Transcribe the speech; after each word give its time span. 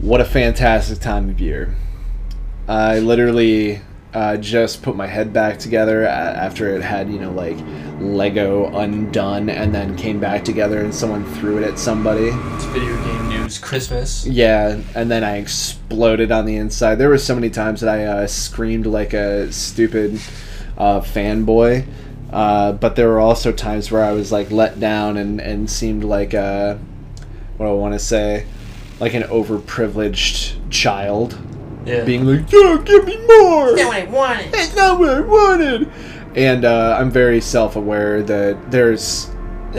What 0.00 0.22
a 0.22 0.24
fantastic 0.24 0.98
time 0.98 1.28
of 1.28 1.42
year. 1.42 1.76
I 2.66 3.00
literally 3.00 3.82
uh, 4.14 4.38
just 4.38 4.82
put 4.82 4.96
my 4.96 5.06
head 5.06 5.34
back 5.34 5.58
together 5.58 6.06
after 6.06 6.74
it 6.74 6.80
had, 6.80 7.10
you 7.10 7.18
know, 7.18 7.32
like 7.32 7.58
Lego 8.00 8.74
undone 8.74 9.50
and 9.50 9.74
then 9.74 9.98
came 9.98 10.18
back 10.18 10.42
together 10.42 10.80
and 10.80 10.94
someone 10.94 11.26
threw 11.34 11.58
it 11.58 11.64
at 11.64 11.78
somebody. 11.78 12.28
It's 12.28 12.64
video 12.64 12.96
game 13.04 13.28
news 13.28 13.58
Christmas. 13.58 14.26
Yeah, 14.26 14.80
and 14.94 15.10
then 15.10 15.22
I 15.22 15.36
exploded 15.36 16.32
on 16.32 16.46
the 16.46 16.56
inside. 16.56 16.94
There 16.94 17.10
were 17.10 17.18
so 17.18 17.34
many 17.34 17.50
times 17.50 17.82
that 17.82 17.90
I 17.90 18.04
uh, 18.06 18.26
screamed 18.26 18.86
like 18.86 19.12
a 19.12 19.52
stupid 19.52 20.14
uh, 20.78 21.02
fanboy. 21.02 21.86
Uh, 22.32 22.72
but 22.72 22.96
there 22.96 23.08
were 23.08 23.20
also 23.20 23.52
times 23.52 23.90
where 23.90 24.02
I 24.02 24.12
was 24.12 24.32
like 24.32 24.50
let 24.50 24.80
down 24.80 25.18
and, 25.18 25.42
and 25.42 25.68
seemed 25.68 26.04
like 26.04 26.32
a, 26.32 26.80
what 27.58 27.66
do 27.66 27.70
I 27.70 27.74
want 27.74 27.92
to 27.92 27.98
say, 27.98 28.46
like 29.00 29.14
an 29.14 29.22
overprivileged 29.24 30.52
child, 30.70 31.36
Yeah. 31.86 32.04
being 32.04 32.26
like, 32.26 32.50
"Yeah, 32.52 32.78
give 32.84 33.04
me 33.06 33.16
more." 33.26 33.72
what 33.72 33.96
I 33.96 34.04
wanted. 34.04 34.50
It's 34.54 34.76
not 34.76 34.98
what 35.00 35.10
I 35.10 35.20
wanted. 35.20 35.88
And 36.36 36.64
uh, 36.64 36.96
I'm 37.00 37.10
very 37.10 37.40
self-aware 37.40 38.22
that 38.22 38.70
there's 38.70 39.30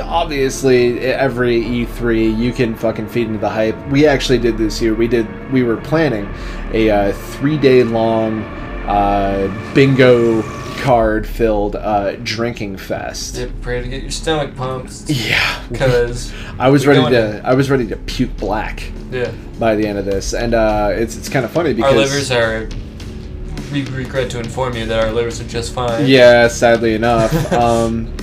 obviously 0.01 0.99
every 0.99 1.61
E3 1.61 2.37
you 2.37 2.51
can 2.51 2.75
fucking 2.75 3.07
feed 3.07 3.27
into 3.27 3.39
the 3.39 3.49
hype. 3.49 3.75
We 3.89 4.05
actually 4.07 4.39
did 4.39 4.57
this 4.57 4.81
year. 4.81 4.93
We 4.93 5.07
did. 5.07 5.27
We 5.51 5.63
were 5.63 5.77
planning 5.77 6.27
a 6.73 6.89
uh, 6.89 7.13
three-day 7.13 7.83
long 7.83 8.41
uh, 8.87 9.47
bingo 9.73 10.41
card-filled 10.81 11.75
uh, 11.75 12.15
drinking 12.23 12.75
fest. 12.75 13.35
Yeah, 13.35 13.49
pray 13.61 13.81
to 13.81 13.87
get 13.87 14.01
your 14.01 14.11
stomach 14.11 14.55
pumped. 14.55 15.09
Yeah, 15.09 15.63
Because, 15.71 16.33
I 16.57 16.69
was 16.69 16.87
ready 16.87 16.99
going 16.99 17.13
to. 17.13 17.41
I 17.45 17.53
was 17.53 17.69
ready 17.69 17.87
to 17.87 17.97
puke 17.97 18.35
black 18.37 18.91
yeah, 19.11 19.31
by 19.59 19.75
the 19.75 19.85
end 19.85 19.99
of 19.99 20.05
this, 20.05 20.33
and 20.33 20.53
uh, 20.53 20.89
it's 20.91 21.15
it's 21.15 21.29
kind 21.29 21.45
of 21.45 21.51
funny 21.51 21.73
because 21.73 21.91
our 21.91 21.97
livers 21.97 22.31
are. 22.31 22.69
We 23.71 23.85
regret 23.85 24.29
to 24.31 24.39
inform 24.39 24.75
you 24.75 24.85
that 24.87 25.01
our 25.01 25.13
livers 25.13 25.39
are 25.39 25.47
just 25.47 25.73
fine. 25.73 26.05
Yeah, 26.05 26.47
sadly 26.49 26.93
enough. 26.93 27.53
um, 27.53 28.13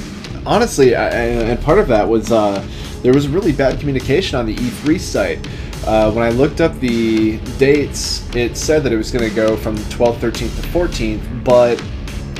honestly, 0.44 0.94
I, 0.94 1.08
and 1.08 1.50
and 1.50 1.60
part 1.60 1.78
of 1.78 1.88
that 1.88 2.06
was 2.06 2.32
uh, 2.32 2.66
there 3.02 3.14
was 3.14 3.28
really 3.28 3.52
bad 3.52 3.78
communication 3.78 4.38
on 4.38 4.46
the 4.46 4.56
E3 4.56 4.98
site. 5.00 5.48
Uh, 5.86 6.10
when 6.10 6.24
I 6.24 6.30
looked 6.30 6.60
up 6.60 6.78
the 6.80 7.38
dates, 7.56 8.28
it 8.34 8.56
said 8.56 8.82
that 8.82 8.92
it 8.92 8.96
was 8.96 9.10
going 9.10 9.26
to 9.26 9.34
go 9.34 9.56
from 9.56 9.76
12th, 9.76 10.16
13th 10.16 10.60
to 10.60 10.68
14th, 10.68 11.44
but 11.44 11.82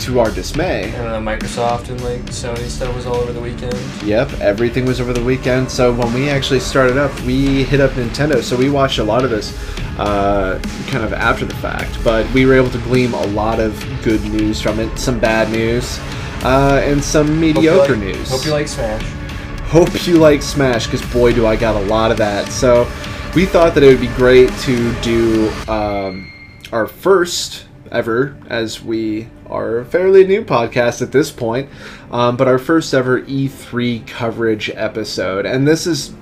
to 0.00 0.20
our 0.20 0.30
dismay, 0.30 0.92
And 0.94 1.06
uh, 1.08 1.20
Microsoft 1.20 1.88
and 1.88 2.00
like 2.02 2.20
Sony 2.27 2.68
stuff 2.68 2.94
was 2.94 3.06
all 3.06 3.16
over 3.16 3.32
the 3.32 3.41
weekend. 3.41 3.74
Yep, 4.05 4.40
everything 4.40 4.84
was 4.86 5.00
over 5.00 5.12
the 5.12 5.22
weekend. 5.22 5.70
So 5.70 5.92
when 5.92 6.12
we 6.14 6.28
actually 6.28 6.60
started 6.60 6.96
up, 6.96 7.12
we 7.22 7.64
hit 7.64 7.80
up 7.80 7.90
Nintendo. 7.92 8.42
So 8.42 8.56
we 8.56 8.70
watched 8.70 8.98
a 8.98 9.05
lot 9.05 9.24
of 9.24 9.30
this 9.30 9.52
uh, 9.98 10.60
kind 10.88 11.05
of 11.05 11.12
after 11.12 11.44
the 11.44 11.55
fact, 11.56 12.02
but 12.05 12.30
we 12.32 12.46
were 12.46 12.55
able 12.55 12.70
to 12.70 12.78
glean 12.78 13.12
a 13.12 13.27
lot 13.28 13.58
of 13.60 13.72
good 14.02 14.22
news 14.24 14.60
from 14.60 14.78
it, 14.78 14.96
some 14.98 15.18
bad 15.18 15.50
news, 15.50 15.98
uh, 16.44 16.80
and 16.84 17.02
some 17.02 17.27
Hope 17.27 17.36
mediocre 17.36 17.92
like- 17.96 18.00
news. 18.14 18.30
Hope 18.30 18.44
you 18.44 18.52
like 18.52 18.68
Smash. 18.68 19.02
Hope 19.68 20.06
you 20.06 20.16
like 20.18 20.40
Smash, 20.42 20.86
because 20.86 21.02
boy, 21.12 21.33
do 21.34 21.46
I 21.46 21.56
got 21.56 21.77
a 21.77 21.84
lot 21.86 22.10
of 22.10 22.16
that. 22.18 22.50
So 22.50 22.90
we 23.34 23.44
thought 23.44 23.74
that 23.74 23.83
it 23.83 23.88
would 23.88 24.00
be 24.00 24.06
great 24.16 24.50
to 24.60 24.94
do 25.02 25.50
um, 25.68 26.33
our 26.72 26.86
first 26.86 27.66
ever, 27.90 28.36
as 28.48 28.83
we 28.83 29.28
are 29.50 29.84
fairly 29.84 30.27
new 30.27 30.44
podcast 30.44 31.02
at 31.02 31.12
this 31.12 31.30
point, 31.30 31.68
um, 32.10 32.36
but 32.36 32.48
our 32.48 32.58
first 32.58 32.92
ever 32.94 33.22
E3 33.22 34.06
coverage 34.06 34.70
episode. 34.70 35.46
And 35.46 35.66
this 35.66 35.86
is 35.86 36.12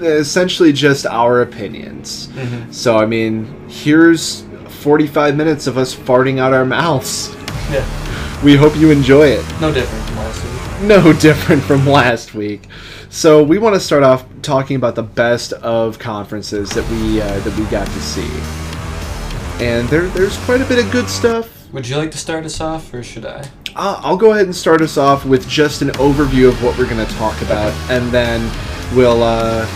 essentially 0.00 0.72
just 0.72 1.06
our 1.06 1.40
opinions. 1.42 2.28
So, 2.70 2.98
I 2.98 3.06
mean, 3.06 3.46
here's 3.68 4.42
45 4.68 5.36
minutes 5.36 5.66
of 5.66 5.78
us 5.78 5.94
farting 5.94 6.38
out 6.38 6.52
our 6.52 6.64
mouths. 6.66 7.34
Yeah, 7.70 8.42
We 8.44 8.54
hope 8.56 8.76
you 8.76 8.90
enjoy 8.90 9.28
it 9.28 9.60
no 9.60 9.72
different 9.72 10.04
from 10.04 10.16
last 10.16 10.44
week. 10.44 10.82
no 10.88 11.12
different 11.20 11.62
from 11.64 11.86
last 11.86 12.34
week. 12.34 12.62
So 13.08 13.42
we 13.42 13.58
want 13.58 13.74
to 13.74 13.80
start 13.80 14.02
off 14.02 14.24
talking 14.42 14.76
about 14.76 14.94
the 14.94 15.02
best 15.02 15.52
of 15.54 15.98
conferences 15.98 16.68
that 16.70 16.88
we 16.90 17.20
uh, 17.20 17.40
that 17.40 17.58
we 17.58 17.64
got 17.66 17.86
to 17.86 18.00
see, 18.00 18.28
and 19.64 19.88
there 19.88 20.06
there's 20.08 20.36
quite 20.44 20.60
a 20.60 20.64
bit 20.66 20.84
of 20.84 20.90
good 20.92 21.08
stuff. 21.08 21.55
Would 21.72 21.88
you 21.88 21.96
like 21.96 22.10
to 22.12 22.18
start 22.18 22.44
us 22.44 22.60
off, 22.60 22.92
or 22.94 23.02
should 23.02 23.26
I? 23.26 23.40
Uh, 23.74 24.00
I'll 24.02 24.16
go 24.16 24.32
ahead 24.32 24.46
and 24.46 24.54
start 24.54 24.80
us 24.80 24.96
off 24.96 25.24
with 25.26 25.48
just 25.48 25.82
an 25.82 25.88
overview 25.90 26.48
of 26.48 26.62
what 26.62 26.78
we're 26.78 26.88
going 26.88 27.04
to 27.04 27.12
talk 27.14 27.40
about, 27.42 27.72
and 27.90 28.10
then 28.10 28.40
we'll 28.96 29.22
uh, 29.22 29.66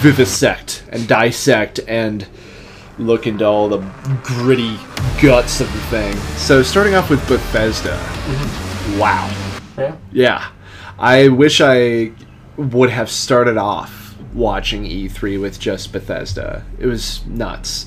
vivisect 0.00 0.84
and 0.90 1.06
dissect 1.08 1.80
and 1.86 2.26
look 2.98 3.26
into 3.26 3.44
all 3.44 3.68
the 3.68 3.78
gritty 4.22 4.76
guts 5.22 5.60
of 5.60 5.72
the 5.72 5.80
thing. 5.82 6.16
So 6.36 6.62
starting 6.62 6.94
off 6.94 7.10
with 7.10 7.26
Bethesda. 7.28 7.96
Wow. 8.98 9.30
Yeah. 9.78 9.96
Yeah. 10.12 10.48
I 10.98 11.28
wish 11.28 11.60
I 11.60 12.12
would 12.56 12.90
have 12.90 13.10
started 13.10 13.56
off 13.56 14.16
watching 14.32 14.84
E3 14.84 15.40
with 15.40 15.60
just 15.60 15.92
Bethesda. 15.92 16.64
It 16.78 16.86
was 16.86 17.24
nuts. 17.26 17.86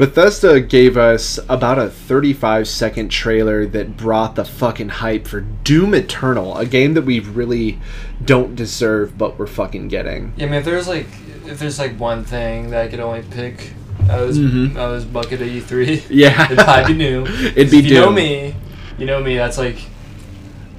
Bethesda 0.00 0.62
gave 0.62 0.96
us 0.96 1.38
about 1.46 1.78
a 1.78 1.90
35 1.90 2.66
second 2.66 3.10
trailer 3.10 3.66
that 3.66 3.98
brought 3.98 4.34
the 4.34 4.46
fucking 4.46 4.88
hype 4.88 5.26
for 5.26 5.42
Doom 5.42 5.92
Eternal, 5.92 6.56
a 6.56 6.64
game 6.64 6.94
that 6.94 7.02
we 7.02 7.20
really 7.20 7.78
don't 8.24 8.56
deserve, 8.56 9.18
but 9.18 9.38
we're 9.38 9.46
fucking 9.46 9.88
getting. 9.88 10.32
Yeah, 10.38 10.46
I 10.46 10.48
mean, 10.48 10.58
if 10.60 10.64
there's 10.64 10.88
like, 10.88 11.06
if 11.44 11.58
there's 11.58 11.78
like 11.78 12.00
one 12.00 12.24
thing 12.24 12.70
that 12.70 12.82
I 12.86 12.88
could 12.88 13.00
only 13.00 13.20
pick, 13.30 13.72
I 14.08 14.22
was, 14.22 14.38
Mhm. 14.38 14.74
I 14.78 14.86
was 14.90 15.04
bucket 15.04 15.42
of 15.42 15.48
E3. 15.48 16.06
Yeah. 16.08 16.46
It'd 16.46 16.56
probably 16.56 16.94
be 16.94 16.98
new. 16.98 17.26
It'd 17.26 17.70
be 17.70 17.80
if 17.80 17.84
you 17.84 17.94
know 17.96 18.10
me, 18.10 18.54
you 18.96 19.04
know 19.04 19.22
me. 19.22 19.36
That's 19.36 19.58
like 19.58 19.76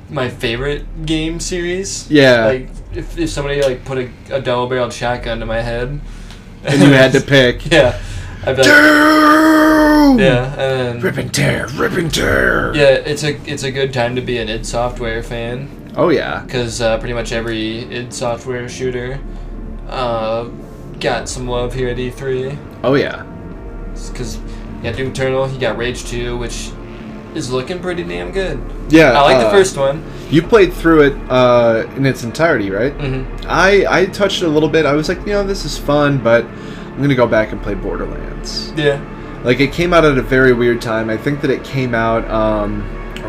my 0.09 0.30
favorite 0.30 1.06
game 1.06 1.40
series. 1.40 2.09
Yeah. 2.09 2.46
Like 2.46 2.70
if, 2.96 3.20
if 3.20 3.30
somebody 3.30 3.62
like 3.62 3.86
put 3.86 4.00
a, 4.00 4.09
a 4.32 4.42
double 4.42 4.66
barreled 4.68 4.94
shotgun 4.94 5.40
to 5.42 5.46
my 5.46 5.62
head, 5.62 6.02
And 6.64 6.82
you 6.82 6.88
had 6.90 7.12
to 7.12 7.22
pick. 7.36 7.70
yeah, 7.72 8.02
I'd 8.44 8.56
be 8.56 8.63
like, 8.63 8.66
Doom! 8.66 10.19
yeah, 10.19 10.46
and 10.59 11.02
then, 11.02 11.16
Rip 11.16 11.31
tear, 11.31 11.68
rip 11.75 11.94
and 11.94 12.13
tear. 12.13 12.74
yeah, 12.75 12.90
it's 12.90 13.24
a 13.24 13.35
it's 13.50 13.63
a 13.63 13.72
good 13.72 13.94
time 13.94 14.16
to 14.16 14.22
be 14.22 14.38
an 14.40 14.50
id 14.50 14.66
Software 14.66 15.22
fan 15.24 15.69
Oh, 15.96 16.09
yeah. 16.09 16.41
because 16.46 16.81
uh, 16.81 16.97
pretty 17.00 17.13
much 17.13 17.31
every 17.31 17.79
id 17.94 18.13
Software 18.13 18.68
shooter 18.69 19.19
uh, 19.90 20.46
got 21.00 21.28
some 21.28 21.47
love 21.47 21.74
here 21.74 21.90
at 21.90 21.97
E3. 21.97 22.57
Oh, 22.84 22.94
yeah. 22.96 23.24
Because 24.09 24.38
you 24.38 24.84
got 24.84 24.96
Doom 24.96 25.12
Eternal, 25.12 25.50
you 25.50 25.59
got 25.59 25.78
Rage 25.78 26.06
2, 26.06 26.38
which 26.38 26.72
is 27.35 27.52
looking 27.52 27.79
pretty 27.79 28.03
damn 28.03 28.31
good. 28.31 28.58
Yeah. 28.90 29.12
I 29.12 29.22
like 29.22 29.40
the 29.40 29.47
uh, 29.47 29.52
first 29.52 29.75
one. 29.78 30.03
You 30.29 30.41
played 30.41 30.72
through 30.73 31.02
it 31.08 31.13
uh, 31.29 31.85
in 31.97 32.06
its 32.06 32.23
entirety, 32.23 32.69
right? 32.72 32.97
Mm-hmm. 32.97 33.46
I 33.47 33.85
I 33.90 34.06
touched 34.08 34.41
it 34.41 34.46
a 34.46 34.50
little 34.50 34.69
bit. 34.69 34.85
I 34.85 34.94
was 34.94 35.09
like, 35.09 35.19
you 35.19 35.34
know, 35.34 35.44
this 35.44 35.66
is 35.66 35.78
fun, 35.78 36.19
but 36.23 36.46
I'm 36.91 37.02
gonna 37.02 37.16
go 37.16 37.28
back 37.28 37.52
and 37.52 37.62
play 37.62 37.74
Borderlands. 37.74 38.72
Yeah. 38.75 39.00
Like 39.44 39.59
it 39.59 39.72
came 39.74 39.94
out 39.94 40.06
at 40.06 40.18
a 40.18 40.22
very 40.22 40.53
weird 40.53 40.81
time. 40.81 41.09
I 41.09 41.18
think 41.18 41.41
that 41.41 41.50
it 41.50 41.63
came 41.63 41.96
out 41.96 42.29
um, 42.29 42.84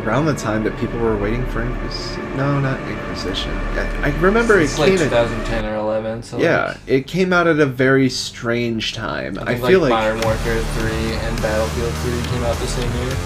around 0.05 0.27
the 0.27 0.35
time 0.35 0.63
that 0.65 0.77
people 0.79 0.99
were 0.99 1.17
waiting 1.17 1.47
for 1.47 1.63
Inquisition. 1.63 2.37
No, 2.37 2.61
not 2.61 2.81
Inquisition. 2.91 3.51
I, 3.53 4.09
I 4.11 4.19
remember 4.21 4.59
it 4.59 4.65
It's 4.65 4.79
like 4.79 4.91
came. 4.91 4.99
at, 4.99 5.05
2010 5.11 5.65
or 5.67 5.77
11. 5.77 6.23
So 6.23 6.39
yeah, 6.39 6.65
like, 6.67 6.77
it 6.87 7.07
came 7.07 7.33
out 7.33 7.47
at 7.47 7.61
a 7.61 7.67
very 7.67 8.09
strange 8.11 8.93
time. 8.95 9.39
I 9.39 9.53
I, 9.53 9.55
feel 9.55 9.81
like, 9.81 9.91
like. 9.91 9.91
Modern 9.91 10.21
Warfare 10.23 10.61
3 10.63 10.91
and 10.91 11.37
Battlefield 11.43 11.93
3 11.95 12.13
came 12.33 12.43
out 12.45 12.57
the 12.57 12.67
same 12.67 12.93
year. 13.05 13.17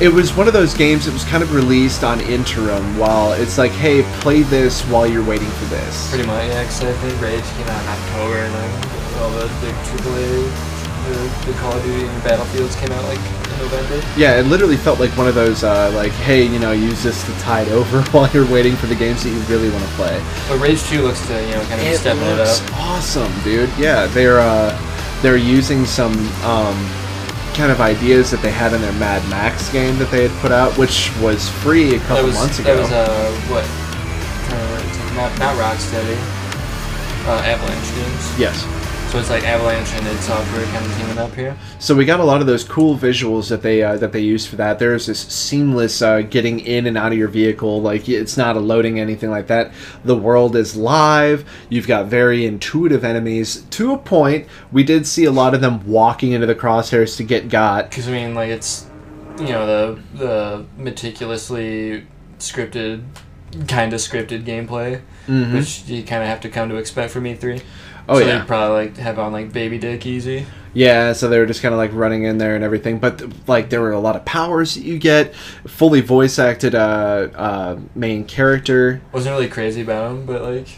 It 0.00 0.08
was 0.12 0.32
one 0.32 0.46
of 0.46 0.52
those 0.52 0.74
games 0.74 1.06
that 1.06 1.12
was 1.12 1.24
kind 1.24 1.42
of 1.42 1.52
released 1.52 2.04
on 2.04 2.20
interim 2.20 2.96
while 2.96 3.32
it's 3.32 3.58
like, 3.58 3.72
hey, 3.72 4.02
play 4.20 4.42
this 4.42 4.82
while 4.82 5.08
you're 5.08 5.24
waiting 5.24 5.48
for 5.50 5.64
this. 5.66 6.08
Pretty 6.10 6.24
much, 6.26 6.46
yeah, 6.46 6.62
'cause 6.64 6.84
I 6.84 6.92
think 6.92 7.20
Rage 7.20 7.42
came 7.56 7.66
out 7.66 7.82
in 7.82 7.88
October 7.88 8.36
and 8.38 8.54
then 8.54 8.70
all 9.20 9.30
the 9.30 9.46
big 9.60 9.74
AAA, 9.74 10.48
the, 11.08 11.50
the 11.50 11.58
Call 11.58 11.72
of 11.72 11.82
Duty 11.82 12.06
and 12.06 12.22
Battlefields 12.22 12.76
came 12.76 12.92
out 12.92 13.02
like 13.06 13.18
in 13.18 13.58
November. 13.58 14.00
Yeah, 14.16 14.38
it 14.38 14.46
literally 14.46 14.76
felt 14.76 15.00
like 15.00 15.10
one 15.16 15.26
of 15.26 15.34
those, 15.34 15.64
uh, 15.64 15.90
like, 15.96 16.12
hey, 16.12 16.44
you 16.44 16.60
know, 16.60 16.70
use 16.70 17.02
this 17.02 17.24
to 17.24 17.32
tide 17.40 17.66
over 17.78 18.00
while 18.12 18.30
you're 18.30 18.46
waiting 18.46 18.76
for 18.76 18.86
the 18.86 18.94
games 18.94 19.24
that 19.24 19.30
you 19.30 19.40
really 19.52 19.68
want 19.70 19.82
to 19.82 19.90
play. 19.94 20.22
But 20.48 20.60
Rage 20.60 20.80
2 20.84 21.02
looks 21.02 21.26
to, 21.26 21.34
you 21.44 21.54
know, 21.56 21.60
kind 21.62 21.80
of 21.80 21.86
It 21.88 21.98
stepping 21.98 22.22
it 22.22 22.38
up. 22.38 22.62
awesome, 22.74 23.32
dude. 23.42 23.68
Yeah, 23.76 24.06
they're 24.06 24.38
uh, 24.38 24.78
they're 25.22 25.36
using 25.36 25.84
some 25.86 26.12
um, 26.44 26.76
kind 27.58 27.72
of 27.72 27.80
ideas 27.80 28.30
that 28.30 28.40
they 28.40 28.52
had 28.52 28.72
in 28.72 28.80
their 28.80 28.92
Mad 28.94 29.28
Max 29.28 29.68
game 29.72 29.98
that 29.98 30.08
they 30.12 30.28
had 30.28 30.40
put 30.40 30.52
out, 30.52 30.78
which 30.78 31.10
was 31.18 31.48
free 31.48 31.96
a 31.96 31.98
couple 32.06 32.26
was, 32.26 32.34
months 32.36 32.60
ago. 32.60 32.76
that 32.76 32.80
was, 32.80 32.92
uh, 32.92 33.32
what? 33.50 33.66
To 34.46 35.14
not, 35.18 35.36
not 35.40 35.56
Rocksteady. 35.58 36.14
Uh, 37.26 37.42
Avalanche 37.42 37.90
Games. 37.96 38.38
yes. 38.38 38.77
So 39.08 39.18
it's 39.18 39.30
like 39.30 39.42
Avalanche 39.44 39.90
and 39.94 40.06
id 40.06 40.18
Software 40.18 40.64
kind 40.66 40.84
of 40.84 40.96
teaming 40.98 41.16
up 41.18 41.34
here. 41.34 41.56
So 41.78 41.94
we 41.94 42.04
got 42.04 42.20
a 42.20 42.24
lot 42.24 42.42
of 42.42 42.46
those 42.46 42.62
cool 42.62 42.94
visuals 42.94 43.48
that 43.48 43.62
they 43.62 43.82
uh, 43.82 43.96
that 43.96 44.12
they 44.12 44.20
used 44.20 44.48
for 44.48 44.56
that. 44.56 44.78
There's 44.78 45.06
this 45.06 45.18
seamless 45.18 46.02
uh, 46.02 46.20
getting 46.20 46.60
in 46.60 46.86
and 46.86 46.98
out 46.98 47.12
of 47.12 47.18
your 47.18 47.28
vehicle. 47.28 47.80
Like 47.80 48.06
it's 48.06 48.36
not 48.36 48.54
a 48.56 48.60
loading 48.60 49.00
anything 49.00 49.30
like 49.30 49.46
that. 49.46 49.72
The 50.04 50.14
world 50.14 50.54
is 50.56 50.76
live. 50.76 51.48
You've 51.70 51.86
got 51.86 52.06
very 52.06 52.44
intuitive 52.44 53.02
enemies 53.02 53.62
to 53.70 53.94
a 53.94 53.98
point. 53.98 54.46
We 54.72 54.84
did 54.84 55.06
see 55.06 55.24
a 55.24 55.32
lot 55.32 55.54
of 55.54 55.62
them 55.62 55.86
walking 55.88 56.32
into 56.32 56.46
the 56.46 56.54
crosshairs 56.54 57.16
to 57.16 57.24
get 57.24 57.48
got. 57.48 57.88
Because 57.88 58.08
I 58.08 58.12
mean, 58.12 58.34
like 58.34 58.50
it's 58.50 58.86
you 59.40 59.48
know 59.48 59.64
the 59.66 60.02
the 60.18 60.66
meticulously 60.76 62.06
scripted, 62.38 63.04
kind 63.68 63.94
of 63.94 64.00
scripted 64.00 64.44
gameplay, 64.44 65.00
Mhm. 65.26 65.54
which 65.54 65.84
you 65.86 66.02
kind 66.02 66.22
of 66.22 66.28
have 66.28 66.40
to 66.42 66.50
come 66.50 66.68
to 66.68 66.76
expect 66.76 67.10
from 67.10 67.24
E3. 67.24 67.62
Oh 68.08 68.18
so 68.20 68.26
yeah, 68.26 68.38
They 68.40 68.46
probably 68.46 68.86
like 68.86 68.96
have 68.96 69.18
on 69.18 69.32
like 69.32 69.52
Baby 69.52 69.78
Dick 69.78 70.06
Easy. 70.06 70.46
yeah. 70.72 71.12
So 71.12 71.28
they 71.28 71.38
were 71.38 71.46
just 71.46 71.60
kind 71.62 71.74
of 71.74 71.78
like 71.78 71.92
running 71.92 72.24
in 72.24 72.38
there 72.38 72.54
and 72.54 72.64
everything. 72.64 72.98
But 72.98 73.22
like 73.46 73.68
there 73.70 73.80
were 73.80 73.92
a 73.92 74.00
lot 74.00 74.16
of 74.16 74.24
powers 74.24 74.74
that 74.74 74.82
you 74.82 74.98
get. 74.98 75.34
Fully 75.66 76.00
voice 76.00 76.38
acted 76.38 76.74
uh, 76.74 77.28
uh, 77.34 77.78
main 77.94 78.24
character. 78.24 79.00
Wasn't 79.12 79.32
really 79.32 79.48
crazy 79.48 79.82
about 79.82 80.10
him, 80.10 80.26
but 80.26 80.42
like. 80.42 80.68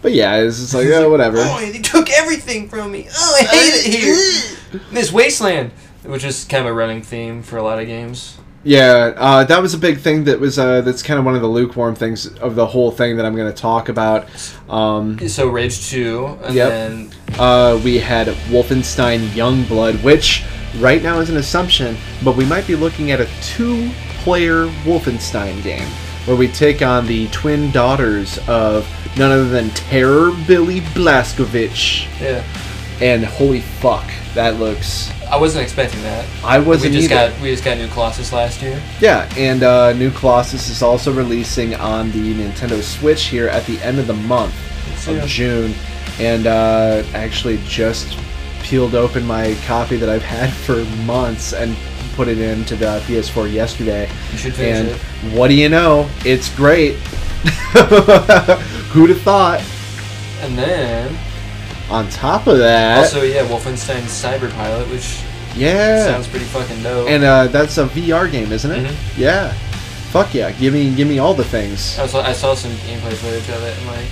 But 0.00 0.12
yeah, 0.12 0.36
it's 0.36 0.58
just 0.60 0.74
like 0.74 0.86
oh 0.88 1.10
whatever. 1.10 1.38
Oh, 1.40 1.58
they 1.60 1.80
took 1.80 2.08
everything 2.10 2.68
from 2.68 2.92
me. 2.92 3.08
Oh, 3.14 3.36
I 3.38 3.42
hate 3.44 3.74
it 3.74 3.94
here. 3.94 4.80
this 4.92 5.10
wasteland, 5.12 5.72
which 6.04 6.24
is 6.24 6.44
kind 6.44 6.62
of 6.64 6.70
a 6.70 6.72
running 6.72 7.02
theme 7.02 7.42
for 7.42 7.56
a 7.56 7.62
lot 7.62 7.80
of 7.80 7.86
games. 7.86 8.37
Yeah, 8.64 9.12
uh, 9.16 9.44
that 9.44 9.62
was 9.62 9.72
a 9.74 9.78
big 9.78 9.98
thing. 9.98 10.24
That 10.24 10.40
was 10.40 10.58
uh, 10.58 10.80
that's 10.80 11.02
kind 11.02 11.18
of 11.18 11.24
one 11.24 11.34
of 11.36 11.40
the 11.42 11.48
lukewarm 11.48 11.94
things 11.94 12.26
of 12.38 12.54
the 12.56 12.66
whole 12.66 12.90
thing 12.90 13.16
that 13.16 13.24
I'm 13.24 13.36
going 13.36 13.50
to 13.52 13.56
talk 13.58 13.88
about. 13.88 14.26
Um, 14.68 15.18
So 15.28 15.48
Rage 15.48 15.88
Two, 15.88 16.26
and 16.42 16.54
Yep. 16.54 16.68
then 16.68 17.10
uh, 17.38 17.80
we 17.84 17.98
had 17.98 18.26
Wolfenstein 18.50 19.20
Youngblood, 19.28 20.02
which 20.02 20.44
right 20.78 21.02
now 21.02 21.20
is 21.20 21.30
an 21.30 21.36
assumption, 21.36 21.96
but 22.24 22.36
we 22.36 22.44
might 22.44 22.66
be 22.66 22.74
looking 22.76 23.10
at 23.12 23.20
a 23.20 23.28
two-player 23.42 24.66
Wolfenstein 24.84 25.62
game 25.62 25.88
where 26.26 26.36
we 26.36 26.48
take 26.48 26.82
on 26.82 27.06
the 27.06 27.26
twin 27.28 27.70
daughters 27.70 28.38
of 28.48 28.86
none 29.16 29.30
other 29.32 29.48
than 29.48 29.70
Terror 29.70 30.32
Billy 30.46 30.80
Blazkowicz. 30.80 32.06
yeah, 32.20 32.42
And 33.00 33.24
holy 33.24 33.60
fuck, 33.60 34.10
that 34.34 34.58
looks. 34.58 35.12
I 35.30 35.36
wasn't 35.36 35.62
expecting 35.62 36.02
that. 36.02 36.26
I 36.42 36.58
wasn't 36.58 36.94
we 36.94 37.00
just 37.00 37.12
either. 37.12 37.30
got 37.30 37.40
we 37.40 37.50
just 37.50 37.64
got 37.64 37.78
new 37.78 37.86
Colossus 37.88 38.32
last 38.32 38.60
year. 38.60 38.82
Yeah, 39.00 39.30
and 39.36 39.62
uh, 39.62 39.92
New 39.92 40.10
Colossus 40.10 40.68
is 40.68 40.82
also 40.82 41.12
releasing 41.12 41.74
on 41.76 42.10
the 42.10 42.34
Nintendo 42.34 42.82
Switch 42.82 43.26
here 43.26 43.48
at 43.48 43.64
the 43.66 43.78
end 43.82 43.98
of 43.98 44.06
the 44.06 44.14
month 44.14 44.54
of 45.06 45.16
yeah. 45.16 45.26
June. 45.26 45.74
And 46.18 46.46
uh, 46.48 47.04
actually 47.14 47.60
just 47.66 48.18
peeled 48.62 48.96
open 48.96 49.24
my 49.24 49.56
copy 49.66 49.96
that 49.96 50.08
I've 50.08 50.22
had 50.22 50.52
for 50.64 50.84
months 51.04 51.52
and 51.52 51.76
put 52.14 52.26
it 52.26 52.38
into 52.38 52.74
the 52.74 53.00
PS4 53.06 53.52
yesterday. 53.52 54.10
You 54.32 54.38
should 54.38 54.54
finish 54.54 54.76
And 54.76 55.32
it. 55.32 55.38
what 55.38 55.48
do 55.48 55.54
you 55.54 55.68
know? 55.68 56.10
It's 56.24 56.52
great. 56.56 56.94
Who'd 58.90 59.10
have 59.10 59.22
thought? 59.22 59.62
And 60.40 60.58
then 60.58 61.16
On 61.90 62.08
top 62.10 62.46
of 62.46 62.58
that, 62.58 62.98
also 62.98 63.22
yeah, 63.22 63.46
Wolfenstein 63.46 64.02
Cyber 64.02 64.50
Pilot, 64.52 64.88
which 64.90 65.22
yeah, 65.56 66.04
sounds 66.04 66.28
pretty 66.28 66.44
fucking 66.44 66.82
dope. 66.82 67.08
and 67.08 67.24
uh, 67.24 67.46
that's 67.48 67.78
a 67.78 67.86
VR 67.86 68.30
game, 68.30 68.52
isn't 68.52 68.70
it? 68.70 68.86
Mhm. 68.86 68.94
Yeah. 69.16 69.52
Fuck 70.12 70.34
yeah! 70.34 70.50
Give 70.52 70.72
me, 70.72 70.94
give 70.94 71.06
me 71.08 71.18
all 71.18 71.34
the 71.34 71.44
things. 71.44 71.98
I 71.98 72.06
saw, 72.06 72.22
I 72.22 72.32
saw 72.32 72.54
some 72.54 72.72
gameplay 72.88 73.12
footage 73.14 73.48
of 73.50 73.62
it, 73.62 73.76
and 73.76 73.86
like, 73.88 74.08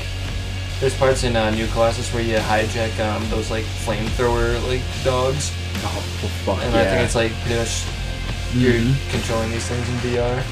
there's 0.80 0.94
parts 0.94 1.24
in 1.24 1.36
uh, 1.36 1.50
New 1.50 1.66
Colossus 1.68 2.12
where 2.12 2.22
you 2.22 2.36
hijack 2.36 2.98
um, 3.00 3.28
those 3.30 3.50
like 3.50 3.64
flamethrower 3.64 4.60
like 4.68 4.82
dogs, 5.04 5.52
Oh, 5.84 6.02
fuck 6.44 6.58
and 6.62 6.74
yeah! 6.74 6.80
I 6.80 6.84
think 6.84 7.00
it's 7.02 7.14
like 7.14 7.32
pretty 7.44 7.56
much 7.60 7.84
you're 8.54 8.72
Mhm. 8.74 9.10
controlling 9.10 9.50
these 9.50 9.64
things 9.66 9.88
in 9.88 9.94
VR. 9.96 10.42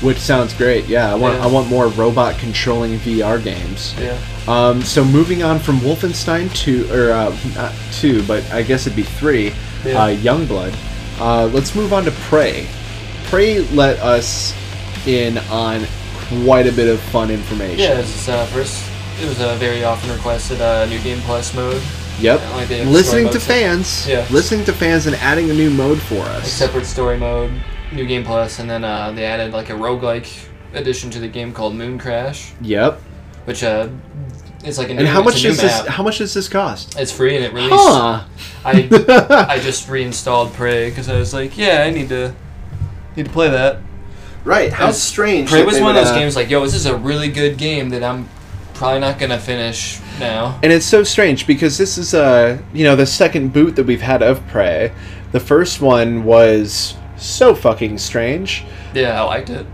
Which 0.00 0.18
sounds 0.18 0.54
great. 0.54 0.86
Yeah, 0.86 1.10
I 1.10 1.14
want 1.16 1.34
Yeah. 1.38 1.44
I 1.44 1.46
want 1.48 1.68
more 1.68 1.88
robot 1.88 2.38
controlling 2.38 2.98
VR 3.00 3.42
games. 3.42 3.94
Yeah. 4.00 4.16
Um, 4.46 4.80
so 4.82 5.04
moving 5.04 5.42
on 5.42 5.58
from 5.58 5.78
Wolfenstein 5.80 6.54
two 6.54 6.88
or 6.92 7.10
uh, 7.12 7.36
not 7.56 7.72
two, 7.92 8.22
but 8.24 8.48
I 8.52 8.62
guess 8.62 8.86
it'd 8.86 8.96
be 8.96 9.02
three. 9.02 9.52
Yeah. 9.84 10.02
Uh, 10.04 10.08
Youngblood. 10.16 10.74
Uh, 11.20 11.46
let's 11.46 11.74
move 11.74 11.92
on 11.92 12.04
to 12.04 12.12
Prey. 12.12 12.66
Prey 13.24 13.60
let 13.72 13.98
us 13.98 14.54
in 15.06 15.38
on 15.50 15.84
quite 16.44 16.66
a 16.66 16.72
bit 16.72 16.88
of 16.88 17.00
fun 17.00 17.30
information. 17.30 17.78
Yeah, 17.80 17.98
it's 17.98 18.28
uh, 18.28 18.46
first. 18.46 18.84
It 19.20 19.26
was 19.28 19.40
a 19.40 19.56
very 19.56 19.82
often 19.82 20.10
requested 20.12 20.60
uh, 20.60 20.86
new 20.86 21.00
game 21.00 21.18
plus 21.22 21.52
mode. 21.54 21.82
Yep. 22.20 22.40
Yeah, 22.40 22.50
like 22.56 22.68
Listening 22.86 23.28
to 23.30 23.40
fans. 23.40 24.06
Yeah. 24.08 24.26
Listening 24.30 24.64
to 24.66 24.72
fans 24.72 25.06
and 25.06 25.16
adding 25.16 25.50
a 25.50 25.54
new 25.54 25.70
mode 25.70 26.00
for 26.00 26.16
Like 26.20 26.42
us. 26.42 26.52
separate 26.52 26.84
story 26.86 27.16
mode, 27.18 27.50
new 27.92 28.06
game 28.06 28.24
plus, 28.24 28.58
and 28.58 28.68
then 28.68 28.84
uh, 28.84 29.10
they 29.12 29.24
added 29.24 29.52
like 29.52 29.70
a 29.70 29.74
roguelike 29.74 30.48
addition 30.74 31.10
to 31.10 31.18
the 31.20 31.28
game 31.28 31.52
called 31.52 31.74
Moon 31.74 31.98
Crash, 31.98 32.52
Yep. 32.60 33.00
which 33.46 33.62
uh, 33.64 33.88
it's 34.64 34.76
like 34.78 34.90
a 34.90 34.94
new, 34.94 35.00
And 35.00 35.08
how 35.08 35.20
it's 35.20 35.24
much 35.26 35.40
a 35.40 35.42
new 35.44 35.48
does 35.54 35.60
this? 35.62 35.78
map. 35.84 35.86
How 35.88 36.02
much 36.02 36.18
does 36.18 36.34
this 36.34 36.48
cost? 36.48 36.98
It's 36.98 37.12
free 37.12 37.36
and 37.36 37.44
it 37.44 37.52
released. 37.52 37.74
Huh. 37.76 38.24
I 38.64 39.46
I 39.48 39.58
just 39.60 39.88
reinstalled 39.88 40.52
Prey 40.54 40.90
because 40.90 41.08
I 41.08 41.16
was 41.18 41.32
like, 41.32 41.56
yeah, 41.56 41.84
I 41.86 41.90
need 41.90 42.08
to 42.10 42.34
need 43.16 43.26
to 43.26 43.32
play 43.32 43.48
that. 43.50 43.78
right. 44.44 44.72
How 44.72 44.90
strange. 44.92 45.48
Prey 45.48 45.60
that 45.60 45.66
was 45.66 45.76
they 45.76 45.82
one 45.82 45.90
of 45.92 45.96
would, 45.96 46.06
those 46.06 46.12
uh, 46.12 46.18
games 46.18 46.36
like, 46.36 46.50
yo, 46.50 46.62
this 46.64 46.74
is 46.74 46.86
a 46.86 46.96
really 46.96 47.28
good 47.30 47.56
game 47.56 47.88
that 47.90 48.02
I'm 48.04 48.28
probably 48.74 49.00
not 49.00 49.18
gonna 49.18 49.38
finish 49.38 49.98
now. 50.20 50.58
And 50.62 50.72
it's 50.72 50.86
so 50.86 51.02
strange 51.02 51.46
because 51.46 51.78
this 51.78 51.96
is 51.98 52.12
uh 52.14 52.60
you 52.74 52.84
know 52.84 52.94
the 52.96 53.06
second 53.06 53.52
boot 53.52 53.76
that 53.76 53.84
we've 53.86 54.02
had 54.02 54.22
of 54.22 54.46
Prey. 54.48 54.92
The 55.32 55.40
first 55.40 55.80
one 55.80 56.24
was 56.24 56.94
so 57.18 57.54
fucking 57.54 57.98
strange. 57.98 58.64
Yeah, 58.94 59.22
I 59.22 59.24
liked 59.26 59.50
it. 59.50 59.66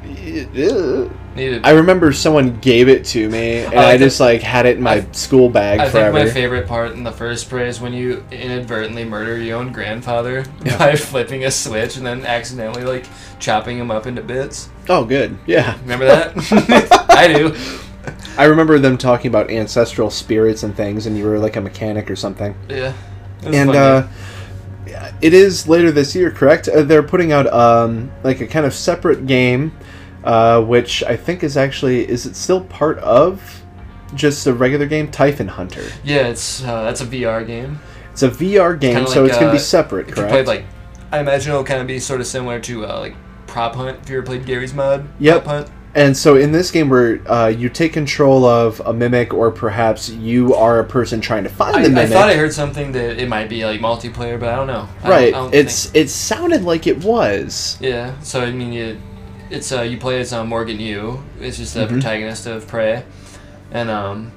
Needed. 1.36 1.64
I 1.66 1.70
remember 1.70 2.12
someone 2.12 2.60
gave 2.60 2.88
it 2.88 3.04
to 3.06 3.28
me 3.28 3.58
and 3.64 3.74
I 3.74 3.92
I 3.92 3.98
just 3.98 4.20
like 4.20 4.40
had 4.40 4.66
it 4.66 4.76
in 4.76 4.82
my 4.84 4.94
I- 4.98 5.06
school 5.12 5.48
bag 5.48 5.80
I 5.80 5.88
think 5.88 6.12
my 6.12 6.28
favorite 6.28 6.68
part 6.68 6.92
in 6.92 7.02
the 7.02 7.10
first 7.10 7.50
Prey 7.50 7.66
is 7.68 7.80
when 7.80 7.92
you 7.92 8.24
inadvertently 8.30 9.04
murder 9.04 9.36
your 9.36 9.58
own 9.58 9.72
grandfather 9.72 10.44
Yeah. 10.64 10.78
by 10.78 10.94
flipping 10.94 11.44
a 11.44 11.50
switch 11.50 11.96
and 11.96 12.06
then 12.06 12.24
accidentally 12.24 12.84
like 12.84 13.06
chopping 13.40 13.78
him 13.78 13.90
up 13.90 14.06
into 14.06 14.22
bits. 14.22 14.68
oh, 14.88 15.04
good. 15.04 15.36
Yeah. 15.44 15.76
Remember 15.80 16.04
that? 16.04 17.06
I 17.10 17.32
do. 17.32 17.56
I 18.38 18.44
remember 18.44 18.78
them 18.78 18.96
talking 18.96 19.28
about 19.28 19.50
ancestral 19.50 20.10
spirits 20.10 20.62
and 20.62 20.76
things, 20.76 21.06
and 21.06 21.16
you 21.18 21.24
were 21.24 21.38
like 21.38 21.56
a 21.56 21.60
mechanic 21.60 22.10
or 22.10 22.16
something. 22.16 22.54
Yeah. 22.68 22.92
It 23.42 23.46
was 23.46 23.56
a 23.56 23.58
and 23.58 23.70
fun 23.70 23.76
uh. 23.76 24.08
It 25.20 25.32
is 25.34 25.68
later 25.68 25.90
this 25.90 26.14
year, 26.14 26.30
correct? 26.30 26.68
Uh, 26.68 26.82
they're 26.82 27.02
putting 27.02 27.32
out 27.32 27.46
um, 27.52 28.10
like 28.22 28.40
a 28.40 28.46
kind 28.46 28.66
of 28.66 28.74
separate 28.74 29.26
game, 29.26 29.76
uh, 30.24 30.62
which 30.62 31.02
I 31.04 31.16
think 31.16 31.42
is 31.42 31.56
actually 31.56 32.08
is 32.08 32.26
it 32.26 32.36
still 32.36 32.62
part 32.62 32.98
of 32.98 33.62
just 34.14 34.46
a 34.46 34.52
regular 34.52 34.86
game, 34.86 35.10
Typhon 35.10 35.48
Hunter. 35.48 35.84
yeah, 36.04 36.28
it's 36.28 36.62
uh, 36.62 36.82
that's 36.84 37.00
a 37.00 37.06
VR 37.06 37.46
game. 37.46 37.80
It's 38.12 38.22
a 38.22 38.30
VR 38.30 38.78
game, 38.78 38.94
Kinda 38.94 39.10
so 39.10 39.22
like, 39.22 39.30
it's 39.30 39.38
gonna 39.38 39.50
be 39.50 39.56
uh, 39.56 39.60
separate, 39.60 40.08
correct? 40.08 40.30
played 40.30 40.46
like, 40.46 40.64
I 41.10 41.18
imagine 41.20 41.50
it'll 41.52 41.64
kind 41.64 41.80
of 41.80 41.86
be 41.86 41.98
sort 41.98 42.20
of 42.20 42.26
similar 42.26 42.60
to 42.60 42.86
uh, 42.86 43.00
like 43.00 43.16
Prop 43.46 43.74
Hunt. 43.74 43.98
If 44.02 44.10
you 44.10 44.18
ever 44.18 44.26
played 44.26 44.46
Garry's 44.46 44.74
Mod. 44.74 45.08
Yep. 45.18 45.44
Prop 45.44 45.66
Hunt. 45.66 45.70
And 45.94 46.16
so 46.16 46.36
in 46.36 46.50
this 46.52 46.70
game, 46.70 46.88
where 46.88 47.20
uh, 47.30 47.46
you 47.48 47.68
take 47.68 47.92
control 47.92 48.44
of 48.44 48.80
a 48.84 48.92
mimic, 48.92 49.32
or 49.32 49.50
perhaps 49.50 50.08
you 50.10 50.54
are 50.54 50.80
a 50.80 50.84
person 50.84 51.20
trying 51.20 51.44
to 51.44 51.50
find 51.50 51.76
I, 51.76 51.82
the 51.82 51.88
mimic. 51.90 52.10
I 52.10 52.12
thought 52.12 52.28
I 52.30 52.34
heard 52.34 52.52
something 52.52 52.92
that 52.92 53.18
it 53.18 53.28
might 53.28 53.48
be 53.48 53.64
like 53.64 53.80
multiplayer, 53.80 54.38
but 54.40 54.48
I 54.48 54.56
don't 54.56 54.66
know. 54.66 54.88
I 54.98 55.02
don't- 55.02 55.10
right. 55.10 55.28
I 55.34 55.38
don't 55.38 55.54
it's 55.54 55.84
think- 55.86 56.06
it 56.06 56.10
sounded 56.10 56.62
like 56.64 56.86
it 56.86 57.04
was. 57.04 57.78
Yeah, 57.80 58.18
so 58.20 58.40
I 58.40 58.50
mean, 58.50 58.72
you, 58.72 59.00
it's 59.50 59.70
uh, 59.72 59.82
you 59.82 59.98
play 59.98 60.20
as 60.20 60.32
uh, 60.32 60.44
Morgan 60.44 60.80
Yu. 60.80 61.22
It's 61.40 61.58
just 61.58 61.74
the 61.74 61.86
Mhm. 61.86 61.90
protagonist 61.90 62.46
of 62.46 62.66
Prey, 62.66 63.04
and 63.70 63.88
um, 63.90 64.32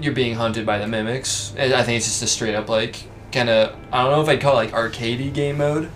you're 0.00 0.14
being 0.14 0.34
hunted 0.34 0.66
by 0.66 0.78
the 0.78 0.86
mimics. 0.88 1.52
I 1.58 1.82
think 1.84 1.96
it's 1.98 2.06
just 2.06 2.22
a 2.22 2.26
straight 2.26 2.54
up 2.54 2.68
like 2.68 2.96
kind 3.30 3.48
of 3.48 3.74
I 3.92 4.02
don't 4.02 4.10
know 4.12 4.20
if 4.22 4.28
I'd 4.28 4.40
call 4.40 4.58
it 4.58 4.72
like 4.72 4.72
arcadey 4.72 5.32
game 5.32 5.58
mode 5.58 5.90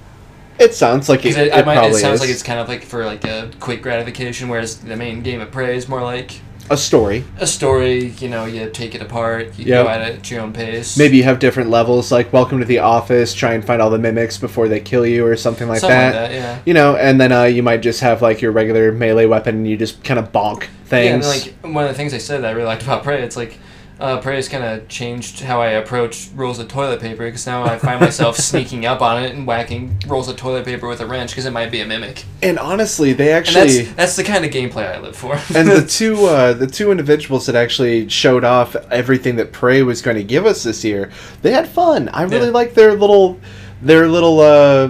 It 0.58 0.74
sounds 0.74 1.08
like 1.08 1.24
it, 1.26 1.36
it, 1.36 1.52
it, 1.52 1.66
might, 1.66 1.84
it 1.90 1.94
sounds 1.96 2.14
is. 2.16 2.20
like 2.20 2.30
it's 2.30 2.42
kind 2.42 2.58
of 2.60 2.68
like 2.68 2.82
for 2.82 3.04
like 3.04 3.24
a 3.24 3.50
quick 3.60 3.82
gratification, 3.82 4.48
whereas 4.48 4.78
the 4.78 4.96
main 4.96 5.22
game 5.22 5.40
of 5.40 5.50
Prey 5.50 5.76
is 5.76 5.88
more 5.88 6.02
like 6.02 6.40
a 6.68 6.76
story. 6.76 7.22
a 7.38 7.46
story. 7.46 8.06
You 8.18 8.28
know, 8.28 8.44
you 8.46 8.68
take 8.70 8.94
it 8.94 9.02
apart, 9.02 9.56
you 9.58 9.66
Yep. 9.66 9.84
go 9.84 9.90
at 9.90 10.00
it 10.10 10.18
at 10.18 10.30
your 10.30 10.40
own 10.40 10.52
pace. 10.52 10.96
Maybe 10.98 11.16
you 11.16 11.22
have 11.24 11.38
different 11.38 11.70
levels, 11.70 12.10
like 12.10 12.32
welcome 12.32 12.58
to 12.58 12.64
the 12.64 12.78
office, 12.80 13.34
try 13.34 13.52
and 13.52 13.64
find 13.64 13.80
all 13.80 13.90
the 13.90 13.98
mimics 13.98 14.38
before 14.38 14.66
they 14.66 14.80
kill 14.80 15.06
you, 15.06 15.24
or 15.26 15.36
something 15.36 15.68
like 15.68 15.80
something 15.80 15.96
that. 15.96 16.22
like 16.22 16.30
that. 16.30 16.34
Yeah. 16.34 16.58
You 16.64 16.74
know, 16.74 16.96
and 16.96 17.20
then 17.20 17.30
uh, 17.32 17.44
you 17.44 17.62
might 17.62 17.82
just 17.82 18.00
have 18.00 18.22
like 18.22 18.40
your 18.40 18.50
regular 18.52 18.90
melee 18.92 19.26
weapon, 19.26 19.56
and 19.56 19.68
you 19.68 19.76
just 19.76 20.02
kind 20.02 20.18
of 20.18 20.32
bonk 20.32 20.62
Yeah, 20.90 20.98
and 21.14 21.22
things. 21.22 21.46
like 21.46 21.54
one 21.72 21.84
of 21.84 21.90
the 21.90 21.94
things 21.96 22.12
I 22.14 22.18
said 22.18 22.42
that 22.42 22.48
I 22.48 22.50
really 22.52 22.66
liked 22.66 22.82
about 22.82 23.02
Prey, 23.04 23.22
it's 23.22 23.36
like 23.36 23.58
uh, 23.98 24.20
Prey's 24.20 24.48
kind 24.48 24.62
of 24.62 24.88
changed 24.88 25.40
how 25.40 25.62
I 25.62 25.68
approach 25.70 26.28
rolls 26.34 26.58
of 26.58 26.68
toilet 26.68 27.00
paper 27.00 27.24
because 27.24 27.46
now 27.46 27.64
I 27.64 27.78
find 27.78 27.98
myself 28.00 28.36
sneaking 28.50 28.84
up 28.84 29.00
on 29.00 29.22
it 29.22 29.34
and 29.34 29.46
whacking 29.46 29.98
rolls 30.06 30.28
of 30.28 30.36
toilet 30.36 30.66
paper 30.66 30.86
with 30.86 31.00
a 31.00 31.06
wrench 31.06 31.30
because 31.30 31.46
it 31.46 31.50
might 31.52 31.70
be 31.70 31.80
a 31.80 31.86
mimic. 31.86 32.24
And 32.42 32.58
honestly, 32.58 33.14
they 33.14 33.28
And 33.32 33.38
actually 33.38 33.82
that's 33.82 33.94
that's 33.94 34.16
the 34.16 34.24
kind 34.24 34.44
of 34.44 34.50
gameplay 34.50 34.94
I 34.94 34.98
live 35.00 35.16
for. 35.16 35.34
and 35.56 35.68
the 35.68 35.86
two 35.88 36.26
uh, 36.26 36.52
the 36.52 36.66
two 36.66 36.90
individuals 36.90 37.46
that 37.46 37.54
actually 37.54 38.08
showed 38.08 38.44
off 38.44 38.76
everything 38.90 39.36
that 39.36 39.52
Prey 39.52 39.82
was 39.82 40.02
going 40.02 40.16
to 40.18 40.24
give 40.24 40.44
us 40.44 40.62
this 40.62 40.84
year, 40.84 41.10
they 41.42 41.52
had 41.52 41.66
fun. 41.68 42.08
I 42.10 42.22
really 42.24 42.46
Yeah. 42.46 42.52
liked 42.52 42.74
their 42.74 42.92
little 42.94 43.40
their 43.80 44.08
little 44.08 44.40
uh, 44.40 44.88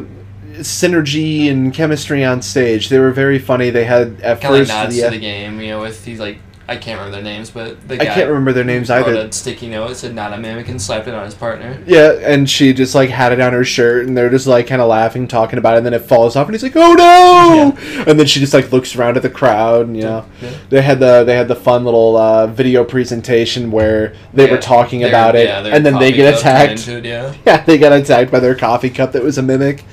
synergy 0.61 1.51
and 1.51 1.73
chemistry 1.73 2.25
on 2.25 2.43
stage. 2.43 2.89
They 2.89 2.99
were 2.99 3.11
very 3.13 3.39
funny. 3.39 3.71
They 3.71 3.85
had 3.85 4.21
at 4.21 4.41
kind 4.41 4.55
of 4.55 4.61
like 4.61 4.61
first 4.61 4.69
nods 4.71 4.97
the, 4.97 5.03
to 5.03 5.11
the 5.11 5.19
game, 5.19 5.61
you 5.61 5.69
know, 5.69 5.81
with 5.81 6.05
these 6.05 6.19
like 6.19 6.39
I 6.69 6.77
can't 6.77 6.99
remember 6.99 7.15
their 7.23 7.23
names, 7.25 7.51
but 7.51 7.87
the 7.87 7.95
I 8.03 8.07
can't 8.07 8.29
remember 8.29 8.53
their 8.53 8.65
names 8.65 8.91
either. 8.91 9.15
a 9.15 9.33
sticky 9.33 9.69
note 9.69 9.97
said 9.97 10.15
"not 10.17 10.33
a 10.33 10.37
mimic" 10.37 10.69
and 10.69 10.83
slapped 10.83 11.07
it 11.07 11.15
on 11.15 11.25
his 11.25 11.35
partner. 11.35 11.81
Yeah, 11.87 12.11
and 12.23 12.51
she 12.51 12.73
just 12.73 12.93
like 12.93 13.09
had 13.09 13.31
it 13.33 13.41
on 13.41 13.53
her 13.53 13.63
shirt, 13.63 14.07
and 14.07 14.17
they're 14.17 14.31
just 14.31 14.49
like 14.49 14.67
kind 14.67 14.83
of 14.83 14.89
laughing, 14.89 15.29
talking 15.29 15.61
about 15.61 15.75
it, 15.75 15.77
and 15.79 15.87
then 15.87 15.95
it 15.95 16.01
falls 16.03 16.35
off, 16.35 16.49
and 16.49 16.55
he's 16.55 16.65
like, 16.65 16.75
"Oh 16.75 16.95
no!" 16.95 18.03
And 18.05 18.19
then 18.19 18.27
she 18.27 18.41
just 18.41 18.53
like 18.53 18.73
looks 18.73 18.97
around 18.97 19.17
at 19.17 19.23
the 19.23 19.31
crowd, 19.31 19.87
and 19.87 19.97
you 19.97 20.03
know, 20.03 20.27
Yeah. 20.43 20.51
they 20.71 20.83
had 20.83 20.99
the 20.99 21.23
they 21.23 21.37
had 21.37 21.47
the 21.47 21.55
fun 21.55 21.85
little 21.85 22.17
uh, 22.17 22.49
video 22.49 22.83
presentation 22.83 23.71
where 23.71 24.15
they 24.35 24.51
were 24.51 24.59
talking 24.59 25.05
about 25.05 25.37
it, 25.37 25.47
yeah, 25.47 25.65
and 25.67 25.87
then 25.87 25.99
they 26.01 26.11
get 26.11 26.35
attacked. 26.37 26.89
it, 26.89 27.05
yeah. 27.05 27.33
Yeah, 27.47 27.63
they 27.65 27.79
got 27.79 27.93
attacked 27.93 28.33
by 28.33 28.41
their 28.41 28.57
coffee 28.57 28.91
cup 28.91 29.13
that 29.13 29.23
was 29.23 29.39
a 29.39 29.43
mimic, 29.43 29.85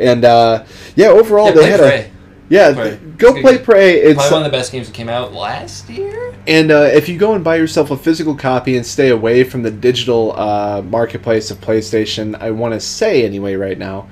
and 0.00 0.24
uh, 0.24 0.64
yeah, 0.96 1.08
overall 1.08 1.48
Yeah, 1.48 1.52
they 1.52 1.70
had 1.70 1.80
a 1.80 2.10
yeah. 2.54 2.96
Go 3.16 3.32
It's 3.34 3.40
play. 3.40 3.58
Prey. 3.58 3.92
It's 4.00 4.14
Probably 4.14 4.32
one 4.32 4.46
of 4.46 4.52
the 4.52 4.56
best 4.56 4.72
games 4.72 4.86
that 4.86 4.94
came 4.94 5.08
out 5.08 5.32
last 5.32 5.88
year. 5.88 6.34
and 6.46 6.70
uh, 6.70 6.90
if 6.92 7.08
you 7.08 7.18
go 7.18 7.34
and 7.34 7.42
buy 7.44 7.56
yourself 7.56 7.90
a 7.90 7.96
physical 7.96 8.34
copy 8.34 8.76
and 8.76 8.84
stay 8.86 9.10
away 9.10 9.44
from 9.44 9.62
the 9.62 9.70
digital 9.70 10.32
uh, 10.38 10.82
marketplace 10.82 11.50
of 11.50 11.58
PlayStation, 11.60 12.34
I 12.40 12.50
want 12.50 12.74
to 12.74 12.80
say 12.80 13.24
anyway 13.24 13.54
right 13.54 13.78
now, 13.78 14.08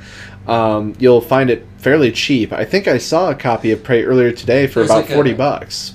um, 0.46 0.94
you'll 0.98 1.20
find 1.20 1.50
it 1.50 1.66
fairly 1.78 2.10
cheap. 2.12 2.52
I 2.52 2.64
think 2.64 2.88
I 2.88 2.98
saw 2.98 3.30
a 3.30 3.34
copy 3.34 3.70
of 3.70 3.82
Prey 3.84 4.04
earlier 4.04 4.32
today 4.32 4.66
for 4.66 4.80
There's 4.80 4.90
about 4.90 5.02
like 5.02 5.10
a- 5.10 5.14
forty 5.14 5.32
bucks. 5.34 5.94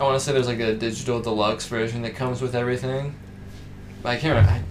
I 0.00 0.04
want 0.04 0.18
to 0.18 0.24
say 0.24 0.32
there's 0.32 0.48
like 0.48 0.58
a 0.60 0.74
digital 0.74 1.20
deluxe 1.20 1.66
version 1.66 2.02
that 2.02 2.16
comes 2.16 2.42
with 2.42 2.54
everything. 2.56 3.14
But 4.02 4.08
I 4.10 4.16
can't 4.16 4.34
remember. 4.36 4.64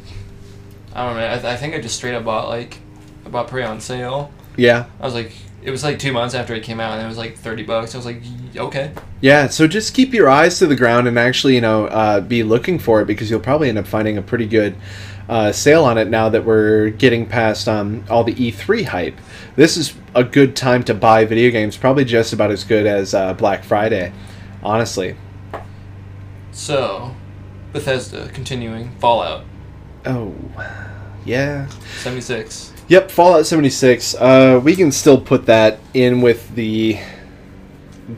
I, 0.93 1.01
I 1.01 1.07
don't 1.07 1.15
know. 1.17 1.25
I, 1.27 1.33
th- 1.35 1.45
I 1.45 1.55
think 1.57 1.73
I 1.73 1.79
just 1.79 1.95
straight 1.95 2.13
up 2.13 2.25
bought 2.25 2.49
like 2.49 2.77
I 3.25 3.29
bought 3.29 3.47
Prey 3.47 3.63
on 3.63 3.79
sale. 3.79 4.31
Yeah, 4.57 4.85
I 4.99 5.05
was 5.05 5.13
like, 5.15 5.31
it 5.63 5.71
was 5.71 5.83
like 5.83 5.99
two 5.99 6.11
months 6.13 6.35
after 6.35 6.53
it 6.53 6.63
came 6.63 6.79
out, 6.79 6.93
and 6.93 7.01
it 7.03 7.07
was 7.07 7.17
like 7.17 7.35
thirty 7.37 7.63
bucks. 7.63 7.93
I 7.95 7.97
was 7.97 8.05
like, 8.05 8.21
okay. 8.55 8.91
yeah. 9.21 9.47
So 9.47 9.67
just 9.67 9.93
keep 9.93 10.13
your 10.13 10.29
eyes 10.29 10.59
to 10.59 10.67
the 10.67 10.75
ground 10.75 11.07
and 11.07 11.17
actually, 11.17 11.55
you 11.55 11.61
know, 11.61 11.87
uh, 11.87 12.21
be 12.21 12.43
looking 12.43 12.79
for 12.79 13.01
it 13.01 13.05
because 13.05 13.29
you'll 13.29 13.39
probably 13.39 13.69
end 13.69 13.77
up 13.77 13.87
finding 13.87 14.17
a 14.17 14.21
pretty 14.21 14.45
good. 14.45 14.75
Uh, 15.29 15.53
sale 15.53 15.85
on 15.85 15.97
it 15.97 16.09
now 16.09 16.27
that 16.27 16.43
we're 16.43 16.89
getting 16.89 17.25
past 17.25 17.69
um, 17.69 18.03
all 18.09 18.25
the 18.25 18.33
E3 18.35 18.83
hype. 18.83 19.17
This 19.55 19.77
is 19.77 19.93
a 20.13 20.21
good 20.23 20.53
time 20.53 20.83
to 20.83 20.93
buy 20.93 21.23
video 21.23 21.49
games, 21.49 21.77
probably 21.77 22.03
just 22.03 22.33
about 22.33 22.51
as 22.51 22.65
good 22.65 22.85
as 22.85 23.13
uh, 23.13 23.33
Black 23.33 23.63
Friday, 23.63 24.11
honestly. 24.61 25.15
So, 26.51 27.15
Bethesda 27.71 28.27
continuing 28.33 28.91
Fallout 28.99 29.45
Oh, 30.05 30.35
yeah. 31.23 31.67
seventy 31.99 32.19
six. 32.21 32.72
Yep, 32.87 33.11
Fallout 33.11 33.45
76. 33.45 34.15
Uh, 34.15 34.61
we 34.63 34.75
can 34.75 34.91
still 34.91 35.19
put 35.19 35.45
that 35.45 35.79
in 35.93 36.21
with 36.21 36.53
the 36.55 36.99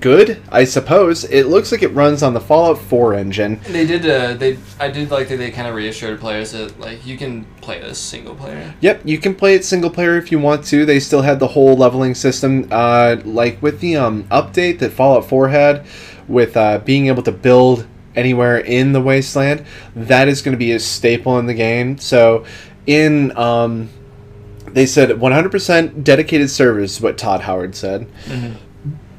good, 0.01 0.41
I 0.50 0.63
suppose. 0.63 1.24
It 1.25 1.45
looks 1.45 1.72
like 1.72 1.84
it 1.84 1.89
runs 1.89 2.24
on 2.24 2.34
the 2.34 2.39
Fallout 2.39 2.79
4 2.79 3.13
engine. 3.13 3.60
They 3.67 3.86
did. 3.86 4.05
Uh, 4.05 4.34
they. 4.34 4.57
I 4.79 4.89
did 4.89 5.12
like 5.12 5.29
that. 5.29 5.38
They 5.38 5.51
kind 5.51 5.67
of 5.67 5.75
reassured 5.75 6.19
players 6.19 6.51
that 6.51 6.79
like 6.79 7.05
you 7.05 7.17
can 7.17 7.45
play 7.62 7.79
this 7.79 8.00
single 8.00 8.36
player. 8.36 8.74
Yep, 8.81 9.01
you 9.05 9.17
can 9.17 9.36
play 9.36 9.55
it 9.55 9.63
single 9.63 9.89
player 9.89 10.17
if 10.17 10.31
you 10.31 10.39
want 10.39 10.65
to. 10.65 10.86
They 10.86 11.00
still 11.00 11.22
had 11.22 11.39
the 11.39 11.48
whole 11.48 11.75
leveling 11.75 12.15
system, 12.15 12.67
uh, 12.72 13.17
like 13.24 13.62
with 13.62 13.79
the 13.79 13.98
um, 13.98 14.24
update 14.25 14.79
that 14.79 14.91
Fallout 14.91 15.25
4 15.25 15.50
had, 15.50 15.86
with 16.27 16.57
uh, 16.57 16.79
being 16.79 17.07
able 17.07 17.24
to 17.24 17.31
build 17.31 17.88
anywhere 18.15 18.57
in 18.57 18.93
the 18.93 19.01
wasteland. 19.01 19.65
That 19.95 20.27
is 20.27 20.41
going 20.41 20.53
to 20.53 20.60
be 20.60 20.72
a 20.72 20.79
staple 20.79 21.38
in 21.38 21.45
the 21.45 21.53
game. 21.53 21.98
So, 21.98 22.45
in 22.88 23.36
um, 23.38 23.89
they 24.75 24.86
said 24.86 25.10
100% 25.10 26.03
dedicated 26.03 26.51
servers, 26.51 26.91
is 26.98 27.01
what 27.01 27.17
Todd 27.17 27.41
Howard 27.41 27.75
said. 27.75 28.08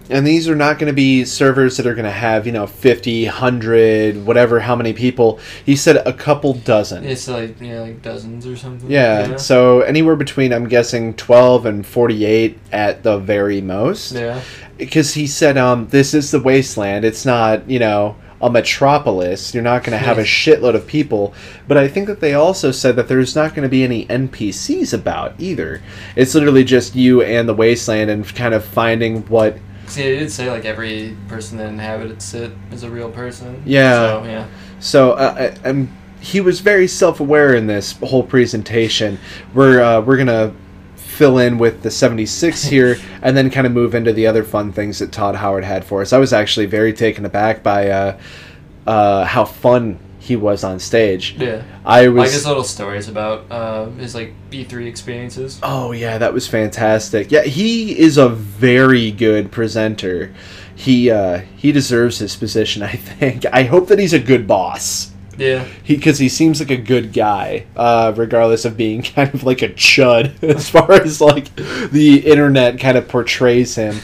And 0.09 0.25
these 0.27 0.49
are 0.49 0.55
not 0.55 0.79
going 0.79 0.89
to 0.89 0.95
be 0.95 1.25
servers 1.25 1.79
that 1.79 1.87
are 1.87 1.95
going 1.95 2.05
to 2.05 2.11
have, 2.11 2.47
you 2.47 2.53
know, 2.53 2.67
50, 2.67 3.25
100, 3.25 4.25
whatever, 4.25 4.61
how 4.61 4.77
many 4.77 4.93
people. 4.93 5.41
He 5.65 5.75
said 5.75 5.97
a 6.07 6.13
couple 6.13 6.53
dozen. 6.53 7.05
It's 7.05 7.27
like 7.27 7.61
yeah, 7.61 7.81
like 7.81 8.03
dozens 8.03 8.47
or 8.47 8.57
something. 8.57 8.91
Yeah, 8.91 9.37
so 9.37 9.81
anywhere 9.81 10.15
between 10.15 10.53
I'm 10.53 10.69
guessing 10.69 11.15
12 11.15 11.67
and 11.67 11.87
48 11.87 12.59
at 12.71 13.03
the 13.03 13.19
very 13.19 13.61
most. 13.61 14.13
Yeah. 14.13 14.43
Because 14.77 15.15
he 15.15 15.27
said 15.27 15.57
um 15.57 15.89
this 15.89 16.15
is 16.15 16.31
the 16.31 16.41
wasteland. 16.41 17.05
It's 17.05 17.25
not, 17.25 17.69
you 17.69 17.79
know, 17.79 18.15
a 18.41 18.51
metropolis. 18.51 19.55
You're 19.55 19.63
not 19.63 19.83
going 19.85 19.99
to 19.99 20.05
have 20.05 20.19
a 20.19 20.23
shitload 20.23 20.75
of 20.75 20.87
people, 20.87 21.35
but 21.67 21.77
I 21.77 21.89
think 21.89 22.07
that 22.07 22.21
they 22.21 22.35
also 22.35 22.71
said 22.71 22.97
that 22.97 23.09
there's 23.09 23.35
not 23.35 23.55
going 23.55 23.63
to 23.63 23.69
be 23.69 23.83
any 23.83 24.07
NPCs 24.07 24.93
about 24.93 25.35
either. 25.39 25.83
It's 26.17 26.35
literally 26.35 26.65
just 26.65 26.95
you 26.95 27.23
and 27.23 27.49
the 27.49 27.55
wasteland 27.55 28.11
and 28.11 28.27
kind 28.35 28.55
of 28.55 28.65
finding 28.65 29.23
what 29.29 29.59
See, 29.87 30.03
it 30.03 30.19
did 30.19 30.33
say 30.33 30.51
like 30.51 30.65
every 30.65 31.17
person 31.29 31.59
that 31.59 31.69
inhabits 31.69 32.35
it 32.35 32.51
is 32.73 32.83
a 32.83 32.91
real 32.91 33.11
person. 33.11 33.63
Yeah. 33.65 33.93
So 34.21 34.25
yeah. 34.25 34.47
So 34.81 35.13
uh, 35.13 35.53
I- 35.65 35.69
I'm, 35.69 35.97
he 36.21 36.41
was 36.41 36.59
very 36.61 36.89
self-aware 36.89 37.55
in 37.55 37.69
this 37.69 37.93
whole 37.93 38.25
presentation. 38.25 39.19
We're 39.55 39.81
uh, 39.81 40.01
we're 40.01 40.17
gonna 40.17 40.53
fill 41.17 41.39
in 41.39 41.59
with 41.59 41.83
the 41.83 41.91
76 41.91 42.63
here, 42.69 42.97
and 43.23 43.37
then 43.37 43.51
kind 43.51 43.67
of 43.67 43.73
move 43.73 43.95
into 43.95 44.13
the 44.13 44.27
other 44.27 44.45
fun 44.45 44.73
things 44.73 44.99
that 44.99 45.13
Todd 45.13 45.35
Howard 45.37 45.65
had 45.65 45.85
for 45.85 46.03
us. 46.03 46.13
I 46.13 46.19
was 46.19 46.33
actually 46.33 46.67
very 46.67 46.93
taken 46.93 47.25
aback 47.25 47.63
by 47.63 47.89
uh, 47.89 48.21
uh, 48.87 49.25
how 49.25 49.45
fun 49.45 49.99
he 50.27 50.35
was 50.35 50.65
on 50.65 50.79
stage. 50.81 51.37
Yeah. 51.39 51.63
I 51.85 52.09
was 52.09 52.19
like 52.19 52.31
his 52.33 52.47
little 52.47 52.65
stories 52.65 53.09
about 53.09 53.45
uh, 53.51 53.87
his 53.91 54.15
like 54.15 54.35
E3 54.51 54.87
experiences. 54.87 55.61
Oh 55.63 55.93
yeah, 55.93 56.19
that 56.19 56.35
was 56.35 56.49
fantastic. 56.49 57.31
Yeah, 57.31 57.43
he 57.43 57.97
is 57.97 58.19
a 58.19 58.29
very 58.29 59.13
good 59.13 59.53
presenter. 59.53 60.35
He 60.75 61.11
uh, 61.11 61.43
he 61.57 61.71
deserves 61.71 62.19
his 62.19 62.37
position. 62.37 62.83
I 62.83 62.97
think. 62.97 63.47
I 63.53 63.63
hope 63.63 63.89
that 63.89 63.99
he's 63.99 64.13
a 64.13 64.19
good 64.19 64.47
boss. 64.47 65.13
Yeah. 65.39 65.65
he 65.85 65.97
because 65.97 66.19
he 66.19 66.29
seems 66.29 66.61
like 66.61 66.71
a 66.71 66.77
good 66.77 67.13
guy 67.13 67.67
uh, 67.77 68.13
regardless 68.17 68.65
of 68.65 68.77
being 68.77 69.03
kind 69.15 69.33
of 69.35 69.45
like 69.45 69.63
a 69.63 69.69
chud 69.69 70.43
as 70.43 70.69
far 70.69 70.93
as 70.93 71.21
like 71.21 71.55
the 71.57 72.19
internet 72.27 72.79
kind 72.81 72.97
of 72.97 73.09
portrays 73.09 73.75
him. 73.75 73.97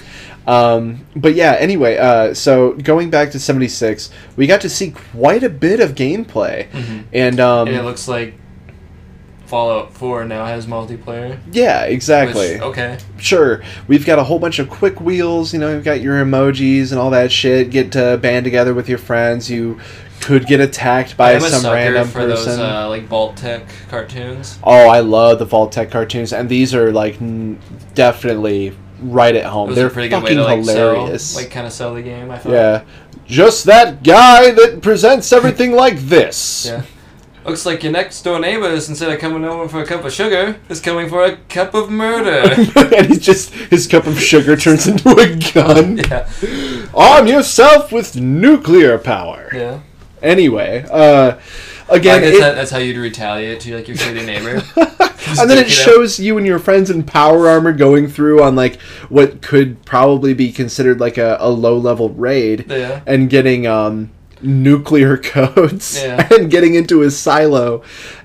Um, 0.46 1.06
but 1.14 1.34
yeah 1.34 1.52
anyway 1.52 1.96
uh, 1.98 2.34
so 2.34 2.72
going 2.74 3.10
back 3.10 3.30
to 3.30 3.38
76 3.38 4.10
we 4.36 4.46
got 4.48 4.60
to 4.62 4.68
see 4.68 4.90
quite 4.90 5.42
a 5.44 5.48
bit 5.48 5.78
of 5.80 5.94
gameplay. 5.94 6.66
And 7.12 7.38
um, 7.40 7.68
And 7.68 7.76
it 7.76 7.84
looks 7.84 8.08
like 8.08 8.34
Fallout 9.46 9.92
Four 9.92 10.24
now 10.24 10.46
has 10.46 10.66
multiplayer. 10.66 11.38
yeah 11.52 11.82
exactly. 11.84 12.54
Which, 12.54 12.62
okay. 12.62 12.98
sure. 13.18 13.62
We've 13.86 14.06
got 14.06 14.18
a 14.18 14.24
whole 14.24 14.38
bunch 14.38 14.58
of 14.58 14.70
quick 14.70 14.98
wheels 15.00 15.52
you 15.52 15.58
know 15.60 15.70
you've 15.74 15.84
got 15.84 16.00
your 16.00 16.24
emojis 16.24 16.90
and 16.90 16.98
all 16.98 17.10
that 17.10 17.30
shit. 17.30 17.68
Get 17.70 17.92
to 17.92 18.16
band 18.16 18.44
together 18.44 18.72
with 18.72 18.88
your 18.88 18.96
friends. 18.98 19.50
You 19.50 19.78
could 20.22 20.46
get 20.46 20.60
attacked 20.60 21.16
by 21.16 21.38
some 21.38 21.72
random 21.72 22.06
for 22.06 22.20
person 22.20 22.28
those 22.28 22.58
uh, 22.58 22.88
like 22.88 23.04
Vault-Tec 23.04 23.66
cartoons. 23.90 24.58
Oh, 24.62 24.88
I 24.88 25.00
love 25.00 25.38
the 25.38 25.44
Vault-Tec 25.44 25.90
cartoons, 25.90 26.32
and 26.32 26.48
these 26.48 26.74
are 26.74 26.92
like 26.92 27.20
n- 27.20 27.58
definitely 27.94 28.76
right 29.00 29.34
at 29.34 29.46
home. 29.46 29.68
Those 29.70 29.76
They're 29.76 29.90
pretty 29.90 30.08
good 30.08 30.22
way 30.22 30.34
fucking 30.34 30.36
to 30.38 30.44
like 30.44 30.58
hilarious. 30.60 31.30
sell, 31.32 31.42
like 31.42 31.50
kind 31.50 31.66
of 31.66 31.72
sell 31.72 31.94
the 31.94 32.02
game. 32.02 32.30
I 32.30 32.38
thought. 32.38 32.52
yeah, 32.52 32.84
just 33.26 33.64
that 33.64 34.02
guy 34.02 34.52
that 34.52 34.80
presents 34.82 35.32
everything 35.32 35.72
like 35.72 35.98
this. 35.98 36.66
Yeah. 36.72 36.84
Looks 37.44 37.66
like 37.66 37.82
your 37.82 37.90
next 37.90 38.22
door 38.22 38.38
neighbors, 38.38 38.88
instead 38.88 39.10
of 39.12 39.18
coming 39.18 39.44
over 39.44 39.68
for 39.68 39.82
a 39.82 39.84
cup 39.84 40.04
of 40.04 40.12
sugar, 40.12 40.60
is 40.68 40.80
coming 40.80 41.08
for 41.08 41.24
a 41.24 41.36
cup 41.48 41.74
of 41.74 41.90
murder. 41.90 42.54
and 42.94 43.06
he's 43.06 43.18
just 43.18 43.52
his 43.52 43.88
cup 43.88 44.06
of 44.06 44.20
sugar 44.20 44.56
turns 44.56 44.86
into 44.86 45.08
a 45.10 45.52
gun. 45.52 45.96
yeah. 46.08 46.86
Arm 46.94 47.26
yourself 47.26 47.90
with 47.90 48.14
nuclear 48.14 48.96
power. 48.96 49.50
Yeah. 49.52 49.80
Anyway, 50.22 50.84
uh, 50.90 51.38
again, 51.88 52.20
guess 52.22 52.34
it- 52.34 52.40
that, 52.40 52.54
that's 52.54 52.70
how 52.70 52.78
you'd 52.78 52.96
retaliate 52.96 53.60
to 53.60 53.74
like 53.76 53.88
your 53.88 53.96
shitty 53.96 54.24
neighbor. 54.24 54.62
and 55.40 55.48
then 55.50 55.58
it 55.58 55.66
it 55.66 55.70
shows 55.70 56.18
you 56.20 56.36
and 56.38 56.46
your 56.46 56.58
friends 56.58 56.90
in 56.90 57.02
power 57.02 57.48
armor 57.48 57.72
going 57.72 58.08
through 58.08 58.42
on 58.42 58.54
like 58.56 58.80
what 59.08 59.40
could 59.42 59.82
probably 59.84 60.34
be 60.34 60.52
considered 60.52 61.00
like 61.00 61.16
a, 61.18 61.36
a 61.40 61.48
low 61.50 61.76
level 61.78 62.10
raid 62.10 62.66
Yeah. 62.68 63.00
and 63.06 63.30
getting 63.30 63.66
um 63.66 64.10
nuclear 64.42 65.16
codes 65.36 65.96
Yeah. 66.02 66.26
and 66.32 66.50
getting 66.50 66.74
into 66.74 67.00
his 67.00 67.16
silo 67.16 67.82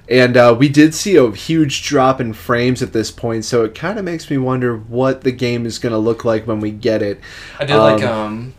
and 0.10 0.36
uh, 0.36 0.56
we 0.58 0.68
did 0.70 0.96
see 0.96 1.16
a 1.18 1.32
huge 1.32 1.84
drop 1.84 2.20
in 2.20 2.34
frames 2.34 2.82
at 2.82 2.92
this 2.94 3.12
point 3.12 3.46
so 3.46 3.64
it 3.64 3.76
kind 3.76 4.00
of 4.00 4.04
makes 4.06 4.30
me 4.32 4.38
wonder 4.40 4.76
what 4.76 5.22
the 5.22 5.32
game 5.32 5.66
is 5.68 5.78
going 5.80 5.92
to 5.94 6.00
look 6.00 6.26
like 6.26 6.48
when 6.48 6.60
we 6.60 6.72
get 6.72 7.02
it 7.04 7.22
I 7.60 7.66
did 7.66 7.78
like 7.78 8.04
Um, 8.04 8.18
um 8.20 8.54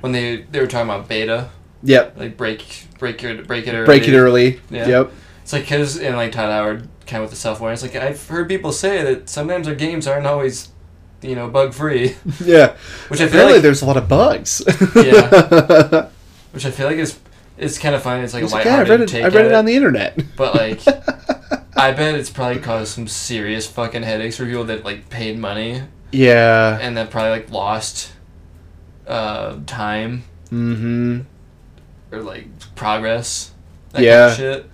when 0.00 0.12
they 0.12 0.42
they 0.50 0.60
were 0.60 0.66
talking 0.66 0.90
about 0.90 1.08
beta 1.08 1.48
Yep. 1.82 2.16
Like 2.16 2.36
break 2.36 2.86
break 2.98 3.22
your 3.22 3.42
break 3.42 3.66
it 3.66 3.74
early. 3.74 3.86
Break 3.86 4.08
it 4.08 4.16
early. 4.16 4.60
Yeah. 4.70 4.88
Yep. 4.88 5.12
It's 5.42 5.52
like 5.52 5.62
because 5.62 5.98
in 5.98 6.16
like 6.16 6.32
Todd 6.32 6.50
Howard 6.50 6.88
kind 7.06 7.22
of 7.22 7.28
with 7.28 7.30
the 7.30 7.36
self 7.36 7.60
awareness. 7.60 7.82
Like 7.82 7.96
I've 7.96 8.26
heard 8.28 8.48
people 8.48 8.72
say 8.72 9.02
that 9.02 9.28
sometimes 9.28 9.66
their 9.66 9.76
games 9.76 10.06
aren't 10.06 10.26
always, 10.26 10.68
you 11.22 11.34
know, 11.34 11.48
bug 11.48 11.74
free. 11.74 12.16
Yeah. 12.44 12.76
Which 13.08 13.20
I 13.20 13.24
feel 13.24 13.28
Apparently, 13.28 13.52
like 13.54 13.62
there's 13.62 13.82
a 13.82 13.86
lot 13.86 13.96
of 13.96 14.08
bugs. 14.08 14.62
Yeah. 14.96 16.08
which 16.52 16.66
I 16.66 16.70
feel 16.70 16.86
like 16.86 16.96
is 16.96 17.18
is 17.56 17.78
kind 17.78 17.94
of 17.94 18.02
fun. 18.02 18.22
It's 18.22 18.34
like 18.34 18.44
It's 18.44 18.52
a 18.52 18.56
like, 18.56 18.64
yeah, 18.66 18.76
I 18.78 18.82
read 18.82 19.00
it. 19.00 19.08
take 19.08 19.24
I 19.24 19.28
read 19.28 19.46
at 19.46 19.52
it 19.52 19.54
on 19.54 19.64
the 19.64 19.74
internet. 19.74 20.20
But 20.36 20.54
like, 20.54 20.80
I 21.76 21.92
bet 21.92 22.14
it's 22.14 22.30
probably 22.30 22.60
caused 22.60 22.92
some 22.94 23.08
serious 23.08 23.66
fucking 23.66 24.02
headaches 24.02 24.36
for 24.36 24.46
people 24.46 24.64
that 24.64 24.84
like 24.84 25.10
paid 25.10 25.38
money 25.38 25.82
yeah. 26.12 26.78
and 26.80 26.96
that 26.96 27.10
probably 27.10 27.30
like 27.30 27.50
lost 27.50 28.12
uh, 29.06 29.58
time 29.66 30.24
Mm-hmm. 30.50 31.20
Or 32.12 32.22
like 32.22 32.46
progress. 32.74 33.52
That 33.92 34.02
Yeah. 34.02 34.28
Kind 34.28 34.30
of 34.30 34.36
shit. 34.36 34.70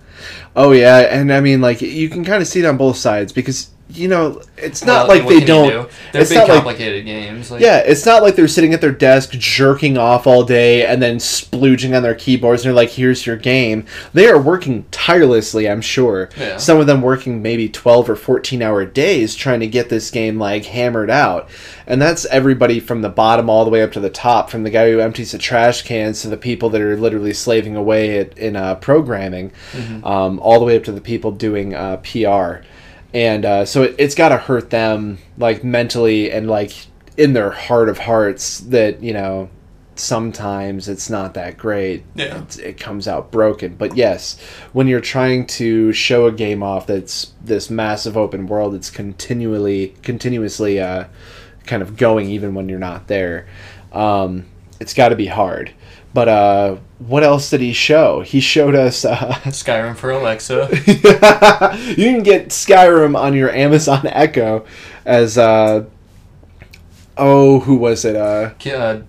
Oh 0.55 0.71
yeah, 0.71 0.99
and 0.99 1.33
I 1.33 1.41
mean, 1.41 1.59
like 1.61 1.81
you 1.81 2.09
can 2.09 2.23
kind 2.23 2.41
of 2.41 2.47
see 2.47 2.59
it 2.61 2.65
on 2.65 2.77
both 2.77 2.95
sides 2.97 3.33
because 3.33 3.69
you 3.89 4.07
know 4.07 4.41
it's 4.57 4.83
not 4.83 5.07
Well, 5.07 5.19
like 5.19 5.27
they 5.27 5.45
don't. 5.45 5.69
do? 5.69 5.87
They're 6.11 6.21
it's 6.21 6.31
big, 6.31 6.39
not 6.39 6.47
like- 6.47 6.57
complicated 6.63 7.05
games. 7.05 7.51
Like, 7.51 7.61
Yeah, 7.61 7.79
it's 7.79 8.05
not 8.05 8.23
like 8.23 8.35
they're 8.35 8.47
sitting 8.47 8.73
at 8.73 8.81
their 8.81 8.91
desk 8.91 9.31
jerking 9.31 9.97
off 9.97 10.25
all 10.25 10.43
day 10.43 10.85
and 10.85 11.01
then 11.01 11.17
splooging 11.17 11.95
on 11.95 12.01
their 12.01 12.15
keyboards 12.15 12.63
and 12.63 12.69
they're 12.69 12.75
like, 12.75 12.89
here's 12.89 13.25
your 13.27 13.35
game. 13.37 13.85
They 14.13 14.27
are 14.27 14.39
working 14.41 14.85
tirelessly, 14.91 15.69
I'm 15.69 15.81
sure. 15.81 16.29
Yeah. 16.37 16.57
Some 16.57 16.79
of 16.79 16.87
them 16.87 17.01
working 17.01 17.41
maybe 17.41 17.69
12 17.69 18.09
or 18.09 18.15
14 18.15 18.61
hour 18.61 18.85
days 18.85 19.35
trying 19.35 19.59
to 19.59 19.67
get 19.67 19.89
this 19.89 20.09
game 20.09 20.39
like 20.39 20.65
hammered 20.65 21.09
out. 21.11 21.49
And 21.85 22.01
that's 22.01 22.25
everybody 22.25 22.79
from 22.79 23.01
the 23.03 23.09
bottom 23.09 23.49
all 23.49 23.65
the 23.65 23.71
way 23.71 23.83
up 23.83 23.91
to 23.91 23.99
the 23.99 24.09
top, 24.09 24.49
from 24.49 24.63
the 24.63 24.71
guy 24.71 24.89
who 24.89 24.99
empties 24.99 25.33
the 25.33 25.37
trash 25.37 25.83
cans 25.83 26.21
to 26.23 26.29
the 26.29 26.37
people 26.37 26.69
that 26.71 26.81
are 26.81 26.97
literally 26.97 27.33
slaving 27.33 27.75
away 27.75 28.17
at, 28.19 28.35
in 28.37 28.55
uh, 28.55 28.75
programming, 28.75 29.51
um, 30.03 30.39
all 30.39 30.57
the 30.59 30.65
way 30.65 30.75
up 30.75 30.83
to 30.85 30.91
the 30.91 31.01
people 31.01 31.31
doing 31.31 31.75
uh, 31.75 31.97
PR 31.97 32.65
and 33.15 33.45
uh, 33.45 33.65
so 33.65 33.83
it, 33.83 33.95
it's 33.97 34.13
got 34.13 34.29
to 34.29 34.37
hurt 34.37 34.69
them 34.69 35.17
like 35.37 35.63
mentally 35.63 36.29
and 36.31 36.49
like 36.49 36.73
in 37.15 37.31
their 37.31 37.49
heart 37.49 37.87
of 37.87 37.97
hearts 37.97 38.59
that 38.59 39.01
you 39.01 39.13
know 39.13 39.49
sometimes 39.95 40.89
it's 40.89 41.09
not 41.09 41.33
that 41.35 41.57
great. 41.57 42.03
Yeah. 42.15 42.41
it, 42.41 42.59
it 42.59 42.77
comes 42.77 43.07
out 43.07 43.31
broken. 43.31 43.75
But 43.75 43.95
yes 43.95 44.37
when 44.73 44.87
you're 44.87 44.99
trying 44.99 45.47
to 45.47 45.93
show 45.93 46.27
a 46.27 46.31
game 46.31 46.61
off 46.61 46.87
that's 46.87 47.33
this 47.41 47.69
massive 47.69 48.17
open 48.17 48.47
world 48.47 48.75
it's 48.75 48.89
continually 48.89 49.95
continuously 50.03 50.81
uh, 50.81 51.05
kind 51.65 51.81
of 51.81 51.95
going 51.95 52.29
even 52.29 52.53
when 52.53 52.67
you're 52.67 52.77
not 52.79 53.07
there 53.07 53.47
um, 53.93 54.45
it's 54.81 54.93
got 54.93 55.09
to 55.09 55.15
be 55.15 55.27
hard 55.27 55.73
but 56.15 56.29
uh, 56.29 56.77
what 56.99 57.23
else 57.23 57.49
did 57.49 57.59
he 57.59 57.73
show 57.73 58.21
he 58.21 58.39
showed 58.39 58.73
us 58.73 59.03
uh, 59.03 59.33
Skyrim 59.47 59.97
for 59.97 60.11
Alexa. 60.11 60.69
you 61.97 62.05
can 62.09 62.23
get 62.23 62.49
Skyrim 62.49 63.19
on 63.19 63.35
your 63.35 63.51
Amazon 63.51 64.07
Echo 64.07 64.65
as 65.05 65.37
uh 65.37 65.85
oh 67.17 67.59
who 67.59 67.75
was 67.75 68.05
it 68.05 68.15
uh 68.15 68.51
uh, 68.65 69.01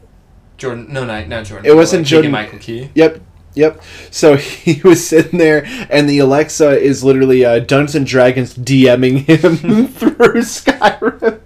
Jordan. 0.59 0.93
No, 0.93 1.05
not 1.05 1.29
not 1.29 1.45
Jordan. 1.45 1.71
It 1.71 1.77
wasn't 1.77 2.07
Keegan 2.07 2.11
Jordan- 2.11 2.33
Michael 2.33 2.59
Key. 2.59 2.91
yep 2.95 3.21
yep 3.55 3.81
so 4.11 4.37
he 4.65 4.83
was 4.83 5.07
sitting 5.07 5.39
there 5.39 5.65
and 5.89 6.09
the 6.11 6.19
Alexa 6.19 6.77
is 6.81 7.05
literally 7.05 7.45
uh 7.45 7.61
Dungeons 7.61 7.95
and 7.95 8.07
Dragons 8.07 8.53
DMing 8.53 9.19
him 9.21 9.87
through 9.87 10.43
Skyrim 10.43 11.41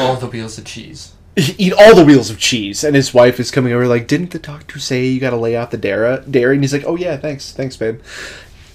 All 0.00 0.16
the 0.16 0.26
wheels 0.26 0.58
of 0.58 0.64
cheese. 0.64 1.12
Eat 1.36 1.72
all 1.72 1.94
the 1.94 2.04
wheels 2.04 2.30
of 2.30 2.38
cheese. 2.38 2.82
And 2.84 2.96
his 2.96 3.12
wife 3.12 3.38
is 3.38 3.50
coming 3.50 3.72
over 3.72 3.86
like 3.86 4.06
didn't 4.06 4.30
the 4.30 4.38
doctor 4.38 4.78
say 4.78 5.06
you 5.06 5.20
got 5.20 5.30
to 5.30 5.36
lay 5.36 5.56
out 5.56 5.70
the 5.70 5.76
dairy 5.76 6.22
dairy? 6.30 6.54
And 6.54 6.64
he's 6.64 6.72
like 6.72 6.84
oh 6.86 6.96
yeah 6.96 7.16
thanks 7.16 7.52
thanks 7.52 7.76
babe. 7.76 8.00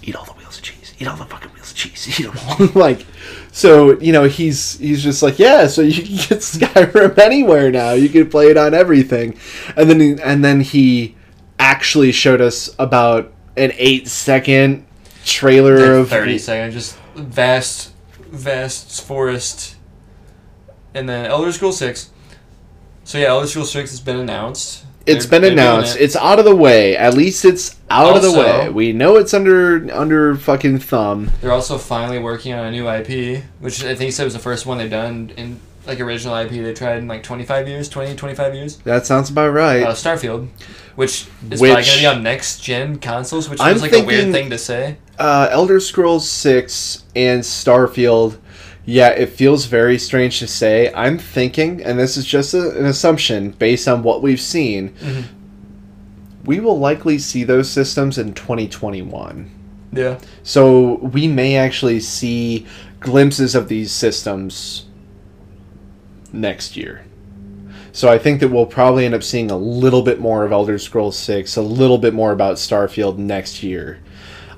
Eat 0.03 0.15
all 0.15 0.25
the 0.25 0.33
wheels 0.33 0.57
of 0.57 0.63
cheese 0.63 0.93
eat 1.01 1.07
all 1.07 1.17
the 1.17 1.25
fucking 1.25 1.51
wheels 1.53 1.71
of 1.71 1.77
cheese 1.77 2.19
eat 2.19 2.23
them 2.23 2.37
all. 2.47 2.67
Like 2.75 3.05
so 3.51 3.99
you 3.99 4.13
know 4.13 4.25
he's 4.25 4.77
he's 4.77 5.03
just 5.03 5.23
like 5.23 5.39
yeah 5.39 5.67
so 5.67 5.81
you 5.81 6.03
can 6.03 6.15
get 6.15 6.39
skyrim 6.39 7.17
anywhere 7.17 7.71
now. 7.71 7.91
You 7.93 8.09
can 8.09 8.29
play 8.29 8.49
it 8.49 8.57
on 8.57 8.73
everything. 8.73 9.37
And 9.75 9.89
then 9.89 9.99
he, 9.99 10.21
and 10.21 10.45
then 10.45 10.61
he 10.61 11.15
actually 11.57 12.11
showed 12.11 12.41
us 12.41 12.73
about 12.77 13.33
an 13.57 13.71
eight 13.75 14.07
second 14.07 14.85
trailer 15.25 15.77
Like 15.77 16.01
of 16.01 16.09
thirty 16.09 16.37
seconds, 16.37 16.73
just 16.73 16.97
vast, 17.15 17.93
vast 18.29 19.03
forest, 19.03 19.75
and 20.93 21.09
then 21.09 21.25
Elder 21.25 21.51
Scrolls 21.51 21.77
Six. 21.77 22.10
So 23.11 23.17
yeah, 23.17 23.27
Elder 23.27 23.45
Scrolls 23.45 23.69
Six 23.69 23.89
has 23.89 23.99
been 23.99 24.15
announced. 24.15 24.85
It's 25.05 25.25
They're- 25.25 25.41
been 25.41 25.51
announced. 25.51 25.97
it. 25.97 26.03
It's 26.03 26.15
out 26.15 26.39
of 26.39 26.45
the 26.45 26.55
way. 26.55 26.95
At 26.95 27.13
least 27.13 27.43
it's 27.43 27.75
out 27.89 28.15
of 28.15 28.21
the 28.21 28.31
way. 28.31 28.69
We 28.69 28.93
know 28.93 29.17
it's 29.17 29.33
under 29.33 29.85
under 29.93 30.37
fucking 30.37 30.79
thumb. 30.79 31.29
They're 31.41 31.51
also 31.51 31.77
finally 31.77 32.19
working 32.19 32.53
on 32.53 32.65
a 32.67 32.71
new 32.71 32.87
IP, 32.89 33.43
which 33.59 33.83
I 33.83 33.95
think 33.95 34.13
said 34.13 34.23
was 34.23 34.31
the 34.31 34.39
first 34.39 34.65
one 34.65 34.77
they've 34.77 34.89
done 34.89 35.33
in 35.35 35.59
like 35.85 35.99
original 35.99 36.33
IP 36.37 36.51
they 36.51 36.73
tried 36.73 36.99
in 36.99 37.09
like 37.09 37.21
25 37.21 37.67
years, 37.67 37.89
20, 37.89 38.15
25 38.15 38.55
years. 38.55 38.77
That 38.85 39.05
sounds 39.05 39.29
about 39.29 39.49
right. 39.51 39.83
Uh, 39.83 39.91
Starfield, 39.93 40.47
which 40.95 41.23
is 41.49 41.59
probably 41.59 41.71
Which- 41.71 41.85
going 41.87 41.97
to 41.97 41.99
be 41.99 42.05
on 42.05 42.23
next 42.23 42.63
gen 42.63 42.97
consoles, 42.97 43.49
which 43.49 43.59
feels 43.61 43.81
like 43.81 43.91
a 43.91 43.97
weird 44.05 44.07
thinking- 44.07 44.31
thing 44.31 44.49
to 44.51 44.57
say. 44.57 44.95
Uh, 45.19 45.49
Elder 45.51 45.81
Scrolls 45.81 46.29
Six 46.29 47.03
and 47.13 47.41
Starfield. 47.41 48.37
Yeah, 48.85 49.09
it 49.09 49.29
feels 49.29 49.65
very 49.65 49.97
strange 49.99 50.39
to 50.39 50.47
say. 50.47 50.91
I'm 50.93 51.17
thinking, 51.19 51.83
and 51.83 51.99
this 51.99 52.17
is 52.17 52.25
just 52.25 52.53
a, 52.53 52.77
an 52.77 52.85
assumption 52.85 53.51
based 53.51 53.87
on 53.87 54.01
what 54.03 54.21
we've 54.21 54.41
seen. 54.41 54.93
Mhm. 55.01 55.23
We 56.45 56.59
will 56.59 56.79
likely 56.79 57.19
see 57.19 57.43
those 57.43 57.69
systems 57.69 58.17
in 58.17 58.33
2021. 58.33 59.49
Yeah. 59.93 60.17
So 60.41 60.95
we 60.95 61.27
may 61.27 61.57
actually 61.57 61.99
see 61.99 62.65
glimpses 62.99 63.53
of 63.53 63.67
these 63.67 63.91
systems 63.91 64.85
next 66.33 66.75
year. 66.75 67.03
So 67.91 68.09
I 68.09 68.17
think 68.17 68.39
that 68.39 68.47
we'll 68.47 68.65
probably 68.65 69.05
end 69.05 69.13
up 69.13 69.21
seeing 69.21 69.51
a 69.51 69.57
little 69.57 70.01
bit 70.01 70.19
more 70.19 70.45
of 70.45 70.51
Elder 70.51 70.79
Scrolls 70.79 71.17
6, 71.17 71.57
a 71.57 71.61
little 71.61 71.97
bit 71.97 72.13
more 72.13 72.31
about 72.31 72.55
Starfield 72.55 73.17
next 73.17 73.61
year. 73.63 73.99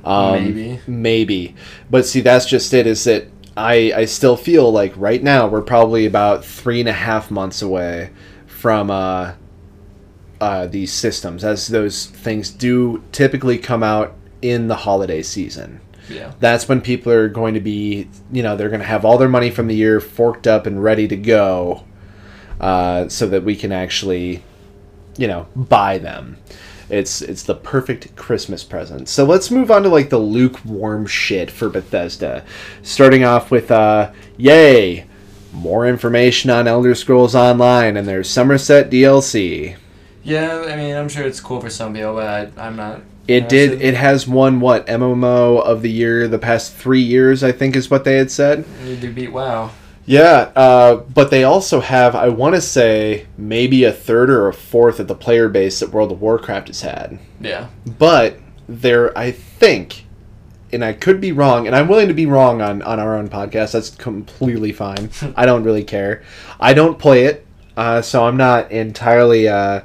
Um, 0.05 0.43
Maybe. 0.43 0.79
Maybe. 0.85 1.55
But 1.89 2.05
see, 2.05 2.21
that's 2.21 2.45
just 2.45 2.73
it, 2.73 2.85
is 2.85 3.03
that 3.05 3.25
I, 3.55 3.93
I 3.95 4.05
still 4.05 4.35
feel 4.35 4.71
like 4.71 4.93
right 4.95 5.21
now 5.21 5.47
we're 5.47 5.61
probably 5.61 6.05
about 6.05 6.43
three 6.43 6.79
and 6.79 6.89
a 6.89 6.93
half 6.93 7.29
months 7.29 7.61
away 7.61 8.11
from 8.47 8.89
uh, 8.89 9.33
uh, 10.41 10.67
these 10.67 10.91
systems, 10.91 11.43
as 11.43 11.67
those 11.67 12.07
things 12.07 12.49
do 12.49 13.03
typically 13.11 13.57
come 13.57 13.83
out 13.83 14.15
in 14.41 14.67
the 14.67 14.75
holiday 14.75 15.21
season 15.21 15.79
Yeah. 16.09 16.33
that's 16.41 16.67
when 16.67 16.81
people 16.81 17.13
are 17.13 17.29
going 17.29 17.53
to 17.53 17.61
be 17.61 18.09
you 18.29 18.43
know 18.43 18.57
they're 18.57 18.67
going 18.67 18.81
to 18.81 18.85
have 18.85 19.05
all 19.05 19.17
their 19.17 19.29
money 19.29 19.49
from 19.51 19.67
the 19.67 19.75
year 19.75 20.01
forked 20.01 20.47
up 20.47 20.65
and 20.65 20.83
ready 20.83 21.07
to 21.07 21.15
go 21.15 21.85
uh, 22.59 23.07
so 23.07 23.25
that 23.27 23.43
we 23.45 23.55
can 23.55 23.71
actually 23.71 24.43
you 25.17 25.27
know 25.27 25.47
buy 25.55 25.97
them 25.97 26.37
it's 26.93 27.21
it's 27.21 27.43
the 27.43 27.55
perfect 27.55 28.15
christmas 28.15 28.63
present 28.63 29.09
so 29.09 29.25
let's 29.25 29.49
move 29.49 29.71
on 29.71 29.83
to 29.83 29.89
like 29.89 30.09
the 30.09 30.17
lukewarm 30.17 31.05
shit 31.05 31.49
for 31.49 31.69
bethesda 31.69 32.45
starting 32.81 33.23
off 33.23 33.49
with 33.51 33.71
uh 33.71 34.11
yay 34.37 35.05
more 35.51 35.87
information 35.87 36.49
on 36.49 36.67
elder 36.67 36.95
scrolls 36.95 37.35
online 37.35 37.97
and 37.97 38.07
their 38.07 38.23
somerset 38.23 38.89
dlc 38.89 39.75
Yeah, 40.23 40.65
I 40.69 40.77
mean, 40.77 40.95
I'm 40.95 41.09
sure 41.09 41.25
it's 41.25 41.41
cool 41.41 41.59
for 41.59 41.69
some 41.69 41.93
people, 41.93 42.13
but 42.13 42.53
I, 42.57 42.67
I'm 42.67 42.77
not. 42.77 43.01
It 43.27 43.49
did. 43.49 43.81
It 43.81 43.93
has 43.95 44.25
won 44.25 44.61
what 44.61 44.87
MMO 44.87 45.61
of 45.61 45.81
the 45.81 45.91
year 45.91 46.29
the 46.29 46.39
past 46.39 46.73
three 46.73 47.01
years. 47.01 47.43
I 47.43 47.51
think 47.51 47.75
is 47.75 47.91
what 47.91 48.05
they 48.05 48.15
had 48.15 48.31
said. 48.31 48.63
To 49.01 49.11
beat 49.11 49.33
WoW. 49.33 49.71
Yeah, 50.05 50.51
uh, 50.55 50.95
but 50.97 51.31
they 51.31 51.43
also 51.43 51.79
have, 51.79 52.15
I 52.15 52.29
want 52.29 52.55
to 52.55 52.61
say, 52.61 53.27
maybe 53.37 53.83
a 53.85 53.93
third 53.93 54.29
or 54.29 54.47
a 54.47 54.53
fourth 54.53 54.99
of 54.99 55.07
the 55.07 55.15
player 55.15 55.47
base 55.47 55.79
that 55.79 55.91
World 55.91 56.11
of 56.11 56.21
Warcraft 56.21 56.67
has 56.67 56.81
had. 56.81 57.19
Yeah. 57.39 57.69
But 57.85 58.37
they're, 58.67 59.17
I 59.17 59.31
think, 59.31 60.05
and 60.73 60.83
I 60.83 60.93
could 60.93 61.21
be 61.21 61.31
wrong, 61.31 61.67
and 61.67 61.75
I'm 61.75 61.87
willing 61.87 62.07
to 62.07 62.13
be 62.13 62.25
wrong 62.25 62.61
on 62.61 62.81
on 62.81 62.99
our 62.99 63.15
own 63.15 63.29
podcast. 63.29 63.73
That's 63.73 63.91
completely 63.91 64.71
fine. 64.71 65.09
I 65.35 65.45
don't 65.45 65.63
really 65.63 65.83
care. 65.83 66.23
I 66.59 66.73
don't 66.73 66.97
play 66.97 67.25
it, 67.25 67.45
uh, 67.77 68.01
so 68.01 68.25
I'm 68.25 68.37
not 68.37 68.71
entirely. 68.71 69.47
Uh, 69.47 69.81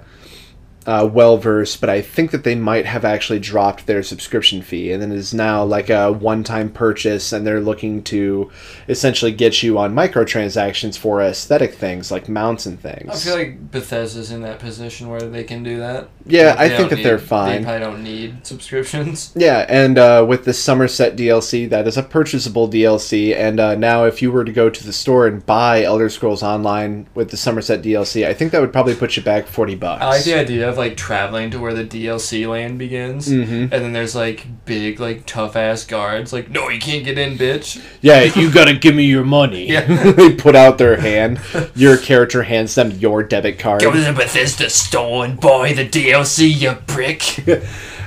uh, 0.89 1.05
well 1.05 1.37
versed, 1.37 1.83
but 1.83 1.91
I 1.91 2.01
think 2.01 2.31
that 2.31 2.45
they 2.45 2.55
might 2.55 2.87
have 2.87 3.05
actually 3.05 3.41
dropped 3.41 3.87
their 3.87 4.03
subscription 4.03 4.63
fee, 4.63 4.91
and 4.91 5.03
then 5.03 5.13
is 5.13 5.35
now 5.35 5.63
like 5.63 5.91
a 5.91 6.11
one-time 6.11 6.71
purchase, 6.71 7.31
and 7.31 7.47
they're 7.47 7.61
looking 7.61 8.03
to 8.05 8.51
essentially 8.89 9.31
get 9.31 9.63
you 9.63 9.77
on 9.77 9.95
microtransactions 9.95 10.97
for 10.97 11.21
aesthetic 11.21 11.75
things 11.75 12.11
like 12.11 12.27
mounts 12.27 12.65
and 12.65 12.81
things. 12.81 13.11
I 13.11 13.17
feel 13.17 13.37
like 13.37 13.71
Bethesda's 13.71 14.33
in 14.33 14.41
that 14.41 14.61
position 14.61 15.11
where 15.11 15.21
they 15.21 15.45
can 15.45 15.63
do 15.63 15.77
that. 15.77 16.09
Yeah, 16.29 16.55
I 16.59 16.69
think 16.69 16.91
that 16.91 17.03
they're 17.03 17.19
fine. 17.19 17.59
They 17.59 17.65
probably 17.65 17.81
don't 17.81 18.03
need 18.05 18.47
subscriptions. 18.47 19.33
Yeah, 19.39 19.65
and 19.69 19.99
uh, 19.99 20.25
with 20.29 20.45
the 20.45 20.53
Somerset 20.53 21.17
DLC, 21.17 21.69
that 21.71 21.87
is 21.87 21.97
a 21.97 22.03
purchasable 22.03 22.69
DLC. 22.69 23.35
And 23.37 23.61
uh, 23.61 23.75
now, 23.77 24.05
if 24.05 24.21
you 24.21 24.33
were 24.33 24.45
to 24.45 24.53
go 24.53 24.69
to 24.69 24.85
the 24.85 24.93
store 24.93 25.27
and 25.27 25.45
buy 25.47 25.83
Elder 25.85 26.09
Scrolls 26.09 26.43
Online 26.43 27.07
with 27.15 27.31
the 27.31 27.37
Somerset 27.37 27.83
DLC, 27.83 28.27
I 28.27 28.35
think 28.35 28.53
that 28.53 28.61
would 28.61 28.73
probably 28.73 28.95
put 28.95 29.17
you 29.17 29.23
back 29.23 29.47
forty 29.47 29.75
bucks. 29.75 30.03
I 30.03 30.09
like 30.09 30.25
the 30.25 30.35
idea 30.35 30.69
of 30.69 30.77
like 30.77 30.97
traveling 30.97 31.51
to 31.53 31.59
where 31.59 31.73
the 31.75 31.85
DLC 31.85 32.49
land 32.49 32.79
begins, 32.79 33.29
Mhm. 33.29 33.63
and 33.63 33.71
then 33.71 33.93
there's 33.93 34.15
like 34.15 34.47
big 34.65 34.99
like 35.01 35.25
tough 35.27 35.55
ass 35.57 35.85
guards 35.85 36.33
like, 36.33 36.51
no, 36.51 36.69
you 36.69 36.81
can't 36.81 37.05
get 37.05 37.17
in, 37.19 37.39
bitch. 37.39 37.81
Yeah, 38.01 38.23
you 38.37 38.51
gotta 38.51 38.75
give 38.75 38.95
me 38.95 39.05
your 39.05 39.25
money. 39.25 39.69
Yeah. 39.69 39.85
they 40.13 40.33
put 40.35 40.57
out 40.57 40.79
their 40.79 40.97
hand. 41.01 41.41
Your 41.75 41.97
character 41.97 42.43
hands 42.43 42.75
them 42.75 42.91
your 42.93 43.23
debit 43.23 43.59
card. 43.59 43.81
Go 43.83 43.93
to 43.93 44.01
the 44.01 44.13
Bethesda 44.13 44.69
store 44.71 45.25
and 45.25 45.39
buy 45.41 45.73
the 45.73 45.85
DLC, 45.87 46.18
you 46.39 46.73
prick. 46.87 47.47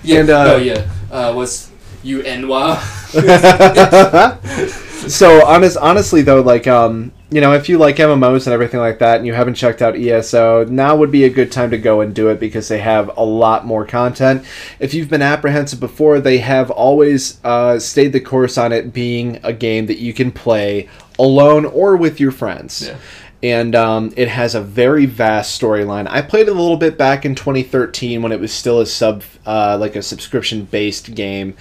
yeah, 0.04 0.20
And, 0.20 0.30
uh, 0.30 0.54
oh 0.54 0.58
yeah, 0.58 0.90
uh, 1.12 1.34
what's 1.34 1.72
you 2.04 2.22
Enwa? 2.24 2.78
so 5.10 5.46
honest, 5.46 5.78
honestly 5.78 6.22
though, 6.22 6.42
like 6.42 6.68
um, 6.68 7.12
you 7.32 7.40
know, 7.40 7.54
if 7.54 7.70
you 7.70 7.78
like 7.78 7.96
MMOs 7.96 8.46
and 8.46 8.54
everything 8.54 8.82
like 8.82 9.00
that, 9.00 9.18
and 9.18 9.26
you 9.26 9.34
haven't 9.34 9.56
checked 9.56 9.82
out 9.82 9.96
ESO, 9.96 10.66
now 10.66 10.98
would 10.98 11.12
be 11.12 11.24
a 11.24 11.30
good 11.30 11.50
time 11.50 11.72
to 11.72 11.78
go 11.78 12.02
and 12.02 12.14
do 12.14 12.28
it 12.28 12.40
because 12.40 12.68
they 12.68 12.80
have 12.80 13.10
a 13.18 13.24
lot 13.24 13.66
more 13.66 13.86
content. 13.86 14.46
If 14.80 14.94
you've 14.94 15.10
been 15.10 15.22
apprehensive 15.22 15.80
before, 15.80 16.20
they 16.20 16.40
have 16.40 16.70
always 16.70 17.40
uh, 17.46 17.80
stayed 17.80 18.12
the 18.12 18.20
course 18.20 18.58
on 18.58 18.74
it 18.74 18.92
being 18.92 19.40
a 19.44 19.54
game 19.54 19.86
that 19.86 20.00
you 20.00 20.14
can 20.14 20.32
play 20.32 20.90
alone 21.18 21.66
or 21.66 21.96
with 21.96 22.20
your 22.20 22.32
friends. 22.32 22.88
Yeah. 22.88 22.98
And 23.44 23.74
um, 23.74 24.14
it 24.16 24.28
has 24.28 24.54
a 24.54 24.62
very 24.62 25.08
vast 25.08 25.60
storyline. 25.60 26.08
I 26.10 26.22
played 26.22 26.48
it 26.48 26.52
a 26.52 26.60
little 26.60 26.78
bit 26.78 26.98
back 26.98 27.26
in 27.26 27.34
2013 27.34 28.22
when 28.22 28.32
it 28.32 28.40
was 28.40 28.54
still 28.54 28.82
a 28.82 28.86
sub, 28.86 29.24
uh, 29.48 29.78
like 29.80 29.96
a 29.96 30.04
subscription-based 30.04 31.16
game, 31.16 31.56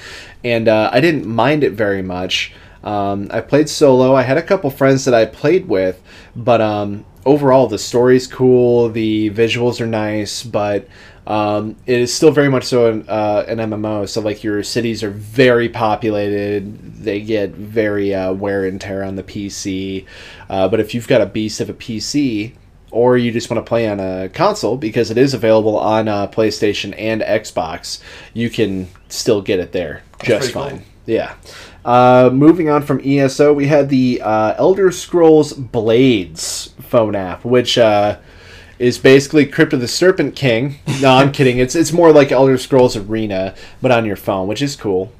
and 0.44 0.68
uh, 0.68 0.90
I 0.92 1.00
didn't 1.00 1.26
mind 1.26 1.64
it 1.64 1.72
very 1.72 2.02
much. 2.02 2.52
Um, 2.84 3.28
I 3.30 3.40
played 3.40 3.68
solo. 3.68 4.14
I 4.14 4.22
had 4.22 4.36
a 4.36 4.42
couple 4.42 4.70
friends 4.70 5.04
that 5.04 5.14
I 5.14 5.24
played 5.26 5.68
with, 5.68 6.02
but 6.36 6.60
um, 6.60 7.04
overall 7.24 7.66
the 7.66 7.78
story's 7.78 8.26
cool. 8.26 8.88
The 8.88 9.30
visuals 9.30 9.80
are 9.80 9.86
nice, 9.86 10.42
but 10.42 10.88
um, 11.30 11.76
it 11.86 12.00
is 12.00 12.12
still 12.12 12.32
very 12.32 12.48
much 12.48 12.64
so 12.64 12.90
an, 12.90 13.08
uh, 13.08 13.44
an 13.46 13.58
MMO. 13.58 14.08
So 14.08 14.20
like 14.20 14.42
your 14.42 14.64
cities 14.64 15.04
are 15.04 15.10
very 15.10 15.68
populated. 15.68 17.04
They 17.04 17.20
get 17.20 17.52
very 17.52 18.12
uh, 18.12 18.32
wear 18.32 18.64
and 18.64 18.80
tear 18.80 19.04
on 19.04 19.14
the 19.14 19.22
PC. 19.22 20.06
Uh, 20.48 20.68
but 20.68 20.80
if 20.80 20.92
you've 20.92 21.06
got 21.06 21.20
a 21.20 21.26
beast 21.26 21.60
of 21.60 21.70
a 21.70 21.74
PC, 21.74 22.54
or 22.90 23.16
you 23.16 23.30
just 23.30 23.48
want 23.48 23.64
to 23.64 23.68
play 23.68 23.88
on 23.88 24.00
a 24.00 24.28
console 24.30 24.76
because 24.76 25.12
it 25.12 25.18
is 25.18 25.32
available 25.32 25.78
on 25.78 26.08
uh, 26.08 26.26
PlayStation 26.26 26.92
and 26.98 27.22
Xbox, 27.22 28.02
you 28.34 28.50
can 28.50 28.88
still 29.08 29.40
get 29.40 29.60
it 29.60 29.70
there 29.70 30.02
just 30.24 30.52
pretty 30.52 30.52
cool. 30.52 30.78
fine. 30.78 30.84
Yeah. 31.06 31.36
Uh, 31.84 32.30
moving 32.32 32.68
on 32.68 32.82
from 32.82 33.00
ESO, 33.04 33.52
we 33.52 33.68
had 33.68 33.88
the 33.88 34.20
uh, 34.20 34.54
Elder 34.58 34.90
Scrolls 34.90 35.52
Blades 35.52 36.74
phone 36.80 37.14
app, 37.14 37.44
which 37.44 37.78
uh, 37.78 38.18
is 38.80 38.98
basically 38.98 39.44
Crypt 39.44 39.74
of 39.74 39.80
the 39.80 39.86
Serpent 39.86 40.34
King. 40.34 40.76
No, 41.00 41.10
I'm 41.12 41.30
kidding. 41.38 41.58
It's 41.58 41.74
it's 41.74 41.92
more 41.92 42.12
like 42.12 42.32
Elder 42.32 42.58
Scrolls 42.58 42.96
Arena, 42.96 43.54
but 43.80 43.92
on 43.92 44.06
your 44.06 44.16
phone, 44.16 44.48
which 44.48 44.62
is 44.62 44.74
cool. 44.74 45.12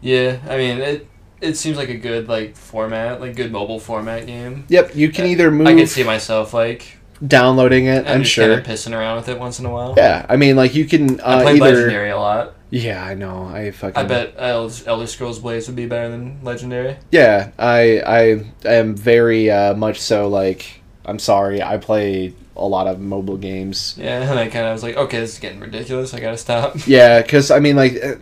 Yeah, 0.00 0.38
I 0.48 0.56
mean 0.56 0.78
it. 0.78 1.06
It 1.40 1.56
seems 1.56 1.76
like 1.76 1.88
a 1.88 1.96
good 1.96 2.28
like 2.28 2.56
format, 2.56 3.20
like 3.20 3.36
good 3.36 3.52
mobile 3.52 3.78
format 3.78 4.26
game. 4.26 4.64
Yep, 4.68 4.96
you 4.96 5.10
can 5.10 5.26
either 5.26 5.50
move. 5.50 5.66
I 5.66 5.74
can 5.74 5.86
see 5.86 6.04
myself 6.04 6.54
like 6.54 6.98
downloading 7.24 7.86
it. 7.86 8.06
I'm 8.06 8.24
sure. 8.24 8.48
kind 8.48 8.60
of 8.60 8.66
pissing 8.66 8.96
around 8.96 9.16
with 9.16 9.28
it 9.28 9.38
once 9.38 9.58
in 9.58 9.66
a 9.66 9.70
while. 9.70 9.94
Yeah, 9.96 10.24
I 10.28 10.36
mean, 10.36 10.56
like 10.56 10.74
you 10.74 10.84
can 10.84 11.20
I 11.20 11.24
uh, 11.24 11.42
played 11.42 11.62
either. 11.62 11.74
Legendary 11.74 12.10
a 12.10 12.18
lot. 12.18 12.54
Yeah, 12.70 13.02
I 13.02 13.14
know. 13.14 13.44
I 13.44 13.70
fucking. 13.70 13.96
I 13.96 14.04
bet 14.04 14.34
Elder 14.36 15.06
Scrolls 15.06 15.38
Blades 15.38 15.66
would 15.68 15.76
be 15.76 15.86
better 15.86 16.08
than 16.08 16.42
Legendary. 16.44 16.96
Yeah, 17.10 17.50
I 17.58 18.00
I 18.00 18.44
am 18.64 18.94
very 18.94 19.50
uh, 19.50 19.74
much 19.74 20.00
so 20.00 20.28
like 20.28 20.82
I'm 21.04 21.18
sorry. 21.18 21.62
I 21.62 21.78
play 21.78 22.34
a 22.58 22.66
lot 22.66 22.86
of 22.86 23.00
mobile 23.00 23.36
games. 23.36 23.94
Yeah, 23.98 24.20
and 24.20 24.38
I 24.38 24.48
kind 24.48 24.66
of 24.66 24.72
was 24.72 24.82
like, 24.82 24.96
okay, 24.96 25.20
this 25.20 25.34
is 25.34 25.38
getting 25.38 25.60
ridiculous. 25.60 26.14
I 26.14 26.20
gotta 26.20 26.38
stop. 26.38 26.76
Yeah, 26.86 27.22
because 27.22 27.50
I 27.50 27.60
mean, 27.60 27.76
like 27.76 28.02
uh, 28.02 28.16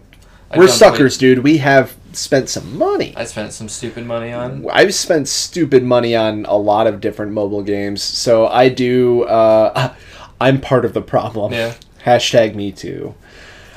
I 0.51 0.59
we're 0.59 0.69
suckers, 0.69 1.19
dude. 1.19 1.41
We 1.41 1.59
have 1.59 1.97
spent 2.13 2.49
some 2.49 2.77
money. 2.77 3.15
I 3.17 3.25
spent 3.25 3.53
some 3.53 3.69
stupid 3.69 4.07
money 4.07 4.33
on. 4.33 4.69
I've 4.71 4.95
spent 4.95 5.29
stupid 5.29 5.83
money 5.83 6.15
on 6.17 6.45
a 6.47 6.57
lot 6.57 6.87
of 6.87 7.01
different 7.01 7.33
mobile 7.33 7.63
games, 7.63 8.03
so 8.03 8.47
I 8.47 8.69
do. 8.69 9.25
Uh, 9.25 9.95
I'm 10.41 10.61
part 10.61 10.85
of 10.85 10.93
the 10.93 11.03
problem. 11.03 11.53
Yeah. 11.53 11.75
Hashtag 12.05 12.55
me 12.55 12.71
too. 12.73 13.15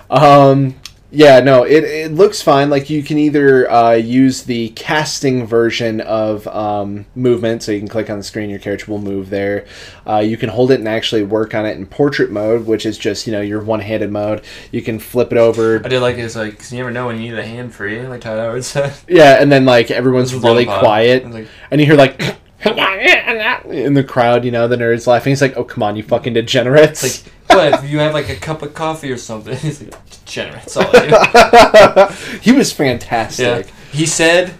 Um, 0.09 0.75
yeah, 1.11 1.39
no, 1.39 1.63
it, 1.63 1.83
it 1.83 2.11
looks 2.11 2.41
fine. 2.41 2.69
Like 2.69 2.89
you 2.89 3.01
can 3.01 3.17
either 3.17 3.69
uh, 3.69 3.93
use 3.93 4.43
the 4.43 4.69
casting 4.69 5.47
version 5.47 6.01
of 6.01 6.47
um, 6.47 7.05
movement, 7.15 7.63
so 7.63 7.71
you 7.71 7.79
can 7.79 7.87
click 7.87 8.09
on 8.09 8.17
the 8.17 8.23
screen, 8.23 8.49
your 8.49 8.59
character 8.59 8.91
will 8.91 8.99
move 8.99 9.29
there. 9.29 9.65
Uh, 10.05 10.19
you 10.19 10.37
can 10.37 10.49
hold 10.49 10.69
it 10.69 10.79
and 10.79 10.87
actually 10.87 11.23
work 11.23 11.55
on 11.55 11.65
it 11.65 11.77
in 11.77 11.87
portrait 11.87 12.31
mode, 12.31 12.67
which 12.67 12.85
is 12.85 12.97
just 12.97 13.25
you 13.25 13.33
know 13.33 13.41
your 13.41 13.61
one-handed 13.61 14.11
mode. 14.11 14.43
You 14.71 14.81
can 14.83 14.99
flip 14.99 15.31
it 15.31 15.37
over. 15.37 15.83
I 15.83 15.87
did 15.87 15.99
like 16.01 16.17
it's 16.17 16.35
like 16.35 16.59
'cause 16.59 16.71
you 16.71 16.77
never 16.77 16.91
know 16.91 17.07
when 17.07 17.15
you 17.19 17.31
need 17.31 17.39
a 17.39 17.45
hand 17.45 17.73
free, 17.73 18.05
like 18.05 18.21
Todd 18.21 18.37
Howard 18.37 18.63
said. 18.63 18.93
Yeah, 19.07 19.41
and 19.41 19.51
then 19.51 19.65
like 19.65 19.89
everyone's 19.89 20.35
really 20.35 20.65
quiet, 20.65 21.29
like, 21.29 21.47
and 21.71 21.81
you 21.81 21.87
hear 21.87 21.95
like 21.95 22.21
in 22.63 23.93
the 23.93 24.03
crowd, 24.03 24.45
you 24.45 24.51
know, 24.51 24.67
the 24.67 24.75
nerds 24.75 25.07
laughing. 25.07 25.31
He's 25.31 25.41
like, 25.41 25.57
"Oh, 25.57 25.63
come 25.63 25.81
on, 25.83 25.95
you 25.95 26.03
fucking 26.03 26.33
degenerates!" 26.33 27.03
It's 27.03 27.25
like, 27.25 27.33
what 27.49 27.73
if 27.83 27.89
you 27.89 27.99
have 27.99 28.13
like 28.13 28.29
a 28.29 28.35
cup 28.35 28.61
of 28.61 28.73
coffee 28.73 29.11
or 29.11 29.17
something? 29.17 29.57
Degenerate. 30.29 30.77
All 30.77 30.85
I 30.93 32.07
do. 32.07 32.39
he 32.41 32.51
was 32.51 32.71
fantastic. 32.71 33.67
yeah. 33.67 33.73
He 33.91 34.05
said, 34.05 34.53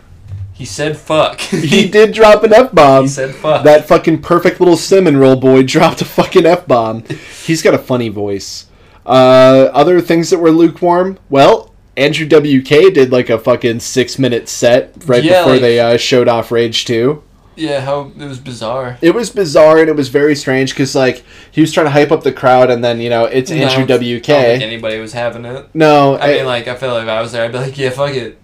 he 0.54 0.66
said 0.66 0.98
fuck. 0.98 1.40
He 1.42 1.88
did 1.88 2.14
drop 2.14 2.44
an 2.44 2.52
f 2.54 2.74
bomb. 2.74 3.04
He 3.04 3.08
said 3.10 3.36
fuck. 3.36 3.64
That 3.64 3.88
fucking 3.88 4.22
perfect 4.22 4.60
little 4.60 4.78
cinnamon 4.78 5.18
roll 5.18 5.36
boy 5.36 5.64
dropped 5.76 6.02
a 6.02 6.06
fucking 6.06 6.46
f 6.46 6.66
bomb. 6.68 7.04
He's 7.46 7.62
got 7.62 7.74
a 7.74 7.78
funny 7.80 8.10
voice. 8.10 8.66
Uh, 9.06 9.70
other 9.74 10.02
things 10.02 10.30
that 10.30 10.40
were 10.40 10.52
lukewarm. 10.52 11.18
Well, 11.30 11.74
Andrew 11.98 12.26
WK 12.28 12.94
did 12.94 13.12
like 13.12 13.30
a 13.30 13.38
fucking 13.40 13.80
six 13.82 14.18
minute 14.20 14.48
set 14.50 14.94
right 15.06 15.24
Yeah, 15.24 15.40
before 15.42 15.54
like- 15.54 15.62
they 15.62 15.80
uh, 15.80 15.98
showed 15.98 16.28
off 16.28 16.52
Rage 16.52 16.86
Two. 16.86 17.24
Yeah, 17.60 17.82
how 17.82 18.12
it 18.18 18.26
was 18.26 18.40
bizarre. 18.40 18.98
It 19.02 19.14
was 19.14 19.30
bizarre 19.30 19.78
and 19.80 19.90
it 19.90 19.96
was 19.96 20.10
very 20.10 20.36
strange 20.36 20.72
because 20.72 20.96
like 20.96 21.24
he 21.52 21.62
was 21.62 21.72
trying 21.72 21.86
to 21.86 21.92
hype 21.92 22.12
up 22.12 22.24
the 22.24 22.32
crowd 22.32 22.72
and 22.72 22.84
then 22.84 23.00
you 23.02 23.10
know 23.10 23.26
it's 23.26 23.52
I 23.52 23.56
Andrew 23.56 23.86
don't- 23.86 24.02
I 24.02 24.06
don't 24.06 24.24
think 24.24 24.24
WK. 24.26 24.30
anybody 24.64 25.00
was 25.00 25.14
having 25.14 25.46
it. 25.46 25.68
No, 25.74 26.18
I 26.18 26.28
mean, 26.34 26.46
like, 26.46 26.68
I 26.68 26.76
feel 26.76 26.94
like 26.94 27.04
if 27.04 27.10
I 27.10 27.22
was 27.22 27.32
there, 27.32 27.46
I'd 27.46 27.52
be 27.52 27.58
like, 27.60 27.78
yeah, 27.78 27.90
fuck 27.92 28.14
it. 28.16 28.40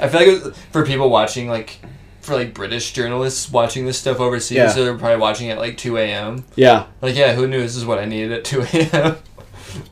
I 0.00 0.08
feel 0.08 0.20
like 0.20 0.28
it 0.28 0.44
was, 0.44 0.56
for 0.72 0.84
people 0.86 1.10
watching, 1.10 1.48
like, 1.48 1.78
for 2.20 2.34
like 2.34 2.54
British 2.54 2.92
journalists 2.92 3.50
watching 3.50 3.86
this 3.86 3.98
stuff 3.98 4.20
overseas, 4.20 4.56
Yeah. 4.56 4.68
so 4.68 4.84
they're 4.84 4.96
probably 4.96 5.16
watching 5.18 5.50
at 5.50 5.58
like 5.58 5.76
2 5.78 5.96
a.m. 5.96 6.44
yeah. 6.54 6.86
Like, 7.02 7.16
yeah, 7.16 7.34
who 7.34 7.46
knew 7.46 7.60
this 7.60 7.76
is 7.76 7.84
what 7.86 7.98
I 7.98 8.04
needed 8.04 8.32
at 8.32 8.44
2 8.44 8.62
a.m.? 8.72 9.16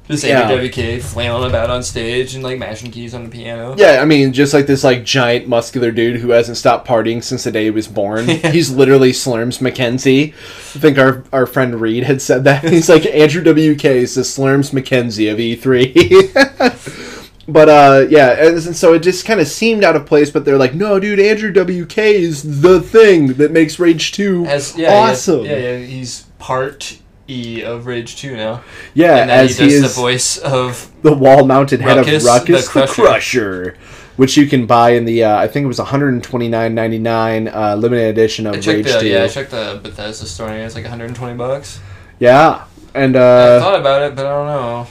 Just 0.09 0.25
Yeah. 0.25 0.49
Andrew 0.49 0.69
WK 0.69 1.01
flailing 1.03 1.49
about 1.51 1.69
on 1.71 1.83
stage 1.83 2.35
and 2.35 2.43
like 2.43 2.59
mashing 2.59 2.91
keys 2.91 3.15
on 3.15 3.25
the 3.25 3.31
piano. 3.31 3.75
Yeah, 3.77 3.99
I 4.01 4.05
mean, 4.05 4.33
just 4.33 4.55
like 4.55 4.67
this 4.67 4.83
like 4.85 5.05
giant 5.05 5.47
muscular 5.49 5.91
dude 5.91 6.21
who 6.21 6.31
hasn't 6.31 6.57
stopped 6.57 6.89
partying 6.89 7.23
since 7.23 7.45
the 7.45 7.53
day 7.53 7.65
he 7.65 7.71
was 7.71 7.89
born. 7.89 8.27
Yeah. 8.39 8.51
He's 8.53 8.71
literally 8.71 9.11
Slurms 9.13 9.59
MacKenzie. 9.61 10.33
I 10.33 10.79
think 10.79 10.97
our 10.99 11.25
our 11.33 11.47
friend 11.47 11.81
Reed 11.81 12.05
had 12.05 12.23
said 12.23 12.45
that. 12.45 12.63
He's 12.69 12.89
like 12.89 13.05
Andrew 13.07 13.43
WK 13.43 13.85
is 13.85 14.15
the 14.15 14.23
Slurms 14.23 14.73
MacKenzie 14.73 15.31
of 15.33 15.39
E3. 15.39 17.35
but 17.49 17.69
uh 17.69 18.07
yeah, 18.09 18.47
and, 18.47 18.57
and 18.57 18.77
so 18.77 18.95
it 18.95 19.01
just 19.01 19.25
kind 19.27 19.41
of 19.41 19.49
seemed 19.49 19.83
out 19.85 19.97
of 19.97 20.07
place, 20.07 20.31
but 20.31 20.45
they're 20.45 20.59
like, 20.59 20.75
"No, 20.75 21.01
dude, 21.01 21.19
Andrew 21.19 21.51
WK 21.53 21.99
is 21.99 22.61
the 22.61 22.81
thing 22.81 23.35
that 23.35 23.51
makes 23.51 23.79
Rage 23.79 24.13
2 24.13 24.47
As, 24.47 24.77
yeah, 24.77 24.93
awesome." 24.95 25.45
Yeah, 25.45 25.57
yeah, 25.57 25.79
he's 25.79 26.23
part 26.39 26.99
E 27.29 27.63
of 27.63 27.87
Rage 27.87 28.17
2 28.17 28.37
now. 28.37 28.63
Yeah, 28.95 29.17
and 29.19 29.31
then 29.31 29.45
as 29.45 29.59
he 29.59 29.67
he, 29.67 29.75
is 29.75 29.83
the 29.83 29.89
voice 30.01 30.39
of. 30.39 30.91
the 31.03 31.13
wall-mounted 31.13 31.81
head 31.81 31.99
Ruckus, 31.99 32.23
of 32.25 32.27
Ruckus 32.27 32.73
the 32.73 32.81
the 32.81 32.87
Crusher. 32.87 33.03
Crusher. 33.03 33.77
which 34.17 34.37
you 34.37 34.47
can 34.47 34.67
buy 34.67 34.91
in 34.91 35.05
the 35.05 35.25
uh, 35.25 35.37
I 35.37 35.47
think 35.47 35.65
it 35.65 35.69
was 35.69 35.79
129.99 35.79 37.55
uh, 37.55 37.75
limited 37.77 38.09
edition 38.09 38.47
of 38.47 38.55
I 38.55 38.57
Rage 38.57 38.65
checked 38.65 38.89
2. 38.89 38.99
the, 39.01 39.09
yeah, 39.09 39.25
I 39.25 39.29
checked 39.29 39.51
the 39.51 39.81
Bethesda 39.83 40.27
store 40.27 40.49
and 40.49 40.63
it's 40.65 40.75
like 40.75 40.85
120 40.85 41.37
bucks. 41.37 41.81
Yeah, 42.19 42.65
and 42.95 43.17
I 43.17 43.21
uh, 43.21 43.61
thought 43.61 43.79
about 43.81 44.03
it, 44.03 44.17
but 44.17 44.27
I 44.27 44.31
don't 44.31 44.47
know. 44.47 44.87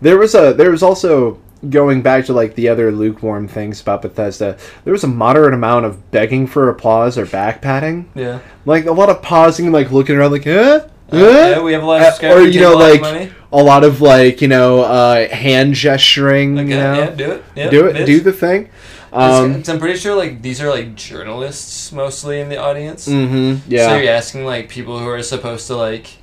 there 0.00 0.18
was 0.18 0.34
a 0.34 0.52
there 0.52 0.70
was 0.70 0.82
also 0.82 1.38
going 1.68 2.00
back 2.00 2.24
to 2.24 2.32
like 2.32 2.54
the 2.54 2.68
other 2.70 2.90
lukewarm 2.90 3.46
things 3.46 3.80
about 3.82 4.00
Bethesda. 4.02 4.56
There 4.84 4.92
was 4.92 5.04
a 5.04 5.08
moderate 5.08 5.52
amount 5.54 5.84
of 5.84 6.10
begging 6.10 6.46
for 6.46 6.68
applause 6.70 7.18
or 7.18 7.26
back 7.26 7.60
patting, 7.60 8.08
Yeah. 8.14 8.40
like 8.64 8.86
a 8.86 8.92
lot 8.92 9.10
of 9.10 9.20
pausing 9.22 9.66
and 9.66 9.74
like 9.74 9.92
looking 9.92 10.16
around 10.16 10.32
like, 10.32 10.44
huh? 10.44 10.86
Uh, 11.12 11.16
yeah, 11.18 11.60
we 11.62 11.72
have 11.72 11.82
a 11.82 11.86
lot 11.86 12.00
of 12.02 12.22
Uh, 12.22 12.26
or 12.34 12.40
you 12.42 12.60
a 12.60 12.62
know 12.62 12.74
like 12.76 13.00
money. 13.00 13.30
a 13.52 13.62
lot 13.62 13.84
of 13.84 14.00
like 14.00 14.40
you 14.40 14.48
know 14.48 14.82
uh, 14.82 15.28
hand 15.28 15.74
gesturing. 15.74 16.58
Okay, 16.58 16.68
you 16.70 16.76
know, 16.76 16.94
yeah, 16.94 17.10
do 17.10 17.30
it. 17.32 17.44
Yeah, 17.56 17.70
do 17.70 17.86
it, 17.86 17.96
bitch. 17.96 18.06
do 18.06 18.20
the 18.20 18.32
thing. 18.32 18.68
Um, 19.12 19.50
it's- 19.50 19.68
I'm 19.68 19.80
pretty 19.80 19.98
sure 19.98 20.14
like 20.14 20.40
these 20.42 20.60
are 20.60 20.70
like 20.70 20.94
journalists 20.94 21.90
mostly 21.92 22.40
in 22.40 22.48
the 22.48 22.58
audience. 22.58 23.06
hmm 23.06 23.56
So 23.68 23.96
you're 23.96 24.12
asking 24.12 24.44
like 24.44 24.68
people 24.68 24.98
who 25.00 25.08
are 25.08 25.22
supposed 25.22 25.66
to 25.66 25.76
like 25.76 26.18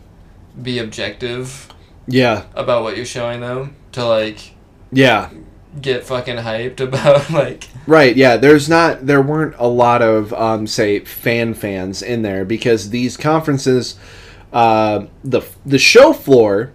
be 0.62 0.80
objective 0.80 1.68
yeah, 2.08 2.44
about 2.56 2.84
what 2.84 2.96
you're 2.96 3.06
showing 3.06 3.42
them 3.42 3.76
to 3.92 4.06
like 4.06 4.54
yeah. 4.92 5.30
get 5.82 6.06
fucking 6.06 6.38
hyped 6.38 6.80
about 6.88 7.30
like 7.30 7.68
Right, 7.86 8.16
yeah. 8.16 8.38
There's 8.38 8.70
not 8.70 9.06
there 9.06 9.22
weren't 9.22 9.56
a 9.60 9.68
lot 9.68 10.02
of 10.02 10.32
um 10.34 10.66
say 10.66 11.02
fan 11.02 11.54
fans 11.54 12.02
in 12.02 12.22
there 12.22 12.46
because 12.46 12.90
these 12.92 13.18
conferences 13.18 13.96
uh 14.54 15.06
the 15.24 15.42
the 15.66 15.78
show 15.80 16.14
floor 16.14 16.72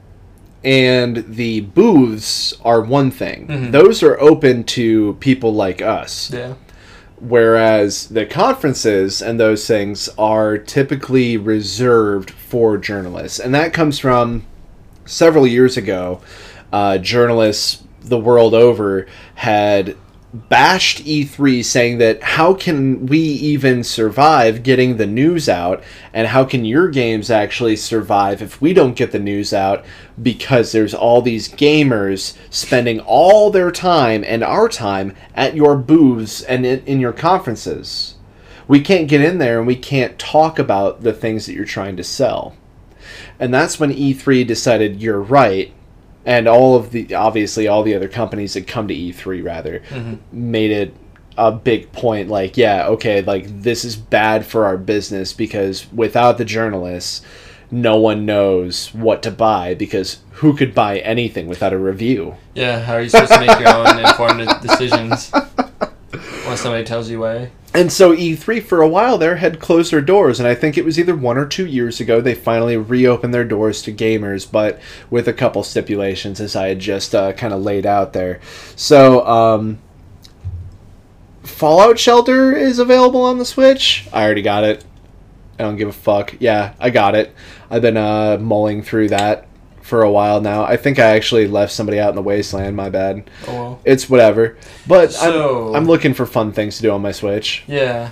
and 0.65 1.25
the 1.29 1.61
booths 1.61 2.55
are 2.65 2.81
one 2.81 3.11
thing. 3.11 3.47
Mhm. 3.49 3.73
Those 3.73 4.03
are 4.03 4.21
open 4.21 4.63
to 4.65 5.15
people 5.19 5.53
like 5.53 5.83
us. 5.83 6.31
Yeah. 6.33 6.55
Whereas 7.21 8.07
the 8.09 8.27
conferences 8.27 9.23
and 9.23 9.39
those 9.39 9.67
things 9.67 10.09
are 10.19 10.59
typically 10.59 11.37
reserved 11.37 12.31
for 12.31 12.77
journalists. 12.79 13.39
And 13.39 13.55
that 13.55 13.73
comes 13.73 13.99
from 13.99 14.45
several 15.05 15.47
years 15.47 15.77
ago. 15.77 16.21
Uh, 16.73 16.99
journalists 16.99 17.83
the 18.05 18.19
world 18.19 18.55
over 18.55 19.07
had 19.37 19.97
bashed 20.33 21.05
E3 21.05 21.63
saying 21.65 21.99
that 21.99 22.23
how 22.23 22.55
can 22.55 23.07
we 23.07 23.19
even 23.19 23.85
survive 23.85 24.63
getting 24.63 24.97
the 24.97 25.07
news 25.07 25.49
out? 25.49 25.83
And 26.13 26.29
how 26.29 26.45
can 26.45 26.65
your 26.65 26.89
games 26.89 27.31
actually 27.31 27.77
survive 27.77 28.41
if 28.41 28.61
we 28.61 28.73
don't 28.73 28.97
get 28.97 29.13
the 29.13 29.19
news 29.19 29.53
out? 29.53 29.85
Because 30.21 30.73
there's 30.73 30.95
all 30.95 31.21
these 31.21 31.49
gamers 31.49 32.37
spending 32.51 33.01
all 33.01 33.51
their 33.51 33.71
time 33.71 34.25
and 34.27 34.43
our 34.43 34.69
time 34.69 35.15
at 35.35 35.55
your 35.55 35.77
booths 35.77 36.43
and 36.43 36.65
in, 36.65 36.85
in 36.87 37.01
your 37.01 37.13
conferences. 37.13 38.15
We 38.67 38.81
can't 38.81 39.09
get 39.09 39.21
in 39.21 39.39
there 39.39 39.59
and 39.59 39.67
we 39.67 39.77
can't 39.77 40.19
talk 40.19 40.59
about 40.59 41.03
the 41.03 41.13
things 41.13 41.45
that 41.45 41.55
you're 41.55 41.65
trying 41.67 41.97
to 41.99 42.05
sell. 42.05 42.57
And 43.39 43.53
that's 43.53 43.79
when 43.79 43.93
E3 43.93 44.47
decided 44.47 45.03
you're 45.03 45.21
right 45.21 45.75
and 46.25 46.47
all 46.49 46.77
of 46.77 46.91
the 46.93 47.15
obviously 47.15 47.67
all 47.69 47.83
the 47.83 47.95
other 47.95 48.09
companies 48.09 48.55
that 48.55 48.67
come 48.67 48.87
to 48.89 48.95
E3 48.95 49.43
rather 49.45 49.83
Mhm. 49.91 50.19
made 50.33 50.71
it 50.71 50.95
a 51.39 51.51
big 51.51 51.91
point 51.93 52.29
like 52.29 52.57
yeah 52.59 52.87
okay 52.87 53.23
like 53.23 53.63
this 53.63 53.85
is 53.85 53.97
bad 53.97 54.45
for 54.45 54.67
our 54.67 54.77
business 54.77 55.33
because 55.33 55.87
without 55.93 56.37
the 56.39 56.45
journalists 56.45 57.23
no 57.71 57.97
one 57.97 58.27
knows 58.27 58.89
what 58.93 59.23
to 59.23 59.31
buy 59.31 59.73
because 59.75 60.19
who 60.33 60.55
could 60.55 60.75
buy 60.75 60.99
anything 60.99 61.47
without 61.49 61.73
a 61.73 61.79
review 61.79 62.35
Yeah. 62.55 62.81
How 62.81 62.95
are 62.97 63.01
you 63.03 63.09
supposed 63.09 63.33
to 63.33 63.41
make 63.41 63.59
your 63.61 63.75
own 63.75 63.99
informed 63.99 64.47
decisions? 64.61 65.33
When 66.47 66.57
somebody 66.59 66.85
tells 66.85 67.09
you 67.09 67.21
why. 67.21 67.51
And 67.75 67.91
so 67.91 68.15
E3 68.15 68.63
for 68.63 68.83
a 68.83 68.89
while 68.89 69.17
there 69.17 69.37
had 69.37 69.59
closed 69.59 69.93
their 69.93 70.03
doors, 70.03 70.39
and 70.39 70.47
I 70.47 70.55
think 70.55 70.77
it 70.77 70.85
was 70.85 70.99
either 70.99 71.17
one 71.17 71.39
or 71.39 71.47
two 71.47 71.67
years 71.67 72.01
ago 72.01 72.21
they 72.21 72.35
finally 72.35 72.77
reopened 72.77 73.33
their 73.33 73.45
doors 73.45 73.81
to 73.83 73.93
gamers, 73.93 74.51
but 74.51 74.79
with 75.09 75.27
a 75.27 75.33
couple 75.33 75.63
stipulations 75.63 76.39
as 76.39 76.55
I 76.55 76.69
had 76.69 76.81
just 76.81 77.15
uh, 77.15 77.33
kind 77.33 77.55
of 77.55 77.63
laid 77.63 77.87
out 77.87 78.13
there. 78.13 78.41
So 78.77 79.27
um, 79.27 79.79
Fallout 81.43 81.99
Shelter 81.99 82.55
is 82.55 82.79
available 82.79 83.23
on 83.23 83.39
the 83.39 83.47
Switch. 83.47 84.07
I 84.13 84.23
already 84.23 84.43
got 84.43 84.65
it. 84.65 84.85
I 85.59 85.63
don't 85.63 85.77
give 85.77 85.89
a 85.89 85.93
fuck. 85.93 86.37
Yeah, 86.41 86.75
I 86.79 86.91
got 86.91 87.15
it. 87.15 87.35
I've 87.71 87.83
been 87.83 87.97
uh, 87.97 88.37
mulling 88.39 88.83
through 88.83 89.09
that 89.09 89.47
for 89.83 90.03
a 90.03 90.11
while 90.11 90.41
now. 90.41 90.65
I 90.65 90.77
think 90.77 90.99
I 90.99 91.11
actually 91.17 91.47
left 91.47 91.73
somebody 91.73 91.99
out 92.01 92.11
in 92.11 92.15
the 92.17 92.23
wasteland. 92.23 92.77
My 92.77 92.89
bad. 92.91 93.29
Oh 93.47 93.53
well. 93.53 93.81
It's 93.85 94.09
whatever. 94.09 94.57
But 94.87 95.13
So- 95.13 95.69
I'm, 95.71 95.77
I'm 95.77 95.85
looking 95.87 96.15
for 96.15 96.27
fun 96.27 96.53
things 96.53 96.77
to 96.77 96.83
do 96.83 96.91
on 96.91 97.03
my 97.03 97.13
Switch. 97.13 97.65
Yeah. 97.67 98.11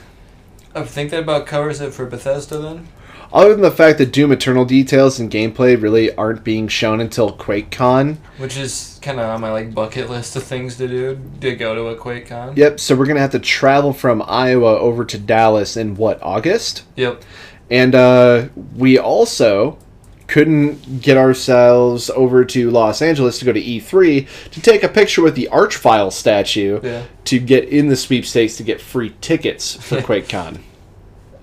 I 0.74 0.83
think 0.85 1.11
that 1.11 1.20
about 1.24 1.46
covers 1.46 1.80
it 1.80 1.92
for 1.92 2.06
Bethesda 2.06 2.59
then. 2.59 2.88
Other 3.33 3.50
than 3.52 3.61
the 3.61 3.70
fact 3.70 3.98
that 3.98 4.12
Doom 4.12 4.33
Eternal 4.33 4.64
details 4.64 5.20
and 5.20 5.30
gameplay 5.30 5.80
really 5.80 6.12
aren't 6.16 6.42
being 6.42 6.66
shown 6.66 7.00
until 7.00 7.33
QuakeCon. 7.37 8.16
Which 8.38 8.56
is 8.56 8.98
kind 9.02 9.20
of 9.20 9.26
on 9.30 9.40
my 9.40 9.52
like 9.52 9.72
bucket 9.72 10.11
list 10.11 10.35
of 10.35 10.42
things 10.42 10.76
to 10.78 10.88
do 10.88 11.20
to 11.40 11.54
go 11.54 11.74
to 11.76 11.88
a 11.88 11.96
QuakeCon. 11.96 12.56
Yep, 12.56 12.80
so 12.80 12.96
we're 12.96 13.06
gonna 13.06 13.20
have 13.20 13.30
to 13.30 13.38
travel 13.38 13.92
from 13.92 14.20
Iowa 14.26 14.76
over 14.78 15.04
to 15.04 15.16
Dallas 15.18 15.76
in 15.76 15.94
what 15.94 16.20
August, 16.22 16.83
Yep. 16.96 17.22
and 17.70 17.94
uh, 17.94 18.48
we 18.76 18.98
also 18.98 19.78
couldn't 20.30 21.00
get 21.02 21.16
ourselves 21.16 22.08
over 22.10 22.44
to 22.44 22.70
Los 22.70 23.02
Angeles 23.02 23.38
to 23.40 23.44
go 23.44 23.52
to 23.52 23.60
E3 23.60 24.28
to 24.52 24.60
take 24.62 24.82
a 24.84 24.88
picture 24.88 25.22
with 25.22 25.34
the 25.34 25.48
Archvile 25.52 26.12
statue 26.12 26.78
Yeah. 26.82 27.02
to 27.24 27.38
get 27.40 27.68
in 27.68 27.88
the 27.88 27.96
sweepstakes 27.96 28.56
to 28.58 28.62
get 28.62 28.80
free 28.80 29.12
tickets 29.20 29.74
for 29.74 29.96
QuakeCon. 30.00 30.60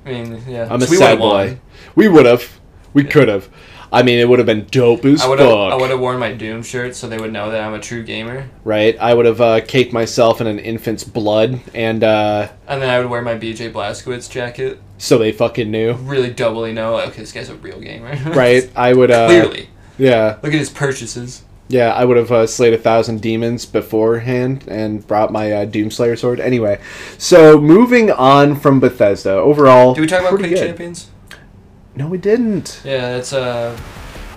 I 0.06 0.10
mean, 0.10 0.42
yeah. 0.48 0.68
I'm 0.72 0.82
a 0.82 0.88
sad 0.88 1.20
boy. 1.20 1.60
We 1.96 2.08
would 2.08 2.26
have. 2.26 2.60
We 2.94 3.04
Yeah. 3.04 3.10
could 3.10 3.28
have. 3.28 3.50
I 3.92 4.04
mean, 4.04 4.20
it 4.20 4.28
would 4.28 4.40
have 4.40 4.46
been 4.46 4.66
dope 4.70 5.06
as 5.06 5.22
I 5.22 5.28
would 5.30 5.40
have. 5.40 5.50
I 5.50 5.76
would 5.76 5.90
have 5.90 6.00
worn 6.00 6.20
my 6.20 6.34
Doom 6.34 6.62
shirt 6.64 6.96
so 6.96 7.08
they 7.08 7.18
would 7.18 7.32
know 7.32 7.52
that 7.52 7.62
I'm 7.62 7.74
a 7.74 7.80
true 7.80 8.04
gamer, 8.04 8.50
right? 8.66 8.98
I 9.00 9.14
would 9.14 9.26
have 9.26 9.40
uh, 9.40 9.62
caked 9.62 9.94
myself 9.94 10.42
in 10.42 10.48
an 10.48 10.60
infant's 10.60 11.04
blood, 11.06 11.62
and 11.74 12.04
uh, 12.04 12.50
and 12.68 12.82
then 12.82 12.90
I 12.90 13.00
would 13.00 13.10
wear 13.10 13.22
my 13.22 13.36
BJ 13.36 13.72
Blazkowicz 13.72 14.30
jacket. 14.30 14.80
so 14.98 15.18
they 15.18 15.32
fucking 15.32 15.72
knew, 15.72 15.94
Really 15.94 16.32
doubly 16.34 16.74
know. 16.74 16.94
like, 16.94 17.10
Okay, 17.10 17.22
this 17.22 17.32
guy's 17.32 17.50
a 17.50 17.56
real 17.56 17.80
gamer. 17.80 18.16
right? 18.34 18.70
I 18.76 18.94
would, 18.94 19.10
uh, 19.12 19.28
Clearly, 19.28 19.70
yeah, 19.98 20.38
look 20.44 20.54
at 20.54 20.60
his 20.60 20.70
purchases. 20.70 21.44
yeah. 21.70 21.94
I 21.94 22.04
would 22.04 22.18
have 22.18 22.32
uh, 22.32 22.46
slayed 22.48 22.74
a 22.74 22.78
thousand 22.78 23.22
demons 23.22 23.66
beforehand 23.66 24.66
and 24.68 25.06
brought 25.08 25.32
my 25.32 25.52
uh, 25.52 25.66
Doomslayer 25.66 26.18
sword. 26.20 26.40
Anyway, 26.40 26.80
so 27.18 27.60
moving 27.60 28.12
on 28.12 28.56
from 28.60 28.80
Bethesda, 28.80 29.32
overall, 29.32 29.94
Do 29.94 30.02
we 30.02 30.08
talk 30.08 30.22
about 30.22 30.38
good. 30.40 30.58
Champions? 30.58 31.10
No, 31.98 32.08
we 32.08 32.18
didn't. 32.20 32.82
Yeah, 32.86 33.16
it's 33.18 33.34
uh, 33.34 33.76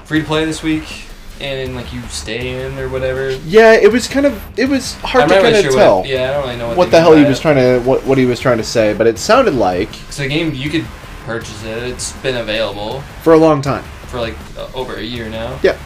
free 0.04 0.20
to 0.20 0.26
play 0.26 0.44
this 0.46 0.62
week, 0.62 1.04
and 1.40 1.74
like 1.76 1.92
you 1.92 2.00
stay 2.08 2.64
in 2.66 2.78
or 2.78 2.88
whatever. 2.88 3.32
Yeah, 3.46 3.72
it 3.74 3.92
was 3.92 4.08
kind 4.08 4.24
of, 4.24 4.42
it 4.58 4.66
was 4.68 4.94
hard 4.96 5.24
I'm 5.24 5.28
to 5.28 5.34
not 5.34 5.42
kind 5.42 5.54
really 5.54 5.66
of 5.66 5.72
sure 5.72 5.80
tell 5.80 5.98
what. 6.00 6.08
Yeah, 6.08 6.30
I 6.30 6.32
don't 6.32 6.42
really 6.44 6.56
know 6.56 6.68
what. 6.68 6.76
what 6.78 6.90
the 6.90 7.00
hell 7.00 7.12
he 7.14 7.24
was 7.24 7.38
trying 7.38 7.56
to, 7.56 7.80
what 7.86 8.04
what 8.06 8.16
he 8.16 8.24
was 8.24 8.40
trying 8.40 8.56
to 8.58 8.64
say, 8.64 8.94
but 8.94 9.06
it 9.06 9.18
sounded 9.18 9.54
like 9.54 9.92
So 10.08 10.22
the 10.22 10.28
game 10.28 10.54
you 10.54 10.70
could 10.70 10.86
purchase 11.26 11.62
it. 11.64 11.82
It's 11.82 12.12
been 12.22 12.36
available 12.36 13.02
for 13.22 13.34
a 13.34 13.38
long 13.38 13.60
time. 13.60 13.84
for 14.06 14.20
like 14.20 14.36
uh, 14.56 14.70
over 14.74 14.94
a 14.96 15.02
year 15.02 15.28
now. 15.28 15.58
Yeah. 15.62 15.78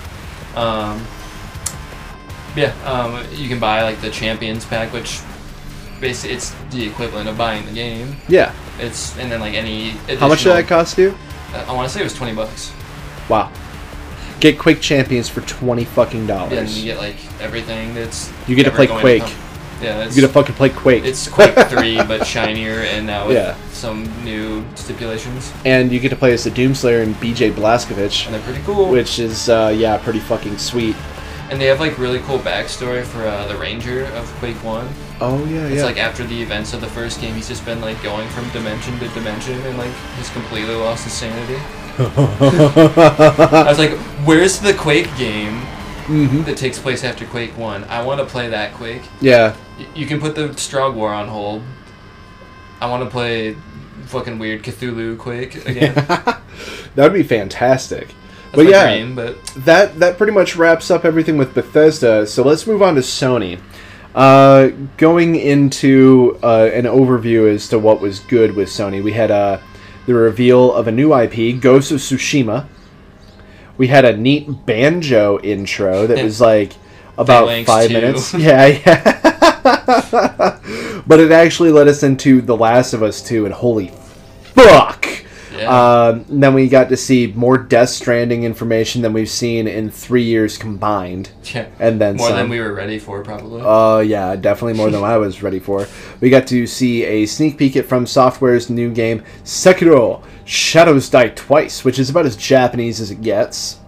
Um. 0.54 1.04
Yeah. 2.54 2.72
Um. 2.84 3.26
You 3.34 3.48
can 3.48 3.58
buy 3.58 3.82
like 3.82 4.00
the 4.00 4.10
Champions 4.10 4.64
pack, 4.64 4.92
which 4.92 5.20
basically 6.00 6.36
it's 6.36 6.54
the 6.70 6.86
equivalent 6.86 7.28
of 7.28 7.36
buying 7.36 7.66
the 7.66 7.72
game. 7.72 8.14
Yeah. 8.28 8.54
It's 8.78 9.18
and 9.18 9.30
then 9.32 9.40
like 9.40 9.54
any. 9.54 9.90
Additional, 9.90 10.18
How 10.20 10.28
much 10.28 10.44
did 10.44 10.50
that 10.52 10.68
cost 10.68 10.96
you? 10.98 11.16
I 11.54 11.72
want 11.72 11.88
to 11.88 11.94
say 11.94 12.00
it 12.00 12.04
was 12.04 12.14
twenty 12.14 12.34
bucks. 12.34 12.72
Wow. 13.28 13.50
Get 14.40 14.58
Quake 14.58 14.80
Champions 14.80 15.28
for 15.28 15.40
twenty 15.42 15.84
fucking 15.84 16.26
dollars. 16.26 16.52
Yeah, 16.52 16.58
and 16.60 16.68
you 16.70 16.84
get 16.84 16.98
like 16.98 17.16
everything 17.40 17.94
that's. 17.94 18.32
You 18.48 18.56
get 18.56 18.64
to 18.64 18.70
play 18.70 18.86
Quake. 18.86 19.22
come. 19.22 19.32
Yeah, 19.82 20.04
it's, 20.04 20.14
You 20.16 20.22
get 20.22 20.28
to 20.28 20.32
fucking 20.32 20.54
play 20.54 20.68
Quake. 20.70 21.04
it's 21.04 21.28
Quake 21.28 21.54
three, 21.68 21.96
but 21.96 22.26
shinier, 22.26 22.80
and 22.80 23.06
now 23.06 23.26
with 23.26 23.36
Yeah. 23.36 23.56
some 23.72 24.04
new 24.24 24.64
stipulations, 24.76 25.52
and 25.64 25.90
you 25.92 25.98
get 26.00 26.10
to 26.10 26.16
play 26.16 26.32
as 26.32 26.44
the 26.44 26.50
Doomslayer 26.50 27.02
and 27.02 27.14
BJ 27.16 27.52
Blazkowicz, 27.52 28.26
and 28.26 28.34
they're 28.34 28.42
pretty 28.42 28.62
cool. 28.64 28.88
which 28.88 29.18
is 29.18 29.48
uh, 29.48 29.74
yeah, 29.76 29.96
pretty 29.98 30.20
fucking 30.20 30.58
sweet. 30.58 30.94
And 31.54 31.60
they 31.60 31.66
have 31.66 31.78
like 31.78 31.98
really 31.98 32.18
cool 32.18 32.40
backstory 32.40 33.04
for 33.04 33.24
uh, 33.28 33.46
the 33.46 33.56
Ranger 33.56 34.06
of 34.06 34.26
Quake 34.40 34.56
One. 34.64 34.88
Oh 35.20 35.38
yeah, 35.44 35.52
yeah. 35.52 35.66
It's 35.66 35.76
yeah. 35.76 35.84
like 35.84 35.98
after 35.98 36.24
the 36.24 36.42
events 36.42 36.72
of 36.74 36.80
the 36.80 36.88
first 36.88 37.20
game, 37.20 37.32
he's 37.32 37.46
just 37.46 37.64
been 37.64 37.80
like 37.80 38.02
going 38.02 38.28
from 38.30 38.48
dimension 38.50 38.98
to 38.98 39.06
dimension, 39.10 39.60
and 39.60 39.78
like 39.78 39.92
he's 40.16 40.28
completely 40.30 40.74
lost 40.74 41.04
his 41.04 41.12
sanity. 41.12 41.62
I 41.96 43.66
was 43.68 43.78
like, 43.78 43.92
"Where's 44.26 44.58
the 44.58 44.74
Quake 44.74 45.16
game 45.16 45.60
hmm 46.06 46.42
that 46.42 46.56
takes 46.56 46.80
place 46.80 47.04
after 47.04 47.24
Quake 47.24 47.56
One? 47.56 47.84
I 47.84 48.02
want 48.02 48.18
to 48.18 48.26
play 48.26 48.48
that 48.48 48.74
Quake. 48.74 49.02
Yeah, 49.20 49.54
Y- 49.78 49.86
you 49.94 50.06
can 50.06 50.18
put 50.18 50.34
the 50.34 50.48
Strogg 50.48 50.94
War 50.94 51.14
on 51.14 51.28
hold. 51.28 51.62
I 52.80 52.90
want 52.90 53.04
to 53.04 53.08
play 53.08 53.56
fucking 54.06 54.40
weird 54.40 54.64
Cthulhu 54.64 55.16
Quake 55.18 55.64
again. 55.66 55.94
that 55.94 56.42
would 56.96 57.12
be 57.12 57.22
fantastic. 57.22 58.08
But 58.54 58.66
yeah, 58.66 58.96
dream, 58.96 59.14
but 59.14 59.44
that 59.56 59.98
that 59.98 60.18
pretty 60.18 60.32
much 60.32 60.56
wraps 60.56 60.90
up 60.90 61.04
everything 61.04 61.36
with 61.36 61.54
Bethesda. 61.54 62.26
So 62.26 62.42
let's 62.42 62.66
move 62.66 62.82
on 62.82 62.94
to 62.94 63.00
Sony. 63.00 63.60
Uh, 64.14 64.68
going 64.96 65.34
into 65.34 66.38
uh, 66.42 66.70
an 66.72 66.84
overview 66.84 67.52
as 67.52 67.68
to 67.68 67.78
what 67.78 68.00
was 68.00 68.20
good 68.20 68.54
with 68.54 68.68
Sony, 68.68 69.02
we 69.02 69.12
had 69.12 69.32
uh, 69.32 69.58
the 70.06 70.14
reveal 70.14 70.72
of 70.72 70.86
a 70.86 70.92
new 70.92 71.12
IP, 71.12 71.60
Ghost 71.60 71.90
of 71.90 71.98
Tsushima. 71.98 72.66
We 73.76 73.88
had 73.88 74.04
a 74.04 74.16
neat 74.16 74.66
banjo 74.66 75.40
intro 75.40 76.06
that 76.06 76.22
was 76.22 76.40
like 76.52 76.74
about 77.18 77.66
five 77.66 77.88
2. 77.88 77.94
minutes. 77.94 78.34
Yeah, 78.38 78.66
yeah. 78.66 79.20
but 81.06 81.20
it 81.20 81.32
actually 81.32 81.72
led 81.72 81.88
us 81.88 82.02
into 82.02 82.40
The 82.40 82.56
Last 82.56 82.92
of 82.92 83.02
Us 83.02 83.22
2, 83.22 83.46
and 83.46 83.54
holy 83.54 83.88
fuck! 84.42 85.03
Yeah. 85.56 86.04
Um, 86.06 86.24
then 86.28 86.54
we 86.54 86.68
got 86.68 86.88
to 86.88 86.96
see 86.96 87.32
more 87.34 87.58
Death 87.58 87.90
Stranding 87.90 88.44
information 88.44 89.02
than 89.02 89.12
we've 89.12 89.28
seen 89.28 89.66
in 89.66 89.90
three 89.90 90.22
years 90.22 90.58
combined, 90.58 91.30
yeah. 91.54 91.68
and 91.78 92.00
then 92.00 92.16
More 92.16 92.28
some. 92.28 92.36
than 92.36 92.48
we 92.48 92.60
were 92.60 92.72
ready 92.72 92.98
for, 92.98 93.22
probably. 93.22 93.62
Uh, 93.62 94.00
yeah, 94.00 94.36
definitely 94.36 94.74
more 94.74 94.90
than 94.90 95.02
I 95.02 95.16
was 95.16 95.42
ready 95.42 95.60
for. 95.60 95.86
We 96.20 96.30
got 96.30 96.46
to 96.48 96.66
see 96.66 97.04
a 97.04 97.26
sneak 97.26 97.58
peek 97.58 97.76
at 97.76 97.86
From 97.86 98.06
Software's 98.06 98.70
new 98.70 98.92
game, 98.92 99.22
Sekiro 99.44 100.22
Shadows 100.44 101.08
Die 101.08 101.28
Twice, 101.28 101.84
which 101.84 101.98
is 101.98 102.10
about 102.10 102.26
as 102.26 102.36
Japanese 102.36 103.00
as 103.00 103.10
it 103.10 103.22
gets. 103.22 103.78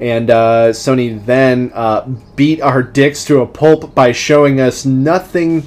And 0.00 0.30
uh, 0.30 0.70
Sony 0.70 1.24
then 1.24 1.72
uh, 1.74 2.08
beat 2.34 2.62
our 2.62 2.82
dicks 2.82 3.24
to 3.26 3.40
a 3.40 3.46
pulp 3.46 3.94
by 3.94 4.12
showing 4.12 4.60
us 4.60 4.86
nothing 4.86 5.64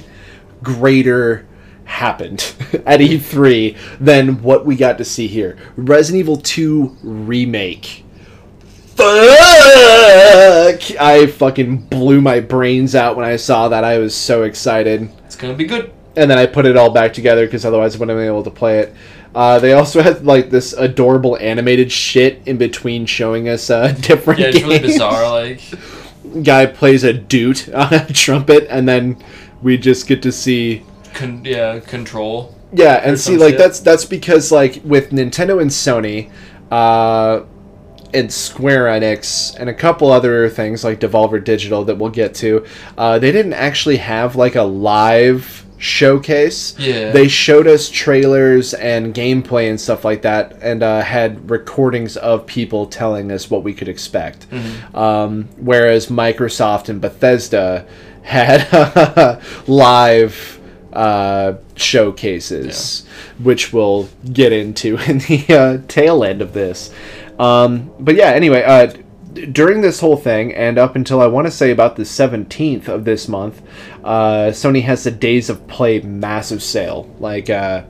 greater 0.62 1.46
happened 1.94 2.54
at 2.86 3.00
E3 3.00 3.76
than 4.00 4.42
what 4.42 4.66
we 4.66 4.76
got 4.76 4.98
to 4.98 5.04
see 5.04 5.26
here. 5.26 5.56
Resident 5.76 6.20
Evil 6.20 6.36
2 6.36 6.98
Remake. 7.02 8.04
fuck! 8.96 9.06
I 11.00 11.26
fucking 11.36 11.78
blew 11.86 12.20
my 12.20 12.40
brains 12.40 12.94
out 12.94 13.16
when 13.16 13.24
I 13.26 13.36
saw 13.36 13.68
that. 13.68 13.84
I 13.84 13.98
was 13.98 14.14
so 14.14 14.42
excited. 14.44 15.08
It's 15.26 15.36
gonna 15.36 15.54
be 15.54 15.64
good. 15.64 15.92
And 16.16 16.30
then 16.30 16.38
I 16.38 16.46
put 16.46 16.64
it 16.66 16.76
all 16.76 16.90
back 16.90 17.12
together 17.12 17.44
because 17.46 17.64
otherwise 17.64 17.96
I 17.96 17.98
wouldn't 17.98 18.16
have 18.16 18.24
been 18.24 18.28
able 18.32 18.44
to 18.44 18.50
play 18.50 18.80
it. 18.80 18.94
Uh, 19.34 19.58
they 19.58 19.72
also 19.72 20.00
had 20.00 20.24
like 20.24 20.50
this 20.50 20.72
adorable 20.74 21.36
animated 21.38 21.90
shit 21.90 22.40
in 22.46 22.56
between 22.56 23.04
showing 23.06 23.48
us 23.48 23.68
uh, 23.68 23.88
different 24.00 24.38
Yeah, 24.40 24.46
it's 24.46 24.58
games. 24.58 24.68
really 24.68 24.78
bizarre. 24.80 25.28
Like, 25.28 25.60
Guy 26.44 26.66
plays 26.66 27.04
a 27.04 27.12
dute 27.12 27.72
on 27.76 27.92
a 27.94 28.12
trumpet, 28.12 28.66
and 28.70 28.88
then 28.88 29.22
we 29.62 29.76
just 29.76 30.06
get 30.06 30.22
to 30.22 30.32
see 30.32 30.84
con- 31.14 31.44
yeah, 31.44 31.80
control. 31.80 32.54
Yeah, 32.72 33.00
and 33.04 33.18
see, 33.18 33.36
like 33.36 33.52
shit. 33.52 33.58
that's 33.58 33.80
that's 33.80 34.04
because 34.04 34.50
like 34.52 34.80
with 34.84 35.10
Nintendo 35.10 35.60
and 35.60 35.70
Sony, 35.70 36.30
uh, 36.70 37.44
and 38.12 38.32
Square 38.32 38.86
Enix 38.86 39.56
and 39.58 39.68
a 39.68 39.74
couple 39.74 40.10
other 40.10 40.48
things 40.48 40.84
like 40.84 41.00
Devolver 41.00 41.42
Digital 41.42 41.84
that 41.84 41.96
we'll 41.96 42.10
get 42.10 42.34
to, 42.36 42.64
uh, 42.96 43.18
they 43.18 43.32
didn't 43.32 43.54
actually 43.54 43.96
have 43.98 44.36
like 44.36 44.54
a 44.54 44.62
live 44.62 45.64
showcase. 45.78 46.78
Yeah. 46.78 47.10
They 47.10 47.28
showed 47.28 47.66
us 47.66 47.90
trailers 47.90 48.72
and 48.72 49.14
gameplay 49.14 49.68
and 49.68 49.80
stuff 49.80 50.04
like 50.04 50.22
that, 50.22 50.58
and 50.62 50.82
uh, 50.82 51.02
had 51.02 51.50
recordings 51.50 52.16
of 52.16 52.46
people 52.46 52.86
telling 52.86 53.30
us 53.30 53.50
what 53.50 53.62
we 53.62 53.74
could 53.74 53.88
expect. 53.88 54.48
Mm-hmm. 54.50 54.96
Um, 54.96 55.48
whereas 55.56 56.06
Microsoft 56.06 56.88
and 56.88 57.00
Bethesda 57.00 57.86
had 58.22 59.40
live 59.66 60.60
uh, 60.94 61.54
showcases, 61.74 63.04
which 63.38 63.72
we'll 63.72 64.08
get 64.32 64.52
into 64.52 64.96
in 65.10 65.18
the 65.18 65.46
uh, 65.48 65.86
tail 65.88 66.24
end 66.24 66.40
of 66.40 66.52
this. 66.52 66.92
Um, 67.38 67.92
but 67.98 68.14
yeah, 68.14 68.30
anyway, 68.30 68.62
uh, 68.62 68.86
d- 69.32 69.46
during 69.46 69.80
this 69.80 70.00
whole 70.00 70.16
thing, 70.16 70.54
and 70.54 70.78
up 70.78 70.94
until 70.96 71.20
I 71.20 71.26
want 71.26 71.46
to 71.46 71.50
say 71.50 71.70
about 71.72 71.96
the 71.96 72.04
17th 72.04 72.88
of 72.88 73.04
this 73.04 73.28
month, 73.28 73.60
uh, 74.04 74.50
Sony 74.50 74.82
has 74.82 75.04
the 75.04 75.10
Days 75.10 75.50
of 75.50 75.66
Play 75.66 76.00
massive 76.00 76.62
sale. 76.62 77.12
Like, 77.18 77.50
uh, 77.50 77.84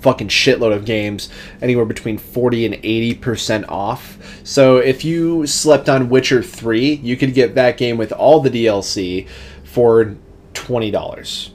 fucking 0.00 0.28
shitload 0.28 0.74
of 0.74 0.84
games, 0.84 1.30
anywhere 1.62 1.86
between 1.86 2.18
40 2.18 2.66
and 2.66 2.74
80% 2.74 3.68
off. 3.70 4.18
So 4.44 4.76
if 4.76 5.02
you 5.02 5.46
slept 5.46 5.88
on 5.88 6.10
Witcher 6.10 6.42
3, 6.42 6.94
you 6.96 7.16
could 7.16 7.32
get 7.32 7.54
that 7.54 7.78
game 7.78 7.96
with 7.96 8.12
all 8.12 8.40
the 8.40 8.50
DLC 8.50 9.26
for 9.62 10.16
$20. 10.54 11.50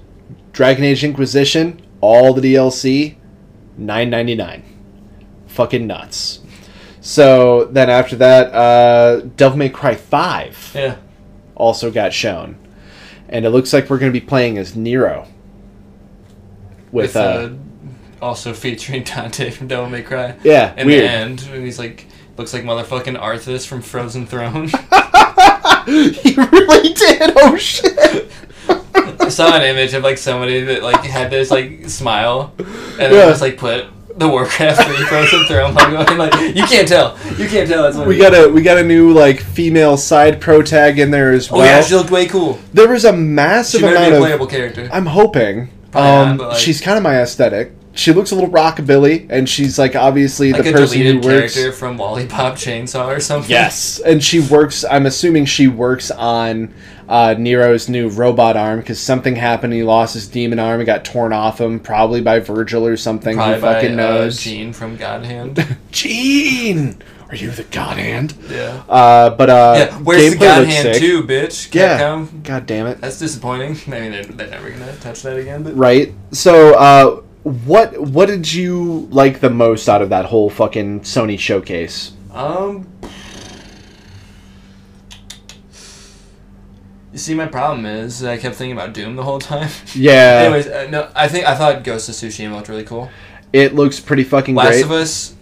Dragon 0.52 0.84
Age 0.84 1.04
Inquisition, 1.04 1.82
all 2.02 2.34
the 2.34 2.42
DLC, 2.54 3.16
$9.99. 3.80 4.62
Fucking 5.48 5.88
nuts. 5.88 6.40
So 7.02 7.66
then 7.66 7.90
after 7.90 8.16
that, 8.18 8.54
uh, 8.54 9.22
Devil 9.36 9.58
May 9.58 9.70
Cry 9.70 9.96
5 9.96 10.72
Yeah. 10.76 10.96
also 11.56 11.90
got 11.92 12.14
shown. 12.14 12.58
And 13.30 13.46
it 13.46 13.50
looks 13.52 13.72
like 13.74 13.90
we're 13.90 14.00
going 14.00 14.12
to 14.12 14.20
be 14.20 14.26
playing 14.26 14.58
as 14.58 14.76
Nero. 14.76 15.28
With, 16.92 17.14
With, 17.14 17.16
uh, 17.16 17.20
uh, 17.20 17.50
also 18.22 18.54
featuring 18.54 19.04
Dante 19.06 19.50
from 19.52 19.68
Devil 19.68 19.90
May 19.90 20.02
Cry. 20.02 20.36
yeah, 20.44 20.74
In 20.76 20.88
weird. 20.88 21.04
the 21.04 21.10
end, 21.10 21.50
and 21.54 21.64
he's 21.64 21.80
like, 21.80 22.06
looks 22.38 22.54
like 22.54 22.64
motherfucking 22.64 23.20
Arthas 23.20 23.66
from 23.68 23.82
Frozen 23.82 24.26
Throne. 24.28 24.68
he 25.86 26.34
really 26.36 26.94
did. 26.94 27.34
Oh 27.38 27.56
shit. 27.58 28.30
I 29.30 29.32
saw 29.32 29.56
an 29.56 29.62
image 29.62 29.94
of 29.94 30.02
like 30.04 30.18
somebody 30.18 30.62
that 30.62 30.82
like 30.84 31.02
had 31.04 31.30
this 31.30 31.52
like 31.52 31.88
smile, 31.88 32.52
and 32.58 32.68
Yeah. 33.00 33.08
then 33.10 33.30
just 33.30 33.42
like 33.42 33.58
put 33.58 33.86
the 34.18 34.28
Warcraft 34.28 34.84
3 34.84 34.96
Frozen 35.06 35.46
Throne 35.46 35.74
logo, 35.76 35.98
and 36.10 36.18
like 36.18 36.34
you 36.56 36.64
can't 36.64 36.88
tell, 36.88 37.16
you 37.38 37.48
can't 37.48 37.70
tell. 37.70 37.84
That's 37.84 37.96
what 37.96 38.08
We 38.08 38.18
got 38.18 38.34
a 38.34 38.50
we 38.50 38.62
got 38.64 38.78
a 38.80 38.84
new 38.84 39.14
like 39.14 39.40
female 39.40 39.98
side 39.98 40.42
pro 40.42 40.62
tag 40.64 40.98
in 41.00 41.12
there 41.12 41.32
as 41.32 41.50
well. 41.52 41.62
Oh 41.62 41.64
yeah, 41.64 41.82
she 41.82 41.96
looked 41.96 42.10
way 42.12 42.26
cool. 42.26 42.58
there 42.74 42.88
was 42.90 43.06
a 43.06 43.12
She 43.12 43.18
massive 43.18 43.82
be 43.82 43.88
amount 43.88 44.14
a 44.14 44.16
of. 44.18 44.22
playable 44.24 44.48
character. 44.48 44.90
I'm 44.92 45.06
hoping. 45.06 45.70
Probably 45.92 46.10
um, 46.32 46.38
not, 46.38 46.50
like- 46.50 46.58
she's 46.60 46.82
kind 46.82 46.98
of 46.98 47.04
my 47.04 47.22
aesthetic. 47.22 47.72
She 47.94 48.14
looks 48.14 48.32
a 48.32 48.36
little 48.36 48.50
rockabilly, 48.50 49.28
and 49.30 49.50
she's 49.50 49.80
like 49.80 49.96
obviously 49.96 50.54
like 50.54 50.64
the 50.64 50.72
person 50.72 51.02
who 51.02 51.16
works. 51.16 51.56
character 51.56 51.72
from 51.72 51.98
Lollipop 51.98 52.56
Chainsaw 52.56 53.08
or 53.08 53.20
something. 53.20 53.50
Yes, 53.50 54.00
and 54.00 54.24
she 54.24 54.40
works. 54.40 54.86
I'm 54.86 55.06
assuming 55.06 55.46
she 55.46 55.68
works 55.68 56.12
on 56.12 56.74
uh, 57.10 57.36
Nero's 57.38 57.90
new 57.90 58.08
robot 58.10 58.56
arm 58.56 58.80
because 58.80 59.00
something 59.00 59.36
happened. 59.36 59.74
He 59.74 59.84
lost 59.84 60.14
his 60.14 60.28
demon 60.28 60.60
arm 60.60 60.80
and 60.80 60.86
got 60.86 61.04
torn 61.04 61.34
off 61.34 61.60
him, 61.60 61.80
probably 61.80 62.22
by 62.22 62.40
Vergil 62.40 62.84
or 62.84 62.96
something. 62.96 63.36
Probably 63.36 63.56
Who 63.56 63.62
by 63.62 63.74
fucking 63.74 64.00
uh. 64.00 64.30
Gene 64.30 64.72
from 64.72 64.96
God 64.96 65.26
Hand. 65.26 65.78
Gene, 65.92 67.02
are 67.30 67.36
you 67.36 67.50
the 67.50 67.64
God 67.64 67.98
Hand? 67.98 68.36
yeah. 68.50 68.84
Uh, 68.88 69.32
but 69.32 69.50
uh, 69.50 69.74
Yeah, 69.78 69.98
where's 70.00 70.34
the 70.34 70.38
God 70.38 70.68
Hand 70.68 70.96
sick. 70.96 71.02
2, 71.02 71.24
bitch? 71.24 71.74
Yeah. 71.74 72.28
God 72.44 72.66
damn 72.66 72.86
it. 72.86 73.02
That's 73.02 73.20
disappointing. 73.20 73.78
I 73.94 74.00
mean, 74.00 74.12
they're, 74.12 74.24
they're 74.24 74.50
never 74.50 74.70
gonna 74.70 74.96
touch 74.98 75.24
that 75.24 75.38
again. 75.38 75.64
But 75.64 75.76
Right. 75.76 76.14
So, 76.32 76.76
uh, 76.76 77.22
what 77.44 77.98
what 78.00 78.28
did 78.28 78.52
you 78.52 79.08
like 79.12 79.40
the 79.40 79.50
most 79.50 79.88
out 79.90 80.02
of 80.02 80.10
that 80.10 80.26
whole 80.26 80.50
fucking 80.50 81.02
Sony 81.02 81.38
showcase? 81.40 82.12
um, 82.34 82.88
you 87.12 87.18
see, 87.18 87.34
my 87.34 87.48
problem 87.48 87.86
is 87.86 88.24
I 88.24 88.38
kept 88.38 88.56
thinking 88.56 88.78
about 88.78 88.94
Doom 88.94 89.16
the 89.16 89.24
whole 89.24 89.40
time. 89.40 89.70
Yeah, 89.96 90.44
Anyways, 90.46 90.68
uh, 90.68 90.88
no, 90.92 91.10
I 91.16 91.28
think 91.28 91.46
I 91.48 91.56
thought 91.56 91.84
Ghost 91.84 92.08
of 92.10 92.16
Tsushima 92.16 92.54
looked 92.56 92.70
really 92.70 92.84
cool. 92.84 93.10
it 93.52 93.74
looks 93.74 94.00
pretty 94.00 94.24
fucking 94.24 94.56
Last 94.56 94.70
great. 94.72 94.84
of 94.86 94.92
Us. 94.92 95.36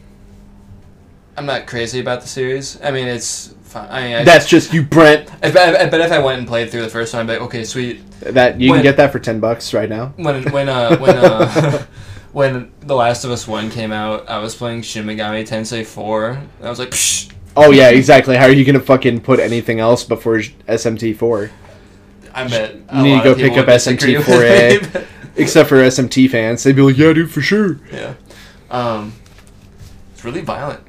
I'm 1.35 1.45
not 1.45 1.67
crazy 1.67 1.99
about 1.99 2.21
the 2.21 2.27
series. 2.27 2.81
I 2.81 2.89
mean, 2.91 3.07
it's 3.07 3.53
fine. 3.67 3.87
I 3.89 4.01
mean, 4.03 4.15
I, 4.15 4.23
That's 4.23 4.47
just 4.47 4.73
you, 4.73 4.83
Brent. 4.83 5.31
I, 5.43 5.47
I 5.47 5.85
bet 5.85 6.01
if 6.01 6.11
I 6.11 6.19
went 6.19 6.39
and 6.39 6.47
played 6.47 6.69
through 6.71 6.81
the 6.81 6.89
first 6.89 7.13
one, 7.13 7.21
I'd 7.21 7.27
be 7.27 7.33
like, 7.33 7.41
okay, 7.43 7.63
sweet. 7.63 8.01
That 8.21 8.59
you 8.59 8.71
When- 8.71 8.79
can 8.79 8.83
get 8.83 8.97
that 8.97 9.11
for 9.11 9.19
ten 9.19 9.39
bucks 9.39 9.73
right 9.73 9.89
now. 9.89 10.13
when 10.17 10.43
when 10.51 10.69
uh 10.69 10.97
when 10.97 11.17
uh 11.17 11.85
when 12.31 12.71
The 12.81 12.95
Last 12.95 13.23
of 13.23 13.31
Us 13.31 13.47
One 13.47 13.69
came 13.69 13.91
out, 13.91 14.27
I 14.29 14.39
was 14.39 14.55
playing 14.55 14.81
Shin 14.81 15.05
Megami 15.05 15.47
Tensei 15.47 15.85
Four. 15.85 16.41
I 16.63 16.69
was 16.69 16.79
like, 16.79 16.89
Psh, 16.89 17.31
Oh 17.55 17.71
yeah, 17.71 17.89
exactly. 17.89 18.37
How 18.37 18.45
are 18.45 18.51
you 18.51 18.65
gonna 18.65 18.79
fucking 18.79 19.21
put 19.21 19.39
anything 19.39 19.79
else 19.79 20.03
before 20.03 20.37
SMT 20.39 21.15
four? 21.17 21.49
I 22.33 22.47
bet 22.47 22.75
a 22.89 22.97
You 22.97 23.03
need 23.03 23.17
to 23.17 23.23
go 23.23 23.35
pick 23.35 23.57
up 23.57 23.65
SMT 23.65 24.19
4A. 24.21 25.05
Except 25.37 25.67
for 25.67 25.77
SMT 25.77 26.29
fans, 26.29 26.63
they'd 26.63 26.75
be 26.75 26.83
like, 26.83 26.97
"Yeah, 26.97 27.13
dude, 27.13 27.31
for 27.31 27.41
sure." 27.41 27.79
yeah, 27.91 28.13
um, 28.69 29.13
it's 30.13 30.23
really 30.23 30.41
violent. 30.41 30.81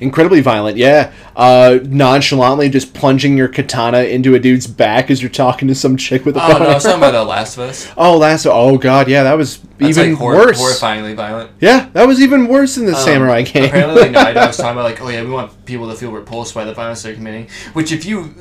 Incredibly 0.00 0.40
violent, 0.40 0.76
yeah. 0.78 1.12
Uh, 1.36 1.78
nonchalantly 1.84 2.70
just 2.70 2.94
plunging 2.94 3.36
your 3.36 3.48
katana 3.48 3.98
into 4.04 4.34
a 4.34 4.38
dude's 4.38 4.66
back 4.66 5.10
as 5.10 5.20
you're 5.20 5.30
talking 5.30 5.68
to 5.68 5.74
some 5.74 5.96
chick 5.96 6.24
with 6.24 6.36
a 6.36 6.42
Oh 6.42 6.48
no, 6.58 6.64
I 6.70 6.74
was 6.74 6.82
talking 6.84 6.98
about 6.98 7.10
The 7.12 7.22
Last 7.24 7.56
of 7.58 7.64
Us. 7.68 7.92
Oh, 7.96 8.16
last. 8.16 8.46
Oh 8.46 8.78
god, 8.78 9.08
yeah, 9.08 9.22
that 9.24 9.34
was 9.36 9.58
That's 9.78 9.98
even 9.98 10.10
like 10.12 10.18
hor- 10.18 10.34
worse. 10.36 10.60
horrifyingly 10.60 11.14
violent. 11.14 11.50
Yeah, 11.60 11.88
that 11.92 12.06
was 12.08 12.20
even 12.22 12.48
worse 12.48 12.76
than 12.76 12.86
the 12.86 12.94
Um, 12.96 13.04
samurai 13.04 13.42
game. 13.42 13.64
Apparently, 13.64 14.08
like, 14.08 14.12
Naito 14.34 14.46
was 14.46 14.56
talking 14.58 14.72
about 14.72 14.84
like, 14.84 15.00
oh 15.02 15.08
yeah, 15.08 15.22
we 15.22 15.30
want 15.30 15.64
people 15.66 15.88
to 15.90 15.94
feel 15.96 16.12
repulsed 16.12 16.54
by 16.54 16.64
the 16.64 16.72
violence 16.72 17.02
they're 17.02 17.14
committing. 17.14 17.48
Which, 17.74 17.92
if 17.92 18.04
you, 18.06 18.34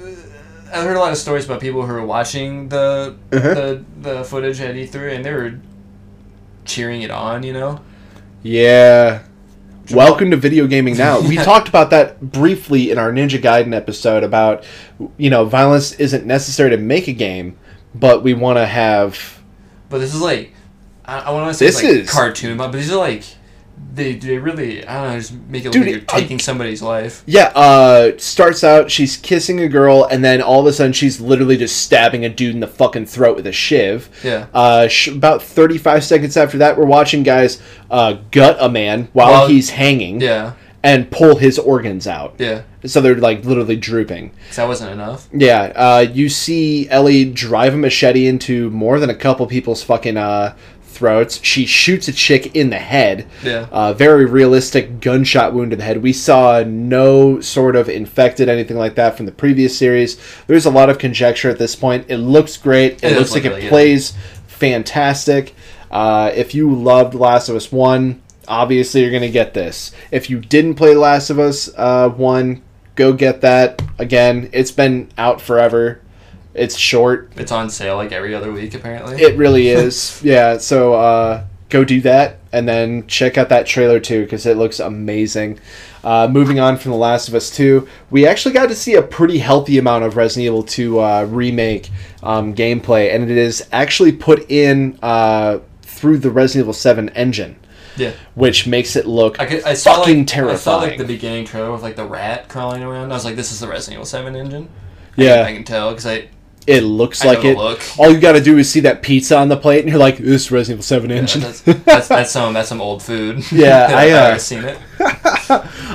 uh, 0.72 0.78
I 0.78 0.84
heard 0.84 0.96
a 0.96 1.00
lot 1.00 1.12
of 1.12 1.18
stories 1.18 1.46
about 1.46 1.60
people 1.60 1.86
who 1.86 1.92
were 1.92 2.06
watching 2.06 2.70
the 2.70 3.16
Uh-huh. 3.34 3.54
the 3.54 3.84
the 4.00 4.24
footage 4.24 4.62
at 4.62 4.76
E3 4.76 5.16
and 5.16 5.26
they 5.26 5.34
were 5.34 5.60
cheering 6.64 7.02
it 7.02 7.12
on. 7.12 7.44
You 7.44 7.54
know. 7.54 7.82
yeah. 8.44 9.24
Welcome 9.92 10.30
to 10.32 10.38
video 10.38 10.68
gaming 10.68 10.98
now. 10.98 11.20
We 11.20 11.36
talked 11.38 11.68
about 11.68 11.90
that 11.90 12.22
briefly 12.22 12.92
in 12.92 12.98
our 13.00 13.12
Ninja 13.12 13.42
Gaiden 13.42 13.76
episode 13.76 14.24
about, 14.24 14.64
you 15.18 15.30
know, 15.30 15.46
violence 15.46 15.94
isn't 15.94 16.26
necessary 16.26 16.70
to 16.70 16.78
make 16.78 17.08
a 17.08 17.14
game, 17.14 17.58
but 17.96 18.22
we 18.24 18.34
want 18.36 18.58
to 18.58 18.66
have. 18.68 19.42
But 19.90 20.00
this 20.00 20.14
is 20.14 20.22
like, 20.22 20.54
I, 21.06 21.20
I 21.22 21.32
want 21.32 21.50
to 21.50 21.54
say 21.56 21.66
This 21.66 21.76
like 21.78 21.86
is- 21.86 22.10
cartoon, 22.12 22.58
but 22.58 22.72
these 22.72 22.92
are 22.92 22.98
like, 22.98 23.24
they 23.94 24.14
they 24.16 24.38
really 24.38 24.86
I 24.86 25.02
don't 25.02 25.12
know 25.14 25.18
just 25.20 25.34
make 25.34 25.64
it 25.64 25.66
look 25.66 25.74
Dude, 25.74 25.82
like 25.86 25.92
you're 25.96 26.04
I- 26.10 26.20
taking 26.22 26.40
somebody's 26.40 26.82
life. 26.82 27.24
Yeah, 27.26 27.52
uh, 27.56 28.12
starts 28.18 28.64
out, 28.64 28.92
she's 28.92 29.18
kissing 29.18 29.60
a 29.62 29.68
girl, 29.68 30.06
and 30.10 30.24
then 30.24 30.42
all 30.42 30.60
of 30.62 30.66
a 30.68 30.74
sudden 30.74 30.94
she's 30.94 31.20
literally 31.20 31.58
just 31.58 31.78
stabbing 31.82 32.24
a 32.26 32.30
dude 32.30 32.54
in 32.54 32.60
the 32.60 32.68
fucking 32.68 33.08
throat 33.08 33.36
with 33.36 33.48
a 33.48 33.52
shiv. 33.52 34.10
Yeah. 34.24 34.48
Uh, 34.54 34.88
sh- 34.88 35.08
about 35.10 35.42
35 35.42 36.04
seconds 36.04 36.38
after 36.38 36.58
that, 36.60 36.78
we're 36.78 36.86
watching 36.86 37.24
guys 37.24 37.62
uh, 37.90 38.18
gut 38.32 38.58
a 38.60 38.70
man 38.70 39.08
while 39.14 39.32
While- 39.32 39.48
he's 39.48 39.72
hanging 39.72 40.22
Yeah. 40.22 40.54
and 40.84 41.10
pull 41.12 41.38
his 41.38 41.58
organs 41.60 42.08
out. 42.08 42.36
Yeah. 42.38 42.62
So 42.86 43.02
they're 43.02 43.16
like 43.16 43.44
literally 43.44 43.76
drooping. 43.76 44.32
that 44.56 44.66
wasn't 44.66 44.92
enough. 44.94 45.28
Yeah, 45.34 45.74
uh, 45.76 46.06
you 46.14 46.30
see 46.30 46.88
Ellie 46.90 47.26
drive 47.26 47.74
a 47.74 47.78
machete 47.78 48.26
into 48.28 48.70
more 48.70 49.00
than 49.02 49.10
a 49.10 49.16
couple 49.16 49.46
people's 49.48 49.84
fucking 49.84 50.16
uh, 50.16 50.56
throats. 50.90 51.40
She 51.44 51.66
shoots 51.66 52.08
a 52.08 52.12
chick 52.14 52.56
in 52.56 52.70
the 52.70 52.78
head. 52.80 53.28
Yeah. 53.44 53.68
Uh, 53.72 53.94
very 53.94 54.26
realistic 54.26 55.00
gunshot 55.00 55.54
wound 55.54 55.72
to 55.72 55.78
the 55.78 55.84
head. 55.84 56.02
We 56.04 56.12
saw 56.14 56.64
no 56.66 57.40
sort 57.42 57.76
of 57.76 57.88
infected 57.90 58.50
anything 58.50 58.78
like 58.78 58.96
that 58.96 59.16
from 59.16 59.26
the 59.26 59.32
previous 59.32 59.78
series. 59.78 60.18
There's 60.48 60.66
a 60.66 60.72
lot 60.72 60.90
of 60.90 60.98
conjecture 60.98 61.50
at 61.50 61.60
this 61.60 61.76
point. 61.76 62.06
It 62.10 62.18
looks 62.18 62.58
great. 62.58 63.04
It, 63.04 63.12
It 63.14 63.18
looks 63.18 63.32
look 63.34 63.44
like 63.44 63.52
really 63.52 63.60
it 63.62 63.64
good. 63.66 63.70
plays 63.70 64.14
fantastic. 64.48 65.56
Uh, 65.90 66.32
if 66.36 66.54
you 66.54 66.74
loved 66.74 67.14
Last 67.16 67.50
of 67.50 67.56
Us 67.56 67.72
One, 67.72 68.22
obviously 68.48 69.02
you're 69.02 69.12
gonna 69.12 69.30
get 69.30 69.54
this. 69.54 69.92
If 70.12 70.30
you 70.30 70.40
didn't 70.40 70.76
play 70.76 70.96
Last 70.96 71.30
of 71.30 71.40
Us 71.40 71.70
uh, 71.78 72.10
One, 72.10 72.62
go 72.96 73.14
get 73.14 73.42
that. 73.42 73.82
Again, 73.98 74.50
it's 74.54 74.72
been 74.72 75.10
out 75.18 75.42
forever. 75.42 76.02
It's 76.60 76.76
short. 76.76 77.32
It's 77.38 77.52
on 77.52 77.70
sale 77.70 77.96
like 77.96 78.12
every 78.12 78.36
other 78.36 78.52
week 78.52 78.74
apparently. 78.74 79.22
It 79.22 79.38
really 79.38 79.68
is. 79.70 80.22
yeah, 80.24 80.58
so 80.58 80.94
uh, 80.94 81.46
go 81.70 81.84
do 81.84 82.02
that 82.02 82.40
and 82.52 82.68
then 82.68 83.06
check 83.08 83.38
out 83.38 83.50
that 83.50 83.66
trailer 83.66 84.00
too 84.00 84.24
because 84.24 84.46
it 84.46 84.58
looks 84.58 84.80
amazing. 84.80 85.60
Uh, 86.04 86.28
moving 86.30 86.60
on 86.60 86.78
from 86.78 86.92
The 86.92 86.98
Last 86.98 87.28
of 87.28 87.36
Us 87.36 87.50
2, 87.56 87.88
we 88.10 88.26
actually 88.26 88.54
got 88.54 88.70
to 88.70 88.76
see 88.76 88.96
a 88.96 89.02
pretty 89.02 89.40
healthy 89.40 89.78
amount 89.78 90.06
of 90.06 90.16
Resident 90.16 90.46
Evil 90.46 90.64
2 90.64 91.00
uh, 91.00 91.24
remake 91.26 91.90
um, 92.24 92.56
gameplay, 92.56 93.14
and 93.14 93.30
it 93.30 93.38
is 93.38 93.68
actually 93.72 94.14
put 94.14 94.50
in 94.50 94.98
uh, 95.02 95.60
through 95.82 96.18
the 96.18 96.32
Resident 96.32 96.64
Evil 96.64 96.74
7 96.74 97.10
engine, 97.10 97.58
yeah. 97.98 98.14
which 98.34 98.66
makes 98.66 98.96
it 98.96 99.06
look 99.06 99.40
I, 99.40 99.46
could, 99.46 99.64
I 99.64 99.74
saw 99.74 99.98
fucking 99.98 100.26
like, 100.26 100.38
I 100.38 100.56
saw 100.56 100.78
like 100.78 100.98
the 100.98 101.06
beginning 101.06 101.46
trailer 101.46 101.72
with 101.72 101.84
like 101.84 101.98
the 101.98 102.06
rat 102.06 102.48
crawling 102.48 102.82
around. 102.82 103.12
I 103.12 103.16
was 103.16 103.26
like, 103.26 103.36
this 103.36 103.52
is 103.52 103.60
the 103.60 103.68
Resident 103.68 103.96
Evil 103.96 104.06
Seven 104.06 104.36
engine. 104.36 104.70
I 105.18 105.24
Yeah. 105.24 105.44
I 105.44 105.54
can 105.54 105.66
tell 105.66 105.92
because 105.92 106.06
I 106.08 106.30
it 106.68 106.82
looks 106.82 107.24
like 107.26 107.44
it. 107.46 107.58
look. 107.58 107.82
All 107.98 108.12
you 108.12 108.20
got 108.20 108.34
to 108.34 108.42
do 108.42 108.58
is 108.58 108.70
see 108.72 108.82
that 108.82 109.02
pizza 109.02 109.38
on 109.38 109.50
the 109.50 109.58
plate, 109.58 109.80
and 109.80 109.90
you're 109.90 109.98
like, 110.00 110.18
"This 110.18 110.44
is 110.46 110.52
Resident 110.52 110.76
Evil 110.78 110.84
7 110.84 111.10
yeah, 111.10 111.16
engine." 111.18 111.42
that's, 111.42 111.62
that's 111.86 112.08
that's 112.08 112.32
some 112.32 112.54
that's 112.54 112.70
some 112.70 112.82
old 112.82 113.02
food. 113.04 113.44
Yeah, 113.52 113.88
I've 113.90 113.96
I, 113.96 114.12
uh, 114.12 114.38
seen 114.38 114.64
it. 114.64 114.78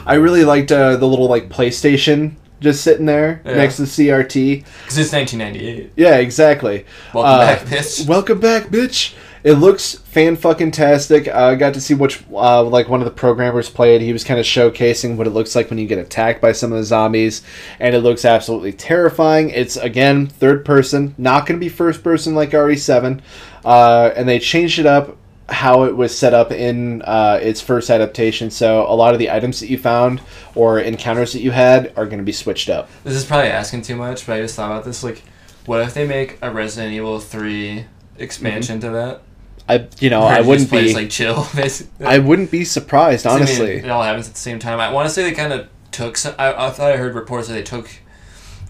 I 0.07 0.15
really 0.15 0.45
liked 0.45 0.73
uh, 0.73 0.97
the 0.97 1.07
little 1.07 1.29
like 1.29 1.49
PlayStation 1.49 2.35
just 2.61 2.83
sitting 2.83 3.07
there 3.07 3.43
Yeah. 3.45 3.57
next 3.57 3.77
to 3.77 3.83
the 3.83 3.89
CRT. 3.89 4.65
Because 4.85 4.99
it's 4.99 5.13
1998. 5.13 5.93
Yeah, 5.97 6.17
exactly. 6.17 6.87
Welcome 7.13 7.33
Uh, 7.33 7.39
back, 7.39 7.61
bitch. 7.67 8.07
Welcome 8.09 8.41
back, 8.41 8.65
bitch. 8.69 9.13
It 9.45 9.59
looks 9.59 9.97
fan 9.97 10.37
fucking 10.37 10.71
tastic. 10.71 11.29
I 11.29 11.53
uh, 11.53 11.55
got 11.55 11.75
to 11.75 11.81
see 11.81 11.93
which 11.93 12.25
uh, 12.33 12.63
like 12.63 12.89
one 12.89 13.03
of 13.03 13.05
the 13.05 13.11
programmers 13.11 13.69
played. 13.69 14.01
He 14.01 14.15
was 14.15 14.25
kind 14.25 14.41
of 14.41 14.47
showcasing 14.47 15.17
what 15.17 15.27
it 15.27 15.31
looks 15.31 15.55
like 15.55 15.69
when 15.69 15.79
you 15.79 15.87
get 15.87 15.99
attacked 15.99 16.41
by 16.41 16.53
some 16.53 16.73
of 16.73 16.79
the 16.79 16.85
zombies, 16.85 17.43
and 17.79 17.95
it 17.95 18.01
looks 18.01 18.25
absolutely 18.25 18.73
terrifying. 18.73 19.51
It's 19.51 19.77
again 19.77 20.29
third 20.29 20.65
person, 20.65 21.15
not 21.19 21.45
going 21.45 21.61
to 21.61 21.65
be 21.65 21.69
first 21.69 22.03
person 22.03 22.35
like 22.35 22.53
RE7, 22.53 23.21
uh, 23.67 24.13
and 24.17 24.27
they 24.27 24.39
changed 24.39 24.79
it 24.79 24.87
up 24.87 25.19
how 25.51 25.85
it 25.85 25.95
was 25.95 26.17
set 26.17 26.33
up 26.33 26.51
in 26.51 27.03
uh, 27.03 27.39
its 27.43 27.61
first 27.61 27.91
adaptation. 27.91 28.51
So 28.51 28.91
a 28.91 28.97
lot 28.97 29.13
of 29.13 29.19
the 29.19 29.31
items 29.31 29.61
that 29.61 29.69
you 29.69 29.77
found 29.77 30.23
or 30.55 30.81
encounters 30.81 31.35
that 31.35 31.43
you 31.43 31.51
had 31.51 31.93
are 31.99 32.07
going 32.07 32.17
to 32.17 32.25
be 32.25 32.33
switched 32.33 32.71
up. 32.71 32.89
This 33.05 33.15
is 33.15 33.27
probably 33.27 33.51
asking 33.51 33.83
too 33.83 33.97
much, 33.97 34.27
but 34.27 34.39
I 34.39 34.41
just 34.41 34.57
thought 34.57 34.71
about 34.71 34.87
this. 34.87 35.05
Like, 35.05 35.23
what 35.67 35.83
if 35.83 35.93
they 35.93 36.07
make 36.07 36.39
a 36.41 36.51
Resident 36.51 36.95
Evil 36.95 37.21
3 37.21 37.85
expansion 38.17 38.81
to 38.81 38.89
that? 38.89 39.21
I 39.69 39.89
you 40.01 40.11
know 40.11 40.21
Mm-hmm. 40.23 40.35
I 40.37 40.41
wouldn't 40.43 40.71
be 40.71 40.95
like 40.95 41.11
chill. 41.11 41.47
Basically. 41.55 42.07
I 42.07 42.19
wouldn't 42.19 42.51
be 42.51 42.65
surprised 42.65 43.27
I 43.27 43.31
mean, 43.35 43.43
honestly. 43.43 43.77
it 43.77 43.91
all 43.91 44.03
happens 44.03 44.29
at 44.29 44.35
the 44.35 44.41
same 44.41 44.59
time. 44.59 44.79
I 44.81 44.93
want 44.93 45.09
to 45.09 45.15
say 45.15 45.23
they 45.23 45.33
kind 45.33 45.53
of 45.53 45.69
took. 45.91 46.17
Some, 46.17 46.35
I, 46.39 46.53
I 46.67 46.71
thought 46.71 46.93
I 46.93 46.97
heard 46.97 47.15
reports 47.15 47.49
that 47.49 47.55
they 47.55 47.63
took 47.63 47.89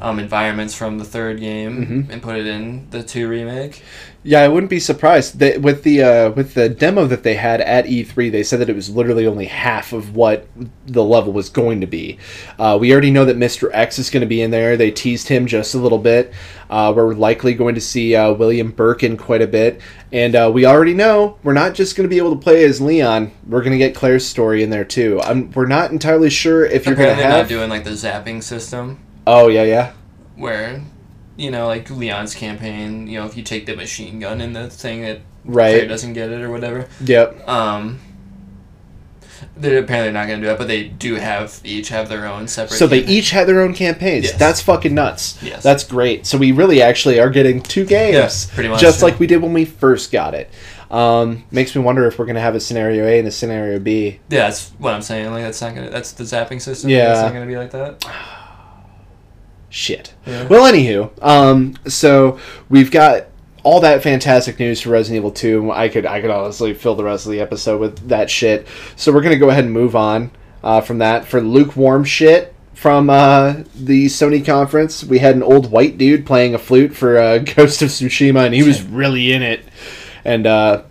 um, 0.00 0.18
environments 0.18 0.74
from 0.74 0.98
the 0.98 1.04
third 1.04 1.40
game 1.40 1.86
Mhm. 2.06 2.10
and 2.12 2.22
put 2.22 2.36
it 2.36 2.46
in 2.46 2.88
the 2.90 3.02
two 3.02 3.28
remake. 3.28 3.82
Yeah, 4.26 4.40
I 4.40 4.48
wouldn't 4.48 4.70
be 4.70 4.80
surprised. 4.80 5.38
They, 5.38 5.58
with 5.58 5.82
the 5.82 6.02
uh, 6.02 6.30
with 6.30 6.54
the 6.54 6.70
demo 6.70 7.06
that 7.06 7.22
they 7.24 7.34
had 7.34 7.60
at 7.60 7.84
E3, 7.84 8.32
they 8.32 8.42
said 8.42 8.58
that 8.60 8.70
it 8.70 8.74
was 8.74 8.88
literally 8.88 9.26
only 9.26 9.44
half 9.44 9.92
of 9.92 10.16
what 10.16 10.46
the 10.86 11.04
level 11.04 11.34
was 11.34 11.50
going 11.50 11.82
to 11.82 11.86
be. 11.86 12.18
Uh, 12.58 12.78
we 12.80 12.90
already 12.90 13.10
know 13.10 13.26
that 13.26 13.36
Mr. 13.36 13.68
X 13.74 13.98
is 13.98 14.08
going 14.08 14.22
to 14.22 14.26
be 14.26 14.40
in 14.40 14.50
there. 14.50 14.78
They 14.78 14.90
teased 14.90 15.28
him 15.28 15.46
just 15.46 15.74
a 15.74 15.78
little 15.78 15.98
bit. 15.98 16.32
Uh, 16.70 16.90
we're 16.96 17.12
likely 17.12 17.52
going 17.52 17.74
to 17.74 17.82
see 17.82 18.16
uh, 18.16 18.32
William 18.32 18.70
Birkin 18.70 19.18
quite 19.18 19.42
a 19.42 19.46
bit, 19.46 19.82
and 20.10 20.34
uh, 20.34 20.50
we 20.52 20.64
already 20.64 20.94
know 20.94 21.38
we're 21.42 21.52
not 21.52 21.74
just 21.74 21.94
going 21.94 22.08
to 22.08 22.10
be 22.12 22.16
able 22.18 22.34
to 22.34 22.40
play 22.40 22.64
as 22.64 22.80
Leon. 22.80 23.30
We're 23.46 23.60
going 23.60 23.72
to 23.72 23.78
get 23.78 23.94
Claire's 23.94 24.26
story 24.26 24.62
in 24.62 24.70
there 24.70 24.86
too. 24.86 25.20
I'm, 25.20 25.50
we're 25.50 25.66
not 25.66 25.90
entirely 25.90 26.30
sure 26.30 26.64
if 26.64 26.86
you're 26.86 26.94
going 26.94 27.08
to 27.08 27.12
Apparently, 27.12 27.24
not 27.24 27.38
have. 27.40 27.48
doing 27.48 27.68
like 27.68 27.84
the 27.84 27.90
zapping 27.90 28.42
system 28.42 29.00
oh 29.26 29.48
yeah, 29.48 29.64
yeah. 29.64 29.92
where, 30.36 30.80
you 31.36 31.50
know, 31.50 31.66
like 31.66 31.90
Leon's 31.90 32.34
campaign. 32.34 33.06
You 33.06 33.20
know, 33.20 33.26
if 33.26 33.36
you 33.36 33.42
take 33.42 33.66
the 33.66 33.76
machine 33.76 34.20
gun 34.20 34.40
and 34.40 34.54
the 34.54 34.68
thing 34.70 35.02
that 35.02 35.20
Right. 35.44 35.74
Claire 35.74 35.88
doesn't 35.88 36.14
get 36.14 36.30
it 36.30 36.40
or 36.40 36.50
whatever. 36.50 36.88
Yep. 37.04 37.46
Um, 37.46 38.00
they're 39.56 39.78
apparently 39.82 40.12
not 40.12 40.26
going 40.26 40.40
to 40.40 40.46
do 40.46 40.48
that, 40.48 40.58
but 40.58 40.68
they 40.68 40.84
do 40.84 41.16
have 41.16 41.60
each 41.64 41.90
have 41.90 42.08
their 42.08 42.26
own 42.26 42.48
separate. 42.48 42.76
So 42.78 42.86
they 42.86 43.00
campaign. 43.00 43.16
each 43.16 43.30
have 43.30 43.46
their 43.46 43.60
own 43.60 43.74
campaigns. 43.74 44.24
Yes. 44.24 44.38
That's 44.38 44.62
fucking 44.62 44.94
nuts. 44.94 45.40
Yes. 45.42 45.62
That's 45.62 45.84
great. 45.84 46.26
So 46.26 46.38
we 46.38 46.52
really 46.52 46.80
actually 46.80 47.20
are 47.20 47.30
getting 47.30 47.60
two 47.60 47.84
games. 47.84 48.46
Yeah, 48.48 48.54
pretty 48.54 48.68
much, 48.70 48.80
Just 48.80 49.00
yeah. 49.00 49.04
like 49.06 49.20
we 49.20 49.26
did 49.26 49.42
when 49.42 49.52
we 49.52 49.64
first 49.66 50.10
got 50.10 50.34
it. 50.34 50.50
Um, 50.90 51.44
makes 51.50 51.74
me 51.74 51.82
wonder 51.82 52.06
if 52.06 52.18
we're 52.18 52.26
gonna 52.26 52.40
have 52.40 52.54
a 52.54 52.60
scenario 52.60 53.04
A 53.06 53.18
and 53.18 53.26
a 53.26 53.30
scenario 53.30 53.78
B. 53.80 54.20
Yeah, 54.30 54.44
that's 54.44 54.70
what 54.78 54.94
I'm 54.94 55.02
saying. 55.02 55.30
Like 55.30 55.42
that's 55.42 55.60
not 55.60 55.74
gonna. 55.74 55.90
That's 55.90 56.12
the 56.12 56.24
zapping 56.24 56.60
system. 56.60 56.88
Yeah. 56.90 57.12
it's 57.12 57.22
not 57.22 57.32
gonna 57.32 57.46
be 57.46 57.56
like 57.56 57.72
that. 57.72 58.04
Shit. 59.74 60.14
Yeah. 60.24 60.46
Well, 60.46 60.72
anywho, 60.72 61.10
um, 61.20 61.74
so 61.88 62.38
we've 62.68 62.92
got 62.92 63.26
all 63.64 63.80
that 63.80 64.04
fantastic 64.04 64.60
news 64.60 64.80
for 64.80 64.90
Resident 64.90 65.16
Evil 65.18 65.32
2. 65.32 65.72
I 65.72 65.88
could 65.88 66.06
I 66.06 66.20
could 66.20 66.30
honestly 66.30 66.74
fill 66.74 66.94
the 66.94 67.02
rest 67.02 67.26
of 67.26 67.32
the 67.32 67.40
episode 67.40 67.80
with 67.80 68.08
that 68.08 68.30
shit. 68.30 68.68
So 68.94 69.12
we're 69.12 69.20
gonna 69.22 69.36
go 69.36 69.50
ahead 69.50 69.64
and 69.64 69.72
move 69.72 69.96
on 69.96 70.30
uh, 70.62 70.80
from 70.80 70.98
that 70.98 71.26
for 71.26 71.40
lukewarm 71.40 72.04
shit. 72.04 72.54
From 72.74 73.10
uh, 73.10 73.64
the 73.74 74.06
Sony 74.06 74.46
conference, 74.46 75.02
we 75.02 75.18
had 75.18 75.34
an 75.34 75.42
old 75.42 75.72
white 75.72 75.98
dude 75.98 76.24
playing 76.24 76.54
a 76.54 76.58
flute 76.58 76.94
for 76.94 77.18
uh, 77.18 77.38
Ghost 77.56 77.82
of 77.82 77.88
Tsushima, 77.88 78.44
and 78.46 78.54
he 78.54 78.62
was 78.62 78.80
really 78.82 79.32
in 79.32 79.42
it. 79.42 79.64
And 80.24 80.46
uh, 80.46 80.82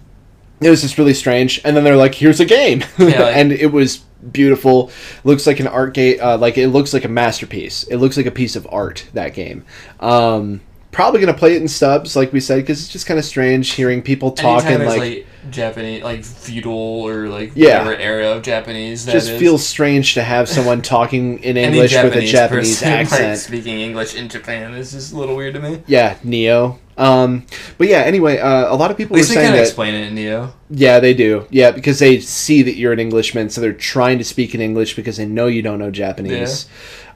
it 0.60 0.70
was 0.70 0.82
just 0.82 0.98
really 0.98 1.14
strange. 1.14 1.62
And 1.64 1.74
then 1.76 1.86
they're 1.86 1.96
like, 1.96 2.16
"Here's 2.16 2.42
a 2.42 2.46
game," 2.46 2.84
Yeah, 2.98 3.06
like- 3.24 3.36
and 3.38 3.52
it 3.54 3.72
was 3.72 4.04
beautiful. 4.32 4.92
Looks 5.24 5.46
like 5.48 5.60
an 5.60 5.68
art 5.68 5.94
game. 5.94 6.20
Uh, 6.22 6.38
like 6.38 6.58
it 6.58 6.70
looks 6.70 6.94
like 6.94 7.06
a 7.06 7.10
masterpiece. 7.10 7.84
It 7.84 7.98
looks 7.98 8.18
like 8.18 8.26
a 8.26 8.32
piece 8.32 8.56
of 8.56 8.68
art. 8.72 9.06
That 9.14 9.34
game. 9.34 9.66
Um, 10.00 10.62
probably 10.92 11.20
gonna 11.20 11.34
play 11.34 11.56
it 11.56 11.62
in 11.62 11.68
subs, 11.68 12.16
like 12.16 12.32
we 12.32 12.40
said, 12.40 12.58
because 12.58 12.80
it's 12.84 12.92
just 12.92 13.06
kind 13.06 13.20
of 13.20 13.26
strange 13.26 13.72
hearing 13.72 14.02
people 14.02 14.32
talking 14.32 14.68
Anytime 14.70 14.88
like. 14.88 15.00
like 15.00 15.28
Japanese, 15.50 16.04
like 16.04 16.24
feudal 16.24 16.72
or 17.08 17.28
like 17.28 17.52
Yeah. 17.56 17.80
whatever 17.84 17.96
era 18.02 18.28
of 18.32 18.44
Japanese. 18.44 19.06
That 19.06 19.12
just 19.14 19.30
is. 19.30 19.40
feels 19.40 19.66
strange 19.66 20.14
to 20.14 20.24
have 20.24 20.48
someone 20.48 20.82
talking 20.96 21.40
in 21.40 21.58
English 21.58 21.94
with 21.94 22.16
a 22.16 22.26
Japanese 22.26 22.80
person, 22.80 22.90
like, 22.92 23.00
accent. 23.12 23.40
speaking 23.40 23.80
English 23.82 24.16
in 24.16 24.30
Japan 24.30 24.74
is 24.76 24.92
just 24.94 25.12
a 25.14 25.18
little 25.18 25.36
weird 25.36 25.56
to 25.56 25.60
me. 25.60 25.82
Yeah, 25.88 26.16
Nioh. 26.24 26.78
Um, 26.98 27.46
but 27.78 27.88
yeah, 27.88 28.00
anyway, 28.00 28.38
uh, 28.38 28.74
a 28.74 28.76
lot 28.76 28.92
of 28.92 28.98
people 28.98 29.14
were 29.14 29.18
least 29.18 29.30
they 29.30 29.36
saying 29.36 29.54
that. 29.54 29.62
explain 29.62 29.96
it 29.96 30.08
in 30.08 30.16
Nioh. 30.16 30.52
Yeah, 30.70 31.00
they 31.00 31.14
do. 31.14 31.48
Yeah, 31.50 31.72
because 31.72 32.00
they 32.00 32.20
see 32.20 32.62
that 32.64 32.76
you're 32.76 32.94
an 32.94 33.00
Englishman, 33.00 33.50
so 33.50 33.62
they're 33.62 33.74
trying 33.74 34.20
to 34.20 34.24
speak 34.24 34.54
in 34.54 34.62
English 34.62 34.96
because 34.96 35.18
they 35.18 35.26
know 35.26 35.48
you 35.48 35.62
don't 35.62 35.80
know 35.80 35.92
Japanese. 35.92 36.68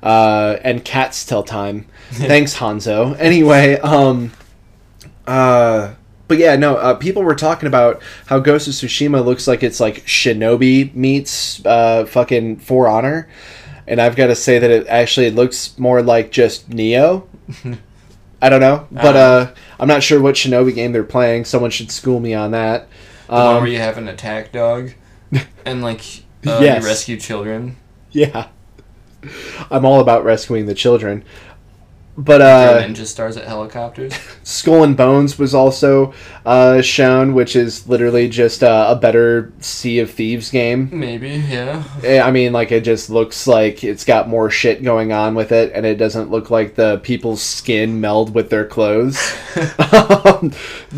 Uh, 0.01 0.57
and 0.63 0.83
cats 0.83 1.25
tell 1.25 1.43
time. 1.43 1.87
Thanks, 2.11 2.55
Hanzo. 2.55 3.15
Anyway, 3.19 3.79
um, 3.79 4.31
uh, 5.25 5.93
but 6.27 6.37
yeah, 6.37 6.55
no. 6.55 6.75
Uh, 6.75 6.93
people 6.95 7.23
were 7.23 7.35
talking 7.35 7.67
about 7.67 8.01
how 8.27 8.39
Ghost 8.39 8.67
of 8.67 8.73
Tsushima 8.73 9.23
looks 9.23 9.47
like 9.47 9.63
it's 9.63 9.79
like 9.79 10.05
Shinobi 10.05 10.93
meets 10.93 11.65
uh, 11.65 12.05
fucking 12.05 12.57
For 12.57 12.87
Honor, 12.87 13.29
and 13.87 14.01
I've 14.01 14.15
got 14.15 14.27
to 14.27 14.35
say 14.35 14.59
that 14.59 14.69
it 14.69 14.87
actually 14.87 15.31
looks 15.31 15.77
more 15.77 16.01
like 16.01 16.31
just 16.31 16.69
Nioh. 16.69 17.27
I 18.41 18.49
don't 18.49 18.61
know, 18.61 18.87
but 18.91 19.15
Uh. 19.15 19.19
uh, 19.19 19.47
I'm 19.79 19.87
not 19.87 20.03
sure 20.03 20.21
what 20.21 20.35
Shinobi 20.35 20.73
game 20.75 20.91
they're 20.91 21.03
playing. 21.03 21.45
Someone 21.45 21.71
should 21.71 21.91
school 21.91 22.19
me 22.19 22.33
on 22.33 22.51
that. 22.51 22.87
The 23.27 23.33
one 23.33 23.41
Um, 23.57 23.61
where 23.63 23.67
you 23.71 23.79
have 23.79 23.97
an 23.97 24.07
attack 24.07 24.51
dog, 24.51 24.91
and 25.65 25.81
like 25.81 26.01
uh, 26.45 26.59
Yes. 26.61 26.83
you 26.83 26.87
rescue 26.89 27.17
children. 27.19 27.75
Yeah. 28.11 28.47
I'm 29.71 29.83
all 29.85 29.99
about 29.99 30.23
rescuing 30.23 30.67
the 30.67 30.75
children. 30.75 31.23
But 32.19 32.41
uh, 32.41 32.81
ninja 32.81 33.05
stars 33.05 33.37
at 33.37 33.45
helicopters. 33.45 34.11
Skull 34.43 34.83
and 34.83 34.97
Bones 34.97 35.37
was 35.37 35.53
also 35.53 36.15
uh, 36.47 36.81
shown, 36.81 37.35
which 37.35 37.55
is 37.55 37.87
literally 37.87 38.27
just 38.27 38.63
uh, 38.63 38.87
a 38.89 38.95
better 38.95 39.53
Sea 39.59 39.99
of 39.99 40.09
Thieves 40.09 40.49
game. 40.49 40.89
Maybe, 40.91 41.29
yeah. 41.29 41.83
Eh, 42.03 42.19
I 42.19 42.31
mean, 42.31 42.53
like, 42.53 42.71
it 42.71 42.83
just 42.83 43.11
looks 43.11 43.45
like 43.45 43.83
it's 43.83 44.03
got 44.03 44.27
more 44.29 44.49
shit 44.49 44.81
going 44.81 45.11
on 45.11 45.35
with 45.35 45.51
it, 45.51 45.71
and 45.75 45.85
it 45.85 45.99
doesn't 45.99 46.31
look 46.31 46.49
like 46.49 46.73
the 46.73 46.97
people's 47.03 47.43
skin 47.43 48.01
meld 48.01 48.33
with 48.33 48.49
their 48.49 48.65
clothes. 48.65 49.37
um, 49.93 50.51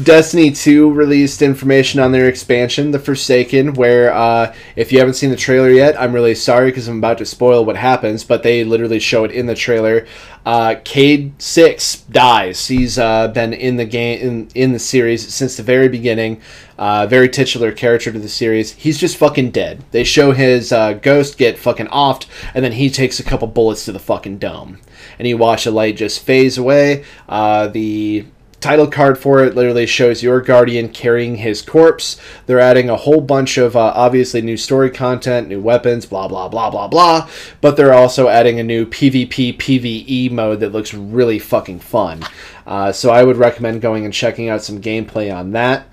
Destiny 0.04 0.52
2 0.52 0.90
released 0.94 1.42
information 1.42 2.00
on 2.00 2.14
their 2.14 2.30
expansion, 2.30 2.92
The 2.92 3.00
Forsaken, 3.00 3.74
where 3.74 4.14
uh, 4.14 4.56
if 4.78 4.94
you 4.94 5.00
haven't 5.00 5.16
seen 5.16 5.32
the 5.32 5.36
trailer 5.36 5.70
yet, 5.70 6.00
I'm 6.00 6.14
really 6.14 6.36
sorry 6.36 6.72
because 6.72 6.88
I'm 6.88 7.00
about 7.00 7.18
to 7.18 7.26
spoil 7.26 7.66
what 7.66 7.76
happens, 7.76 8.24
but 8.24 8.42
they 8.42 8.64
literally 8.64 9.00
show 9.00 9.26
it 9.26 9.32
in 9.32 9.48
the 9.48 9.56
trailer. 9.56 10.08
Uh, 10.46 10.76
Cayde 10.84 11.40
Six 11.42 11.98
dies. 12.02 12.68
He's 12.68 12.98
uh, 12.98 13.28
been 13.30 13.54
in 13.54 13.78
the 13.78 13.86
game 13.86 14.20
in, 14.20 14.48
in 14.56 14.74
the 14.74 14.80
series 14.80 15.34
since 15.34 15.58
the 15.58 15.64
very 15.64 15.90
beginning. 15.90 16.42
Uh, 16.78 17.06
very 17.08 17.28
titular 17.28 17.72
character 17.72 18.12
to 18.12 18.20
the 18.20 18.30
series. 18.30 18.72
He's 18.72 18.98
just 18.98 19.18
fucking 19.18 19.52
dead. 19.52 19.84
They 19.92 20.04
show 20.04 20.32
his 20.32 20.72
uh, 20.72 20.94
ghost 20.94 21.38
get 21.38 21.58
fucking 21.58 21.88
offed, 21.88 22.26
and 22.54 22.64
then 22.64 22.72
he 22.72 22.90
takes 22.90 23.20
a 23.20 23.24
couple 23.24 23.48
bullets 23.48 23.86
to 23.86 23.92
the 23.92 24.00
fucking 24.00 24.38
dome, 24.38 24.80
and 25.18 25.28
you 25.28 25.38
watch 25.38 25.66
the 25.66 25.72
light 25.72 25.98
just 25.98 26.22
phase 26.22 26.58
away. 26.58 27.04
Uh, 27.28 27.68
the 27.68 28.26
title 28.60 28.88
card 28.88 29.18
for 29.18 29.44
it 29.44 29.56
literally 29.56 29.86
shows 29.86 30.22
your 30.22 30.42
guardian 30.42 30.90
carrying 30.90 31.38
his 31.38 31.62
corpse. 31.62 32.20
They're 32.46 32.60
adding 32.60 32.90
a 32.90 32.96
whole 32.96 33.22
bunch 33.22 33.58
of 33.58 33.76
uh, 33.76 33.94
obviously 33.96 34.42
new 34.42 34.58
story 34.58 34.90
content, 34.90 35.48
new 35.48 35.62
weapons, 35.62 36.06
blah 36.06 36.28
blah 36.28 36.48
blah 36.50 36.70
blah 36.70 36.88
blah. 36.88 37.30
But 37.62 37.78
they're 37.78 37.94
also 37.94 38.28
adding 38.28 38.60
a 38.60 38.64
new 38.64 38.86
PvP 38.86 39.58
PvE 39.58 40.32
mode 40.32 40.60
that 40.60 40.72
looks 40.72 40.94
really 40.94 41.40
fucking 41.40 41.80
fun. 41.80 42.24
Uh, 42.66 42.92
so 42.92 43.10
I 43.12 43.24
would 43.24 43.38
recommend 43.38 43.82
going 43.82 44.06
and 44.06 44.14
checking 44.14 44.50
out 44.50 44.62
some 44.62 44.82
gameplay 44.82 45.34
on 45.36 45.52
that. 45.52 45.88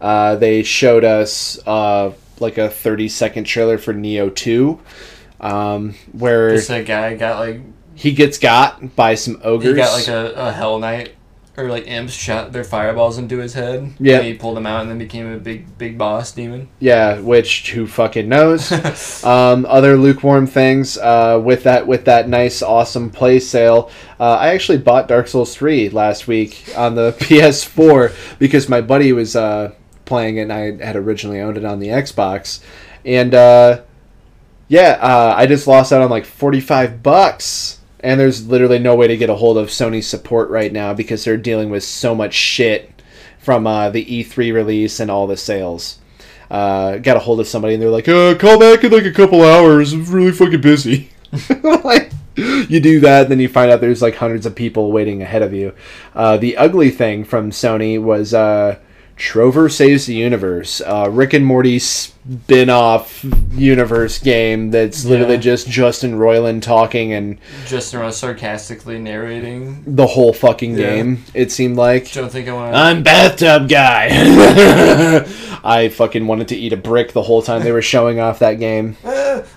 Uh, 0.00 0.36
they 0.36 0.62
showed 0.62 1.04
us 1.04 1.58
uh, 1.66 2.12
like 2.40 2.58
a 2.58 2.68
30 2.70 3.08
second 3.08 3.44
trailer 3.44 3.78
for 3.78 3.92
Nioh 3.92 4.34
2, 4.34 4.80
um, 5.40 5.94
where 6.12 6.56
Just 6.56 6.70
a 6.70 6.82
guy 6.82 7.14
got 7.16 7.38
like 7.38 7.60
he 7.94 8.12
gets 8.12 8.38
got 8.38 8.96
by 8.96 9.14
some 9.14 9.40
ogres. 9.44 9.68
he 9.68 9.74
got 9.74 9.92
like 9.92 10.08
a, 10.08 10.32
a 10.32 10.52
hell 10.52 10.78
knight 10.78 11.14
or 11.60 11.68
like 11.68 11.86
imps 11.86 12.12
shot 12.12 12.52
their 12.52 12.64
fireballs 12.64 13.18
into 13.18 13.38
his 13.38 13.54
head. 13.54 13.92
Yeah. 13.98 14.22
He 14.22 14.34
pulled 14.34 14.56
them 14.56 14.66
out 14.66 14.82
and 14.82 14.90
then 14.90 14.98
became 14.98 15.30
a 15.30 15.38
big 15.38 15.76
big 15.78 15.98
boss 15.98 16.32
demon. 16.32 16.68
Yeah, 16.78 17.20
which 17.20 17.70
who 17.72 17.86
fucking 17.86 18.28
knows? 18.28 18.72
um, 19.24 19.66
other 19.68 19.96
lukewarm 19.96 20.46
things 20.46 20.96
uh, 20.98 21.40
with 21.42 21.64
that 21.64 21.86
with 21.86 22.06
that 22.06 22.28
nice 22.28 22.62
awesome 22.62 23.10
play 23.10 23.38
sale. 23.38 23.90
Uh, 24.18 24.34
I 24.34 24.48
actually 24.48 24.78
bought 24.78 25.08
Dark 25.08 25.28
Souls 25.28 25.54
three 25.54 25.88
last 25.88 26.26
week 26.26 26.72
on 26.76 26.94
the 26.94 27.12
PS4 27.18 28.38
because 28.38 28.68
my 28.68 28.80
buddy 28.80 29.12
was 29.12 29.36
uh, 29.36 29.72
playing 30.04 30.38
it 30.38 30.42
and 30.42 30.52
I 30.52 30.84
had 30.84 30.96
originally 30.96 31.40
owned 31.40 31.56
it 31.56 31.64
on 31.64 31.78
the 31.78 31.88
Xbox, 31.88 32.60
and 33.04 33.34
uh, 33.34 33.82
yeah, 34.68 34.98
uh, 35.00 35.34
I 35.36 35.46
just 35.46 35.66
lost 35.66 35.92
out 35.92 36.00
on 36.00 36.10
like 36.10 36.24
forty 36.24 36.60
five 36.60 37.02
bucks. 37.02 37.79
And 38.02 38.18
there's 38.18 38.46
literally 38.46 38.78
no 38.78 38.94
way 38.94 39.08
to 39.08 39.16
get 39.16 39.30
a 39.30 39.34
hold 39.34 39.58
of 39.58 39.68
Sony 39.68 40.02
support 40.02 40.48
right 40.50 40.72
now 40.72 40.94
because 40.94 41.24
they're 41.24 41.36
dealing 41.36 41.70
with 41.70 41.84
so 41.84 42.14
much 42.14 42.34
shit 42.34 43.02
from 43.38 43.66
uh, 43.66 43.90
the 43.90 44.04
E3 44.04 44.52
release 44.52 45.00
and 45.00 45.10
all 45.10 45.26
the 45.26 45.36
sales 45.36 46.00
uh, 46.50 46.98
got 46.98 47.16
a 47.16 47.20
hold 47.20 47.40
of 47.40 47.46
somebody 47.46 47.74
and 47.74 47.82
they're 47.82 47.90
like, 47.90 48.08
uh, 48.08 48.34
call 48.34 48.58
back 48.58 48.82
in 48.82 48.90
like 48.90 49.04
a 49.04 49.12
couple 49.12 49.42
hours. 49.42 49.92
I'm 49.92 50.04
really 50.06 50.32
fucking 50.32 50.60
busy. 50.60 51.10
like, 51.84 52.10
you 52.36 52.80
do 52.80 53.00
that, 53.00 53.28
then 53.28 53.38
you 53.38 53.48
find 53.48 53.70
out 53.70 53.80
there's 53.80 54.02
like 54.02 54.16
hundreds 54.16 54.46
of 54.46 54.54
people 54.54 54.90
waiting 54.90 55.22
ahead 55.22 55.42
of 55.42 55.54
you. 55.54 55.74
Uh, 56.14 56.36
the 56.36 56.56
ugly 56.56 56.90
thing 56.90 57.24
from 57.24 57.50
Sony 57.50 58.02
was 58.02 58.34
uh, 58.34 58.78
Trover 59.20 59.68
Saves 59.68 60.06
the 60.06 60.14
Universe, 60.14 60.80
uh, 60.80 61.06
Rick 61.10 61.34
and 61.34 61.44
Morty 61.44 61.78
spin 61.78 62.70
off 62.70 63.22
universe 63.52 64.18
game 64.18 64.70
that's 64.70 65.04
literally 65.04 65.34
Yeah. 65.34 65.40
just 65.40 65.68
Justin 65.68 66.18
Roiland 66.18 66.62
talking 66.62 67.12
and 67.12 67.36
Just 67.66 67.94
around 67.94 68.12
sarcastically 68.12 68.98
narrating. 68.98 69.82
the 69.86 70.06
whole 70.06 70.32
fucking 70.32 70.78
Yeah. 70.78 70.86
game, 70.96 71.24
it 71.34 71.52
seemed 71.52 71.76
like. 71.76 72.10
Don't 72.12 72.32
think 72.32 72.48
I 72.48 72.52
want 72.54 72.74
I'm 72.74 73.02
bathtub 73.02 73.68
guy. 73.68 74.08
I 75.62 75.90
fucking 75.90 76.26
wanted 76.26 76.48
to 76.48 76.56
eat 76.56 76.72
a 76.72 76.78
brick 76.78 77.12
the 77.12 77.22
whole 77.22 77.42
time 77.42 77.62
they 77.62 77.72
were 77.72 77.82
showing 77.82 78.18
off 78.20 78.38
that 78.40 78.54
game. 78.58 78.96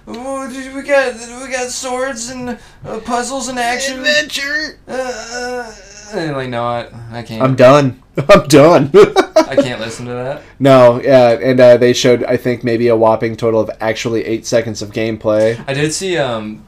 Uh, 0.05 0.49
we 0.75 0.81
got 0.83 1.13
we 1.41 1.49
got 1.51 1.69
swords 1.69 2.29
and 2.29 2.57
uh, 2.85 2.99
puzzles 2.99 3.47
and 3.47 3.57
action. 3.57 3.99
Adventure! 3.99 4.77
Uh, 4.87 4.91
uh, 4.93 5.73
and 6.13 6.35
like 6.37 6.49
no, 6.49 6.63
I, 6.63 6.87
I 7.11 7.23
can't. 7.23 7.41
I'm 7.41 7.55
done. 7.55 8.03
I'm 8.29 8.47
done. 8.47 8.91
I 9.35 9.55
can't 9.55 9.79
listen 9.79 10.05
to 10.05 10.13
that. 10.13 10.41
no, 10.59 11.01
yeah, 11.01 11.31
and 11.31 11.59
uh, 11.59 11.77
they 11.77 11.93
showed, 11.93 12.23
I 12.23 12.37
think, 12.37 12.63
maybe 12.63 12.87
a 12.87 12.95
whopping 12.95 13.35
total 13.35 13.59
of 13.59 13.69
actually 13.79 14.25
eight 14.25 14.45
seconds 14.45 14.81
of 14.81 14.91
gameplay. 14.91 15.63
I 15.67 15.73
did 15.73 15.93
see 15.93 16.17
um, 16.17 16.65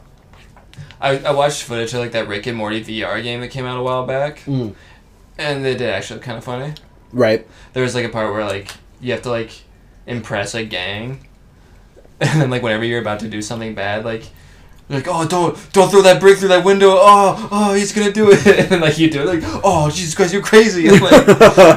I, 1.00 1.18
I 1.20 1.32
watched 1.32 1.64
footage 1.64 1.94
of 1.94 2.00
like 2.00 2.12
that 2.14 2.28
Rick 2.28 2.48
and 2.48 2.58
Morty 2.58 2.84
VR 2.84 3.22
game 3.22 3.42
that 3.42 3.50
came 3.50 3.66
out 3.66 3.78
a 3.80 3.84
while 3.84 4.06
back, 4.06 4.40
Mm. 4.46 4.74
and 5.38 5.64
they 5.66 5.74
did 5.76 5.90
actually 5.90 6.18
look 6.18 6.24
kind 6.26 6.38
of 6.38 6.44
funny. 6.44 6.74
Right. 7.12 7.48
There 7.74 7.84
was 7.84 7.96
like 7.96 8.06
a 8.06 8.10
part 8.10 8.34
where 8.34 8.44
like 8.44 8.72
you 9.00 9.12
have 9.14 9.22
to 9.24 9.30
like 9.30 9.52
impress 10.08 10.56
a 10.56 10.64
gang, 10.64 11.28
and 12.20 12.42
then 12.42 12.50
like 12.50 12.62
whenever 12.64 12.84
you're 12.84 13.02
about 13.02 13.20
to 13.22 13.28
do 13.28 13.42
something 13.42 13.76
bad, 13.76 14.06
like. 14.06 14.24
Like 14.88 15.08
oh 15.08 15.28
don't 15.28 15.58
don't 15.74 15.90
throw 15.90 16.04
that 16.04 16.20
brick 16.20 16.38
through 16.38 16.50
that 16.50 16.64
window 16.64 16.90
oh 16.92 17.50
oh 17.52 17.74
he's 17.74 17.92
gonna 17.92 18.12
do 18.12 18.30
it 18.32 18.46
and 18.72 18.82
like 18.82 19.00
you 19.00 19.10
do 19.10 19.22
it 19.22 19.26
like 19.26 19.42
oh 19.64 19.90
Jesus 19.90 20.14
Christ 20.14 20.32
you're 20.32 20.44
crazy 20.44 20.88
and, 20.88 21.02
like, 21.02 21.28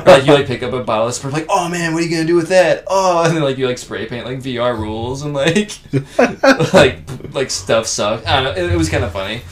like 0.05 0.27
you 0.27 0.35
like 0.35 0.47
pick 0.47 0.63
up 0.63 0.75
a 0.75 0.85
bottle 0.85 1.09
of 1.09 1.15
spray 1.15 1.31
like 1.31 1.47
oh 1.49 1.71
man 1.71 1.95
what 1.95 2.03
are 2.03 2.07
you 2.07 2.11
gonna 2.11 2.27
do 2.27 2.37
with 2.37 2.51
that 2.51 2.85
oh 2.87 3.25
and 3.25 3.35
then 3.35 3.43
like 3.43 3.57
you 3.57 3.67
like 3.67 3.79
spray 3.79 4.05
paint 4.05 4.27
like 4.27 4.41
VR 4.41 4.79
rules 4.79 5.23
and 5.23 5.33
like 5.33 5.79
like 6.75 7.01
like 7.35 7.51
stuff 7.51 7.87
sucked. 7.87 8.27
I 8.27 8.43
don't 8.43 8.57
know. 8.57 8.63
It, 8.63 8.73
it 8.73 8.77
was 8.77 8.89
kind 8.89 9.05
of 9.05 9.13
funny, 9.13 9.43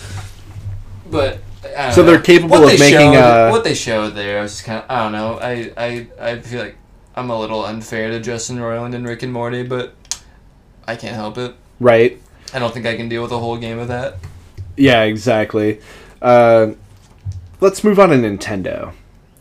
but 1.10 1.40
So 1.94 2.02
know. 2.02 2.02
they're 2.02 2.20
capable 2.20 2.60
What 2.60 2.64
of 2.64 2.70
they 2.70 2.78
making, 2.78 3.12
showed, 3.12 3.18
uh, 3.18 3.50
what 3.50 3.64
they 3.64 3.74
showed 3.74 4.10
there. 4.10 4.38
I 4.40 4.42
was 4.42 4.52
just 4.52 4.64
kind 4.64 4.82
of 4.82 4.90
I 4.90 5.02
don't 5.02 5.12
know. 5.12 5.38
I 5.40 5.72
I 5.76 6.08
I 6.20 6.38
feel 6.40 6.62
like 6.62 6.76
I'm 7.14 7.30
a 7.30 7.38
little 7.38 7.64
unfair 7.64 8.10
to 8.10 8.20
Justin 8.20 8.58
Roiland 8.58 8.94
and 8.94 9.06
Rick 9.06 9.22
and 9.22 9.32
Morty, 9.32 9.62
but 9.62 9.94
I 10.86 10.96
can't 10.96 11.14
help 11.14 11.38
it. 11.38 11.54
Right. 11.80 12.20
I 12.54 12.58
don't 12.58 12.72
think 12.72 12.86
I 12.86 12.96
can 12.96 13.08
deal 13.08 13.22
with 13.22 13.32
a 13.32 13.38
whole 13.38 13.56
game 13.56 13.78
of 13.78 13.88
that. 13.88 14.16
Yeah, 14.76 15.02
exactly. 15.02 15.80
Uh, 16.22 16.72
let's 17.60 17.82
move 17.84 17.98
on 17.98 18.10
to 18.10 18.16
Nintendo. 18.16 18.92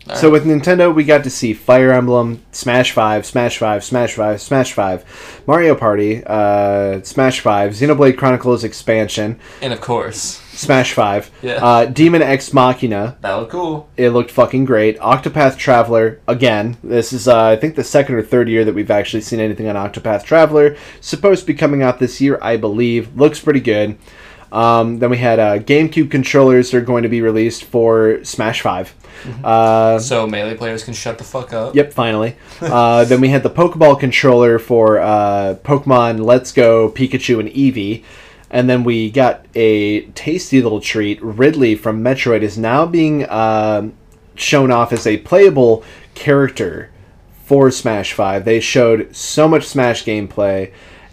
All 0.10 0.16
So 0.16 0.28
right. 0.28 0.34
with 0.34 0.46
Nintendo, 0.46 0.94
we 0.94 1.04
got 1.04 1.24
to 1.24 1.30
see 1.30 1.54
Fire 1.54 1.92
Emblem, 1.92 2.44
Smash 2.52 2.92
Five, 2.92 3.26
Smash 3.26 3.58
Five, 3.58 3.84
Smash 3.84 4.14
Five, 4.14 4.40
Smash 4.42 4.74
Five, 4.74 5.44
Mario 5.48 5.74
Party, 5.76 6.24
uh, 6.26 7.02
Smash 7.02 7.40
Five, 7.40 7.72
Xenoblade 7.72 8.18
Chronicles 8.18 8.64
expansion, 8.64 9.40
and 9.62 9.74
of 9.74 9.82
course, 9.82 10.42
Smash 10.56 10.94
Five, 10.94 11.30
Yeah. 11.42 11.54
uh, 11.56 11.86
Daemon 11.86 12.22
X 12.22 12.54
Machina. 12.54 13.18
that 13.22 13.34
looked 13.34 13.52
cool. 13.52 13.90
It 13.98 14.10
looked 14.12 14.32
fucking 14.32 14.66
great. 14.66 14.98
Octopath 15.00 15.58
Traveler 15.58 16.20
again. 16.28 16.78
This 16.84 17.12
is 17.14 17.28
uh, 17.28 17.44
I 17.46 17.56
think 17.56 17.76
the 17.76 17.84
second 17.84 18.16
or 18.16 18.22
third 18.24 18.48
year 18.50 18.64
that 18.66 18.74
we've 18.74 18.92
actually 18.92 19.22
seen 19.22 19.40
anything 19.40 19.68
on 19.68 19.76
Octopath 19.76 20.24
Traveler. 20.24 20.78
Supposed 21.02 21.42
to 21.42 21.48
be 21.48 21.54
coming 21.54 21.84
out 21.84 22.00
this 22.00 22.22
year, 22.22 22.40
I 22.42 22.58
believe. 22.58 23.16
Looks 23.18 23.40
pretty 23.40 23.60
good. 23.60 23.98
Um, 24.52 25.00
then 25.00 25.10
we 25.10 25.18
had 25.18 25.38
uh, 25.40 25.60
GameCube 25.60 26.10
controllers 26.10 26.72
that 26.72 26.78
are 26.78 26.82
going 26.82 27.04
to 27.04 27.10
be 27.10 27.20
released 27.20 27.66
for 27.66 28.24
Smash 28.24 28.62
5 28.62 28.94
Uh, 29.44 30.00
So 30.00 30.26
melee 30.28 30.56
players 30.56 30.84
can 30.84 30.94
shut 30.94 31.18
the 31.18 31.26
fuck 31.26 31.52
up. 31.52 31.76
Yep, 31.76 31.92
finally. 31.92 32.38
Uh, 32.62 33.04
then 33.10 33.20
we 33.20 33.30
had 33.30 33.44
the 33.44 33.50
Pokeball 33.50 34.00
controller 34.00 34.58
for 34.60 35.00
uh, 35.00 35.56
Pokemon 35.64 36.24
Let's 36.24 36.54
Go, 36.54 36.90
Pikachu, 36.90 37.40
and 37.42 37.50
Eevee. 37.50 38.04
And 38.56 38.70
then 38.70 38.86
we 38.86 39.12
got 39.12 39.46
a 39.54 40.06
tasty 40.12 40.62
little 40.62 40.80
treat. 40.80 41.22
Ridley 41.22 41.76
from 41.76 42.02
Metroid 42.02 42.42
is 42.42 42.58
now 42.58 42.86
being 42.86 43.30
um 43.30 43.94
shown 44.36 44.72
off 44.72 44.94
as 44.94 45.06
a 45.06 45.18
playable 45.18 45.84
character 46.14 46.90
for 47.44 47.70
Smash 47.70 48.14
5. 48.14 48.46
They 48.46 48.62
showed 48.62 49.14
so 49.14 49.50
much 49.50 49.66
Smash 49.66 50.06
gameplay. 50.06 50.72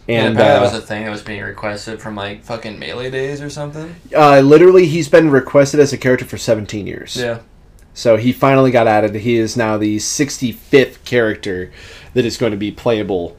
And, 0.09 0.36
uh, 0.36 0.40
that 0.40 0.61
was 0.61 0.74
a 0.74 0.80
thing 0.80 1.05
that 1.05 1.11
was 1.11 1.22
being 1.22 1.43
requested 1.43 2.01
from 2.01 2.14
like 2.14 2.45
fucking 2.45 2.78
melee 2.78 3.11
days 3.11 3.43
or 3.43 3.51
something. 3.51 3.95
uh, 4.16 4.38
literally, 4.38 4.86
he's 4.86 5.09
been 5.09 5.28
requested 5.28 5.80
as 5.80 5.93
a 5.93 5.99
character 5.99 6.24
for 6.24 6.38
17 6.38 6.86
years. 6.86 7.16
Yeah. 7.16 7.40
So 7.93 8.16
he 8.16 8.32
finally 8.32 8.70
got 8.70 8.86
added. 8.86 9.16
He 9.16 9.36
is 9.36 9.57
now 9.57 9.78
the 9.78 9.97
65th 9.97 11.05
character 11.05 11.72
that 12.14 12.24
is 12.24 12.36
going 12.36 12.53
to 12.53 12.57
be 12.59 12.70
playable 12.70 13.36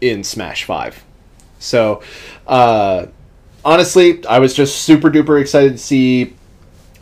in 0.00 0.24
Smash 0.24 0.64
5. 0.64 1.04
So, 1.58 2.02
uh, 2.46 3.06
honestly, 3.64 4.24
I 4.26 4.38
was 4.38 4.54
just 4.54 4.82
super 4.82 5.10
duper 5.10 5.40
excited 5.40 5.72
to 5.72 5.78
see 5.78 6.34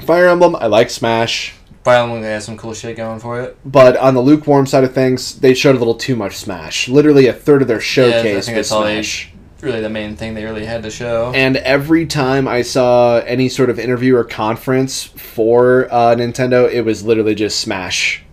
Fire 0.01 0.29
Emblem. 0.29 0.57
I 0.57 0.67
like 0.67 0.91
Smash. 0.91 1.55
Fire 1.85 2.03
Emblem 2.05 2.23
has 2.23 2.45
some 2.45 2.57
cool 2.57 2.75
shit 2.75 2.97
going 2.97 3.19
for 3.19 3.41
it. 3.41 3.57
But 3.65 3.97
on 3.97 4.15
the 4.15 4.21
lukewarm 4.21 4.67
side 4.67 4.85
of 4.85 4.95
things, 4.95 5.41
they 5.41 5.53
showed 5.55 5.75
a 5.75 5.79
little 5.79 5.97
too 5.97 6.15
much 6.15 6.37
Smash. 6.37 6.89
Literally 6.89 7.27
a 7.27 7.33
third 7.33 7.61
of 7.63 7.69
their 7.69 7.79
Yeah, 7.79 7.81
I 7.81 7.83
showcase 7.83 8.47
think 8.47 8.59
was 8.59 8.71
they- 8.71 8.77
Smash. 9.03 9.29
Really, 9.61 9.81
the 9.81 9.89
main 9.89 10.17
thing 10.17 10.35
they 10.35 10.43
really 10.45 10.65
had 10.67 10.83
to 10.83 10.91
show. 10.91 11.31
And 11.37 11.57
every 11.57 12.05
time 12.07 12.49
I 12.49 12.63
saw 12.63 13.19
any 13.19 13.49
sort 13.49 13.71
of 13.71 13.79
interview 13.79 14.17
or 14.17 14.25
conference 14.25 15.05
for 15.05 15.87
uh, 15.89 16.17
Nintendo, 16.17 16.69
it 16.69 16.81
was 16.83 17.05
literally 17.05 17.37
just 17.37 17.61
Smash, 17.61 18.25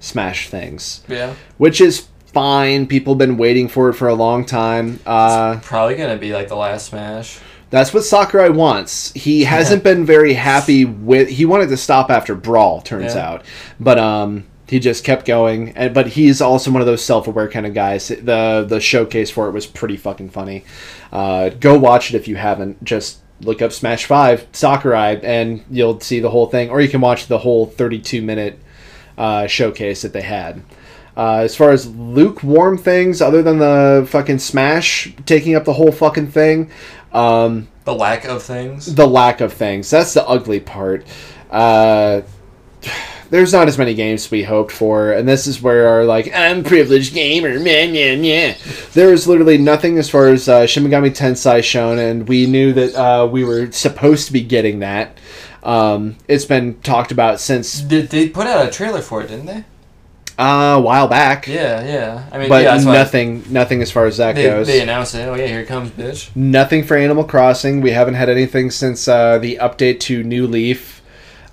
Smash 0.00 0.48
things, 0.48 1.02
yeah. 1.06 1.34
which 1.58 1.82
is 1.82 2.08
fine. 2.32 2.86
People 2.86 3.14
have 3.14 3.18
been 3.18 3.36
waiting 3.36 3.68
for 3.68 3.88
it 3.90 3.94
for 3.94 4.08
a 4.08 4.14
long 4.14 4.44
time. 4.44 5.00
Uh, 5.06 5.58
Probably 5.62 5.96
gonna 5.96 6.16
be 6.16 6.32
like 6.32 6.48
the 6.48 6.56
last 6.56 6.86
Smash. 6.88 7.38
that's 7.70 7.92
what 7.92 8.04
Sakurai 8.04 8.50
wants. 8.50 9.12
He 9.12 9.44
hasn't 9.44 9.82
been 9.84 10.04
very 10.06 10.34
happy 10.34 10.84
with. 10.84 11.28
He 11.28 11.44
wanted 11.44 11.68
to 11.70 11.76
stop 11.76 12.10
after 12.10 12.34
Brawl, 12.34 12.80
turns 12.80 13.14
Yeah. 13.14 13.28
out, 13.30 13.44
but 13.80 13.98
um, 13.98 14.44
he 14.68 14.78
just 14.78 15.04
kept 15.04 15.26
going. 15.26 15.70
And 15.76 15.92
but 15.94 16.08
he's 16.08 16.40
also 16.40 16.70
one 16.70 16.80
of 16.82 16.86
those 16.86 17.02
self-aware 17.04 17.48
kind 17.48 17.66
of 17.66 17.74
guys. 17.74 18.08
The 18.08 18.64
the 18.68 18.80
showcase 18.80 19.30
for 19.30 19.48
it 19.48 19.52
was 19.52 19.66
pretty 19.66 19.96
fucking 19.96 20.30
funny. 20.30 20.64
Uh, 21.12 21.48
go 21.50 21.78
watch 21.78 22.12
it 22.12 22.16
if 22.16 22.28
you 22.28 22.36
haven't. 22.36 22.82
Just 22.84 23.18
look 23.40 23.62
up 23.62 23.72
Smash 23.72 24.04
Five 24.04 24.46
Sakurai, 24.52 25.18
and 25.22 25.64
you'll 25.70 26.00
see 26.00 26.20
the 26.20 26.30
whole 26.30 26.46
thing. 26.46 26.70
Or 26.70 26.80
you 26.80 26.88
can 26.88 27.00
watch 27.00 27.26
the 27.28 27.38
whole 27.38 27.66
32 27.66 28.20
minute 28.20 28.58
uh, 29.16 29.46
showcase 29.46 30.02
that 30.02 30.12
they 30.12 30.22
had. 30.22 30.62
Uh, 31.18 31.38
as 31.38 31.56
far 31.56 31.72
as 31.72 31.86
lukewarm 31.96 32.78
things, 32.78 33.20
other 33.20 33.42
than 33.42 33.58
the 33.58 34.06
fucking 34.08 34.38
Smash 34.38 35.12
taking 35.26 35.56
up 35.56 35.64
the 35.64 35.72
whole 35.72 35.90
fucking 35.90 36.28
thing, 36.28 36.70
um, 37.12 37.66
The 37.84 37.94
lack 37.94 38.24
of 38.24 38.40
things. 38.40 38.94
the 38.94 39.06
lack 39.08 39.40
of 39.40 39.52
things. 39.52 39.90
That's 39.90 40.14
the 40.14 40.24
ugly 40.28 40.60
part. 40.60 41.04
Uh, 41.50 42.20
there's 43.30 43.52
not 43.52 43.66
as 43.66 43.76
many 43.76 43.94
games 43.94 44.30
we 44.30 44.44
hoped 44.44 44.70
for, 44.70 45.10
and 45.12 45.28
this 45.28 45.48
is 45.48 45.60
where 45.60 45.88
our 45.88 46.04
like 46.04 46.32
I'm 46.32 46.62
privileged 46.62 47.14
gamer, 47.14 47.58
man, 47.58 47.92
man, 47.92 48.22
yeah. 48.22 48.54
There 48.94 49.10
was 49.10 49.26
literally 49.26 49.58
nothing 49.58 49.98
as 49.98 50.08
far 50.08 50.28
as 50.28 50.48
uh, 50.48 50.66
Shin 50.68 50.84
Megami 50.84 51.10
Tensei 51.10 51.64
shown, 51.64 51.98
and 51.98 52.28
we 52.28 52.46
knew 52.46 52.72
that 52.74 52.94
uh, 52.94 53.26
we 53.26 53.42
were 53.42 53.72
supposed 53.72 54.28
to 54.28 54.32
be 54.32 54.42
getting 54.42 54.78
that. 54.78 55.18
Um, 55.64 56.16
it's 56.28 56.44
been 56.44 56.80
talked 56.82 57.10
about 57.10 57.40
since 57.40 57.80
Did 57.80 58.10
they 58.10 58.28
put 58.28 58.46
out 58.46 58.66
a 58.66 58.70
trailer 58.70 59.02
for 59.02 59.20
it, 59.20 59.26
didn't 59.26 59.46
they? 59.46 59.64
Uh, 60.38 60.76
a 60.76 60.80
while 60.80 61.08
back, 61.08 61.48
Yeah, 61.48 61.84
yeah. 61.84 62.28
I 62.30 62.38
mean, 62.38 62.48
but 62.48 62.62
yeah, 62.62 62.72
that's 62.72 62.84
why 62.84 62.92
nothing, 62.92 63.42
nothing 63.50 63.82
as 63.82 63.90
far 63.90 64.06
as 64.06 64.18
that 64.18 64.36
They, 64.36 64.44
goes. 64.44 64.68
they 64.68 64.80
announced 64.80 65.14
it. 65.14 65.26
Oh 65.26 65.34
yeah, 65.34 65.46
here 65.48 65.60
it 65.60 65.66
comes, 65.66 65.90
bitch. 65.90 66.34
Nothing 66.36 66.84
for 66.84 66.96
Animal 66.96 67.24
Crossing. 67.24 67.80
We 67.80 67.90
haven't 67.90 68.14
had 68.14 68.28
anything 68.28 68.70
since 68.70 69.08
uh, 69.08 69.38
the 69.38 69.56
update 69.60 69.98
to 70.00 70.22
New 70.22 70.46
Leaf, 70.46 71.02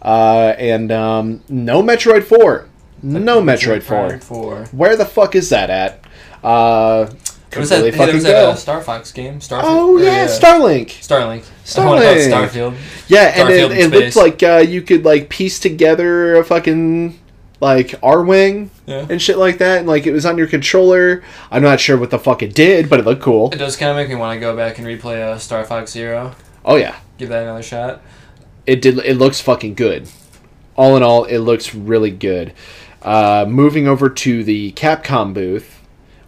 uh, 0.04 0.54
and 0.58 0.92
um, 0.92 1.42
no 1.50 1.82
Metroid 1.82 2.24
Four. 2.24 2.68
No 3.02 3.42
Metroid 3.42 3.82
Four. 3.82 4.20
Four. 4.20 4.66
Where 4.72 4.96
the 4.96 5.06
fuck 5.06 5.36
is 5.36 5.50
that 5.50 5.70
at? 5.72 6.06
Uh, 6.44 7.12
was 7.58 7.70
that, 7.70 7.94
fucking 7.94 8.16
was 8.16 8.24
go. 8.24 8.30
that 8.30 8.46
uh, 8.46 8.56
Star 8.56 8.82
Fox 8.82 9.12
game. 9.12 9.40
Starfield. 9.40 9.62
oh 9.64 9.98
or, 9.98 10.04
yeah, 10.04 10.28
Starlink. 10.28 10.88
Starlink. 10.88 11.46
I 11.78 11.86
wanna 11.86 12.02
call 12.02 12.12
it 12.12 12.18
Starlink. 12.18 12.50
Starfield. 12.50 12.78
Yeah, 13.08 13.34
and 13.36 13.50
it, 13.50 13.72
it 13.72 13.92
looked 13.92 14.16
like 14.16 14.44
uh, 14.44 14.58
you 14.58 14.82
could 14.82 15.06
like 15.06 15.30
piece 15.30 15.60
together 15.60 16.36
a 16.36 16.44
fucking 16.44 17.20
like 17.62 17.89
Arwing 18.01 18.70
Yeah. 18.86 19.06
and 19.10 19.22
shit 19.22 19.38
like 19.38 19.58
that, 19.60 19.80
and 19.80 19.88
like 19.88 20.06
it 20.06 20.12
was 20.12 20.26
on 20.26 20.38
your 20.38 20.47
controller. 20.47 21.24
I'm 21.51 21.64
not 21.64 21.80
sure 21.80 21.97
what 21.97 22.12
the 22.12 22.20
fuck 22.20 22.43
it 22.43 22.53
did, 22.53 22.89
but 22.89 22.99
it 22.99 23.06
looked 23.06 23.22
cool. 23.22 23.51
It 23.51 23.58
does 23.58 23.76
kind 23.78 23.91
of 23.91 23.95
make 23.97 24.10
me 24.10 24.16
want 24.16 24.36
to 24.36 24.39
go 24.39 24.56
back 24.56 24.78
and 24.78 24.86
replay 24.88 25.22
uh, 25.22 25.38
Star 25.38 25.64
Fox 25.64 25.91
Zero. 25.91 26.36
Oh 26.64 26.76
yeah, 26.76 26.97
Give 27.18 27.30
that 27.30 27.43
another 27.43 27.64
shot. 27.64 28.01
it 28.66 28.82
did. 28.82 28.97
It 28.99 29.18
looks 29.18 29.39
fucking 29.41 29.76
good. 29.76 30.08
All 30.76 30.97
in 30.97 31.03
all, 31.03 31.24
it 31.26 31.38
looks 31.39 31.74
really 31.74 32.12
good. 32.12 32.53
Uh, 33.01 33.45
moving 33.47 33.88
over 33.88 34.10
to 34.10 34.43
the 34.43 34.72
Capcom 34.74 35.34
booth, 35.34 35.80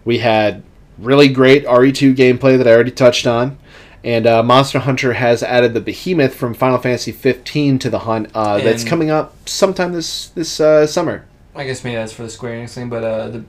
we 0.05 0.19
had 0.19 0.63
really 0.97 1.27
great 1.27 1.65
RE2 1.65 2.15
gameplay 2.15 2.57
that 2.57 2.67
I 2.67 2.71
already 2.71 2.91
touched 2.91 3.27
on. 3.27 3.57
And 4.03 4.25
uh, 4.27 4.43
Monster 4.43 4.79
Hunter 4.79 5.13
has 5.13 5.43
added 5.43 5.73
the 5.73 5.81
Behemoth 5.81 6.33
from 6.35 6.53
Final 6.53 6.77
Fantasy 6.77 7.11
15 7.11 7.79
to 7.79 7.89
the 7.89 7.99
hunt. 7.99 8.29
Uh, 8.33 8.59
that's 8.59 8.83
coming 8.83 9.09
up 9.09 9.35
sometime 9.49 9.91
this 9.93 10.27
this 10.29 10.59
uh, 10.59 10.85
summer. 10.87 11.25
I 11.55 11.65
guess 11.65 11.83
maybe 11.83 11.95
that's 11.95 12.13
for 12.13 12.23
the 12.23 12.29
Square 12.29 12.59
Enix 12.59 12.73
thing, 12.75 12.89
but 12.89 13.03
uh, 13.03 13.27
the 13.29 13.43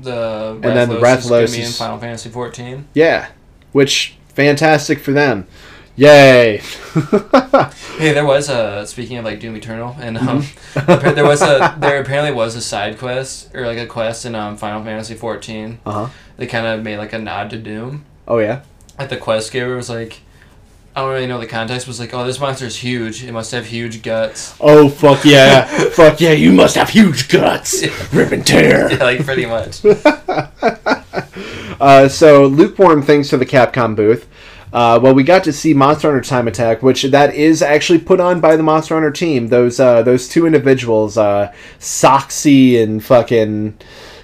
the 0.00 0.50
And 0.54 0.76
then 0.76 0.88
the 0.88 0.98
Rathalos 0.98 1.44
is 1.44 1.56
be 1.56 1.62
in 1.62 1.70
Final 1.70 1.98
Fantasy 1.98 2.28
14. 2.28 2.88
Yeah, 2.94 3.30
which 3.70 4.16
fantastic 4.28 4.98
for 4.98 5.12
them. 5.12 5.46
Yay! 5.96 6.62
Hey, 7.98 8.12
there 8.12 8.24
was 8.24 8.48
a 8.48 8.86
speaking 8.86 9.18
of 9.18 9.24
like 9.24 9.38
Doom 9.38 9.54
Eternal, 9.56 9.94
and 10.00 10.18
um, 10.18 10.42
Mm-hmm. 10.42 11.14
there 11.14 11.24
was 11.24 11.42
a 11.42 11.76
there 11.78 12.00
apparently 12.00 12.32
was 12.32 12.56
a 12.56 12.60
side 12.62 12.98
quest 12.98 13.54
or 13.54 13.66
like 13.66 13.78
a 13.78 13.86
quest 13.86 14.24
in 14.24 14.34
um 14.34 14.56
Final 14.56 14.82
Fantasy 14.82 15.14
14. 15.14 15.80
Uh 15.86 15.92
huh. 15.92 16.08
They 16.38 16.46
kind 16.46 16.66
of 16.66 16.82
made 16.82 16.96
like 16.96 17.12
a 17.12 17.18
nod 17.18 17.50
to 17.50 17.58
Doom. 17.58 18.04
Oh 18.26 18.38
yeah. 18.38 18.62
Like 18.98 19.08
the 19.08 19.16
quest 19.16 19.52
giver 19.52 19.76
was 19.76 19.90
like, 19.90 20.20
I 20.94 21.00
don't 21.00 21.10
really 21.10 21.26
know 21.26 21.38
the 21.38 21.46
context. 21.46 21.88
Was 21.88 21.98
like, 21.98 22.12
oh, 22.12 22.26
this 22.26 22.38
monster 22.38 22.66
is 22.66 22.76
huge. 22.76 23.24
It 23.24 23.32
must 23.32 23.50
have 23.52 23.66
huge 23.66 24.02
guts. 24.02 24.54
Oh 24.60 24.88
fuck 24.88 25.24
yeah! 25.24 25.64
fuck 25.90 26.20
yeah! 26.20 26.32
You 26.32 26.52
must 26.52 26.76
have 26.76 26.90
huge 26.90 27.28
guts. 27.28 27.82
Rip 28.12 28.32
and 28.32 28.46
tear. 28.46 28.90
Yeah, 28.92 29.04
like 29.04 29.24
pretty 29.24 29.46
much. 29.46 29.82
Uh, 31.80 32.08
so 32.08 32.46
lukewarm 32.46 33.02
things 33.02 33.28
to 33.28 33.36
the 33.36 33.44
Capcom 33.44 33.96
booth. 33.96 34.28
Uh, 34.72 35.00
well, 35.02 35.12
we 35.12 35.24
got 35.24 35.42
to 35.42 35.52
see 35.52 35.74
Monster 35.74 36.12
Hunter 36.12 36.26
Time 36.26 36.46
Attack, 36.46 36.80
which 36.80 37.02
that 37.02 37.34
is 37.34 37.60
actually 37.60 37.98
put 37.98 38.20
on 38.20 38.40
by 38.40 38.54
the 38.54 38.62
Monster 38.62 38.94
Hunter 38.94 39.10
team. 39.10 39.48
Those 39.48 39.80
uh, 39.80 40.02
those 40.02 40.28
two 40.28 40.46
individuals, 40.46 41.18
uh, 41.18 41.52
Soxy 41.80 42.80
and 42.80 43.04
fucking 43.04 43.76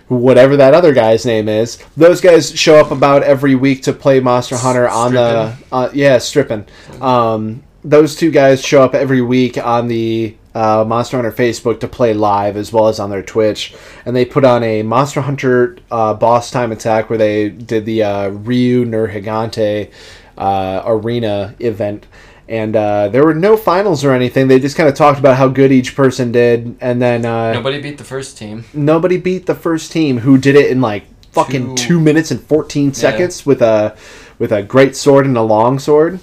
whatever 0.09 0.57
that 0.57 0.75
other 0.75 0.93
guy's 0.93 1.25
name 1.25 1.49
is. 1.49 1.79
Those 1.97 2.21
guys 2.21 2.59
show 2.59 2.77
up 2.77 2.91
about 2.91 3.23
every 3.23 3.55
week 3.55 3.83
to 3.85 3.93
play 3.93 4.21
Monster 4.21 4.57
Hunter 4.57 4.89
on 4.89 5.15
the 5.15 5.57
uh, 5.71 5.91
yeah 5.93 6.19
stripping. 6.19 6.67
Um, 7.01 7.63
those 7.85 8.17
two 8.17 8.31
guys 8.31 8.65
show 8.65 8.83
up 8.83 8.95
every 8.95 9.23
week 9.23 9.57
on 9.57 9.89
the 9.89 10.37
uh, 10.55 10.85
Monster 10.87 11.17
Hunter 11.19 11.33
Facebook 11.33 11.81
to 11.81 11.89
play 11.89 12.15
live 12.15 12.57
as 12.57 12.73
well 12.73 12.89
as 12.89 12.99
on 12.99 13.11
their 13.11 13.23
Twitch, 13.23 13.75
and 14.05 14.17
they 14.17 14.25
put 14.25 14.45
on 14.45 14.63
a 14.63 14.83
Monster 14.83 15.21
Hunter 15.21 15.77
uh, 15.91 16.15
boss 16.15 16.51
time 16.51 16.73
attack 16.73 17.09
where 17.11 17.19
they 17.19 17.49
did 17.49 17.85
the 17.85 18.03
uh, 18.03 18.29
Ryu 18.29 18.85
Nergigante 18.85 19.93
uh, 20.37 20.83
arena 20.87 21.55
event. 21.61 22.07
And 22.49 22.75
uh, 22.75 23.09
there 23.09 23.25
were 23.25 23.35
no 23.35 23.57
finals 23.59 24.05
or 24.05 24.13
anything. 24.13 24.49
They 24.49 24.59
just 24.59 24.75
kind 24.77 24.89
of 24.89 24.95
talked 24.95 25.19
about 25.19 25.37
how 25.37 25.49
good 25.49 25.71
each 25.71 25.95
person 25.95 26.33
did, 26.33 26.77
and 26.81 27.01
then 27.03 27.27
uh, 27.27 27.53
Nobody 27.53 27.79
beat 27.81 27.99
the 27.99 28.05
first 28.05 28.39
team. 28.39 28.65
nobody 28.73 29.19
beat 29.19 29.45
the 29.45 29.55
first 29.55 29.93
team 29.93 30.19
who 30.19 30.39
did 30.39 30.57
it 30.57 30.71
in 30.71 30.81
like 30.81 31.05
fucking 31.33 31.77
Two- 31.77 31.89
two, 31.89 32.01
minutes 32.01 32.31
and 32.31 32.41
fourteen 32.41 32.95
seconds 32.95 33.45
with 33.45 33.61
a 33.61 33.95
with 34.39 34.51
a 34.53 34.63
great 34.63 34.97
sword 34.97 35.27
and 35.27 35.37
a 35.37 35.43
long 35.43 35.79
sword. 35.79 36.21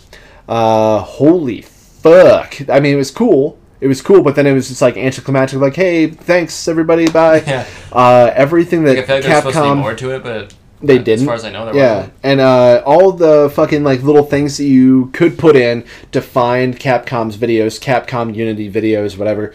Uh, 0.50 1.00
holy 1.00 1.62
fuck! 1.62 2.56
I 2.70 2.80
mean, 2.80 2.94
it 2.94 2.98
was 2.98 3.12
cool. 3.12 3.60
It 3.82 3.88
was 3.88 4.02
cool, 4.02 4.24
but 4.24 4.36
then 4.36 4.48
it 4.48 4.54
was 4.54 4.68
just 4.70 4.82
like 4.82 4.98
anticlimactic. 4.98 5.60
Like, 5.60 5.76
hey, 5.76 6.08
thanks 6.08 6.68
everybody, 6.68 7.08
bye. 7.08 7.42
Yeah. 7.46 7.68
Uh, 7.92 8.32
everything 8.34 8.84
that 8.86 8.96
Like, 8.96 9.04
I 9.04 9.06
feel 9.08 9.16
like 9.18 9.24
there's 9.26 9.36
supposed 9.38 9.56
to 9.56 9.62
be 9.62 9.68
Capcom 9.68 9.78
more 9.78 9.94
to 9.96 10.16
it, 10.16 10.24
but 10.24 10.54
they 10.82 10.98
didn't. 10.98 11.22
As 11.22 11.26
far 11.26 11.36
as 11.36 11.46
I 11.46 11.52
know, 11.52 11.66
there 11.66 11.76
Yeah, 11.76 11.96
wasn't. 11.98 12.14
and 12.24 12.40
uh, 12.42 12.84
all 12.86 13.12
the 13.12 13.52
fucking 13.54 13.84
like 13.84 14.04
little 14.04 14.24
things 14.24 14.58
that 14.58 14.66
you 14.66 15.10
could 15.14 15.38
put 15.38 15.56
in 15.56 15.86
to 16.12 16.22
find 16.22 16.78
Capcom's 16.80 17.38
videos, 17.38 17.80
Capcom 17.80 18.36
Unity 18.36 18.72
videos, 18.72 19.18
whatever, 19.18 19.54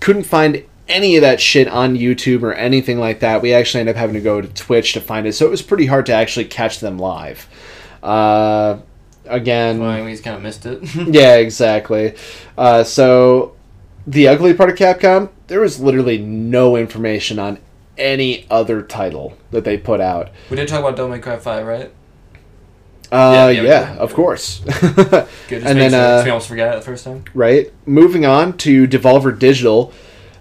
couldn't 0.00 0.24
find 0.24 0.64
any 0.88 1.16
of 1.16 1.22
that 1.22 1.40
shit 1.40 1.68
on 1.68 1.96
YouTube 1.96 2.42
or 2.42 2.52
anything 2.54 2.98
like 2.98 3.20
that. 3.20 3.42
We 3.42 3.52
actually 3.52 3.80
ended 3.80 3.94
up 3.96 4.00
having 4.00 4.14
to 4.14 4.20
go 4.20 4.40
to 4.40 4.48
Twitch 4.48 4.92
to 4.94 5.00
find 5.00 5.26
it, 5.26 5.34
so 5.34 5.46
it 5.46 5.50
was 5.50 5.62
pretty 5.62 5.86
hard 5.86 6.06
to 6.06 6.12
actually 6.12 6.46
catch 6.46 6.80
them 6.80 6.98
live. 6.98 7.48
Uh, 8.02 8.78
again, 9.26 9.78
Well, 9.78 10.04
we 10.04 10.10
just 10.12 10.24
kind 10.24 10.36
of 10.36 10.42
missed 10.42 10.66
it. 10.66 10.82
yeah, 11.14 11.36
exactly. 11.36 12.14
Uh, 12.56 12.82
so 12.82 13.54
the 14.06 14.26
ugly 14.28 14.54
part 14.54 14.70
of 14.70 14.76
Capcom, 14.76 15.28
there 15.48 15.60
was 15.60 15.78
literally 15.80 16.18
no 16.18 16.76
information 16.76 17.38
on 17.38 17.58
any 18.00 18.46
other 18.50 18.82
title 18.82 19.36
that 19.50 19.64
they 19.64 19.76
put 19.76 20.00
out. 20.00 20.30
we 20.50 20.56
did 20.56 20.66
talk 20.68 20.80
about 20.80 20.96
Devil 20.96 21.10
May 21.12 21.18
Cry 21.20 21.36
5, 21.36 21.66
right? 21.66 21.92
Uh, 23.12 23.32
Yeah, 23.32 23.48
yeah, 23.50 23.62
yeah, 23.62 23.96
of 23.96 24.14
course. 24.14 24.60
Good. 25.48 25.62
And 25.64 25.78
then, 25.78 25.90
'cause 25.90 26.24
we 26.24 26.30
uh, 26.30 26.34
almost 26.34 26.48
forgot 26.48 26.72
it 26.74 26.76
the 26.78 26.84
first 26.84 27.04
time. 27.04 27.24
right, 27.34 27.72
moving 27.84 28.24
on 28.24 28.56
to 28.58 28.86
Devolver 28.86 29.36
Digital, 29.36 29.92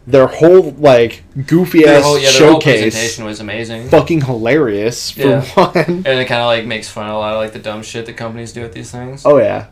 their 0.06 0.28
whole 0.28 0.72
like 0.72 1.24
goofy 1.48 1.86
ass 1.86 2.04
yeah, 2.22 2.30
showcase, 2.30 2.82
presentation 2.82 3.26
was 3.26 3.40
amazing. 3.40 3.90
fucking 3.90 4.22
hilarious 4.22 5.12
for 5.12 5.22
Yeah. 5.22 5.42
one. 5.56 5.74
And 5.76 6.08
it 6.08 6.26
kind 6.28 6.42
of 6.42 6.48
like 6.48 6.66
makes 6.66 6.88
fun 6.90 7.08
of 7.08 7.16
a 7.16 7.18
lot 7.18 7.34
of 7.34 7.40
like 7.40 7.54
the 7.54 7.60
dumb 7.60 7.82
shit 7.84 8.06
that 8.08 8.14
companies 8.18 8.52
do 8.54 8.62
with 8.62 8.74
these 8.74 8.90
things. 8.92 9.24
Oh 9.26 9.38
yeah, 9.38 9.68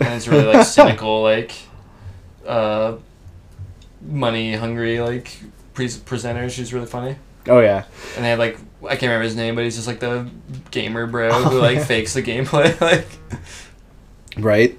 And 0.00 0.14
it's 0.14 0.26
really 0.28 0.44
like 0.44 0.66
cynical, 0.78 1.22
like 1.22 1.52
uh, 2.46 2.94
money 4.02 4.54
hungry, 4.54 5.00
like 5.00 5.36
pre- 5.74 5.88
presenter. 6.04 6.48
She's 6.48 6.72
really 6.72 6.86
funny. 6.86 7.16
Oh 7.48 7.60
yeah. 7.60 7.84
And 8.16 8.24
they 8.24 8.30
have 8.30 8.38
like 8.38 8.58
I 8.84 8.90
can't 8.90 9.02
remember 9.02 9.24
his 9.24 9.36
name, 9.36 9.54
but 9.54 9.64
he's 9.64 9.76
just 9.76 9.86
like 9.86 10.00
the 10.00 10.28
gamer 10.70 11.06
bro 11.06 11.32
who 11.44 11.58
like 11.60 11.82
fakes 11.82 12.14
the 12.14 12.22
gameplay. 12.22 12.78
like, 12.80 13.06
Right. 14.36 14.78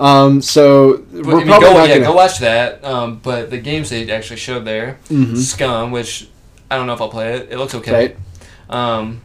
Um, 0.00 0.42
so 0.42 1.04
but, 1.12 1.26
we're 1.26 1.34
I 1.34 1.38
mean, 1.38 1.46
probably 1.46 1.68
go 1.68 1.74
not 1.74 1.88
yeah, 1.88 1.94
gonna. 1.96 2.06
go 2.06 2.14
watch 2.14 2.38
that. 2.38 2.84
Um, 2.84 3.20
but 3.22 3.50
the 3.50 3.58
games 3.58 3.90
they 3.90 4.10
actually 4.10 4.36
showed 4.36 4.64
there, 4.64 4.98
Mhm. 5.08 5.36
Scum, 5.36 5.92
which 5.92 6.28
I 6.70 6.76
don't 6.76 6.86
know 6.86 6.94
if 6.94 7.00
I'll 7.00 7.08
play 7.08 7.34
it. 7.34 7.48
It 7.52 7.58
looks 7.58 7.74
okay. 7.76 7.92
Right. 7.92 8.16
Um, 8.68 9.20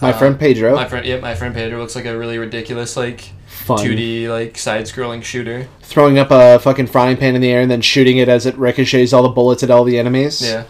My 0.00 0.10
uh, 0.10 0.18
friend 0.18 0.38
Pedro. 0.38 0.74
My 0.74 0.86
friend, 0.86 1.06
yeah, 1.06 1.20
my 1.20 1.34
friend 1.34 1.54
Pedro 1.54 1.78
looks 1.78 1.94
like 1.96 2.04
a 2.04 2.16
really 2.18 2.38
ridiculous 2.38 2.96
like 2.96 3.32
Fun. 3.46 3.78
2D 3.78 4.28
like 4.28 4.58
side-scrolling 4.58 5.22
shooter. 5.22 5.68
Throwing 5.82 6.18
up 6.18 6.28
a 6.30 6.58
fucking 6.58 6.88
frying 6.88 7.16
pan 7.16 7.36
in 7.36 7.40
the 7.40 7.50
air 7.50 7.60
and 7.60 7.70
then 7.70 7.80
shooting 7.80 8.18
it 8.18 8.28
as 8.28 8.44
it 8.44 8.56
ricochets 8.58 9.12
all 9.12 9.22
the 9.22 9.28
bullets 9.28 9.62
at 9.62 9.70
all 9.70 9.84
the 9.84 9.98
enemies. 9.98 10.42
Yeah. 10.42 10.64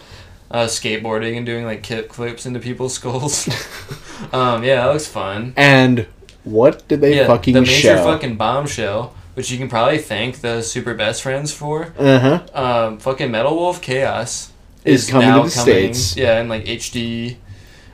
Uh, 0.52 0.66
skateboarding 0.66 1.36
and 1.38 1.46
doing 1.46 1.64
like 1.64 1.82
kick 1.82 2.12
flips 2.12 2.44
into 2.44 2.60
people's 2.60 2.92
skulls. 2.98 3.48
um, 4.32 4.62
yeah, 4.62 4.84
that 4.84 4.92
looks 4.92 5.06
fun. 5.08 5.54
And 5.56 6.06
what 6.44 6.86
did 6.88 7.00
they 7.00 7.16
yeah, 7.16 7.26
fucking 7.26 7.54
the 7.54 7.62
major 7.62 7.72
show? 7.72 8.04
fucking 8.04 8.36
bombshell, 8.36 9.14
which 9.34 9.50
you 9.50 9.56
can 9.56 9.68
probably 9.68 9.96
thank 9.98 10.42
the 10.42 10.60
super 10.62 10.92
best 10.94 11.22
friends 11.22 11.54
for. 11.54 11.94
uh 11.98 12.18
huh. 12.18 12.86
Um, 12.88 12.98
fucking 12.98 13.30
Metal 13.30 13.54
Wolf 13.56 13.80
Chaos 13.80 14.52
Is 14.84 15.08
coming 15.08 15.32
to 15.32 15.44
the 15.44 15.50
States. 15.50 16.16
Yeah, 16.16 16.40
in 16.40 16.48
like 16.50 16.64
HD. 16.66 17.36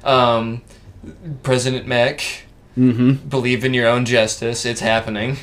Um, 0.02 0.62
President 1.42 1.86
Mech, 1.86 2.44
Mm-hmm. 2.76 3.28
believe 3.28 3.64
in 3.64 3.74
your 3.74 3.88
own 3.88 4.04
justice. 4.04 4.64
It's 4.64 4.80
happening. 4.80 5.36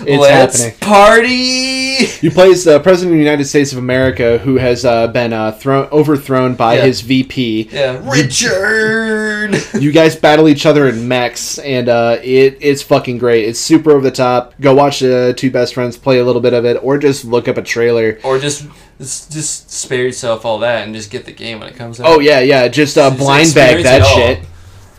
It's 0.00 0.20
Let's 0.20 0.62
happening. 0.62 0.78
party. 0.80 1.94
He 2.06 2.30
plays 2.30 2.64
the 2.64 2.80
president 2.80 3.12
of 3.12 3.18
the 3.18 3.24
United 3.24 3.44
States 3.44 3.72
of 3.72 3.78
America, 3.78 4.38
who 4.38 4.56
has 4.56 4.84
uh, 4.84 5.06
been 5.08 5.32
uh, 5.32 5.52
thrown 5.52 5.86
overthrown 5.92 6.54
by 6.54 6.74
Yeah. 6.76 6.82
his 6.86 7.00
VP. 7.02 7.68
Yeah, 7.70 8.00
Richard. 8.10 9.62
You 9.82 9.90
guys 9.92 10.14
battle 10.16 10.48
each 10.48 10.66
other 10.66 10.88
in 10.88 11.08
mechs, 11.08 11.58
and 11.58 11.88
uh, 11.88 12.18
it 12.22 12.58
it's 12.60 12.82
fucking 12.82 13.18
great. 13.18 13.46
It's 13.46 13.58
super 13.60 13.90
over 13.92 14.00
the 14.00 14.10
top. 14.10 14.54
Go 14.60 14.74
watch 14.74 15.00
the 15.00 15.34
two 15.36 15.50
best 15.50 15.74
friends 15.74 15.96
play 15.96 16.18
a 16.18 16.24
little 16.24 16.40
bit 16.42 16.54
of 16.54 16.64
it, 16.64 16.78
or 16.82 16.98
just 16.98 17.24
look 17.24 17.48
up 17.48 17.56
a 17.58 17.62
trailer. 17.62 18.18
or 18.24 18.38
just 18.38 18.66
just 18.98 19.32
just 19.32 19.70
spare 19.70 20.02
yourself 20.02 20.44
all 20.44 20.58
that 20.60 20.84
and 20.86 20.94
just 20.94 21.10
get 21.10 21.24
the 21.24 21.32
game 21.32 21.58
when 21.60 21.68
it 21.68 21.74
comes 21.76 22.00
out. 22.00 22.06
Oh 22.06 22.20
yeah, 22.20 22.40
yeah. 22.40 22.68
Just 22.68 22.96
uh, 22.96 23.10
Just 23.10 23.18
blind 23.20 23.54
bag 23.54 23.80
experience 23.80 23.84
that 23.88 24.00
it 24.00 24.04
all. 24.04 24.16
shit 24.16 24.40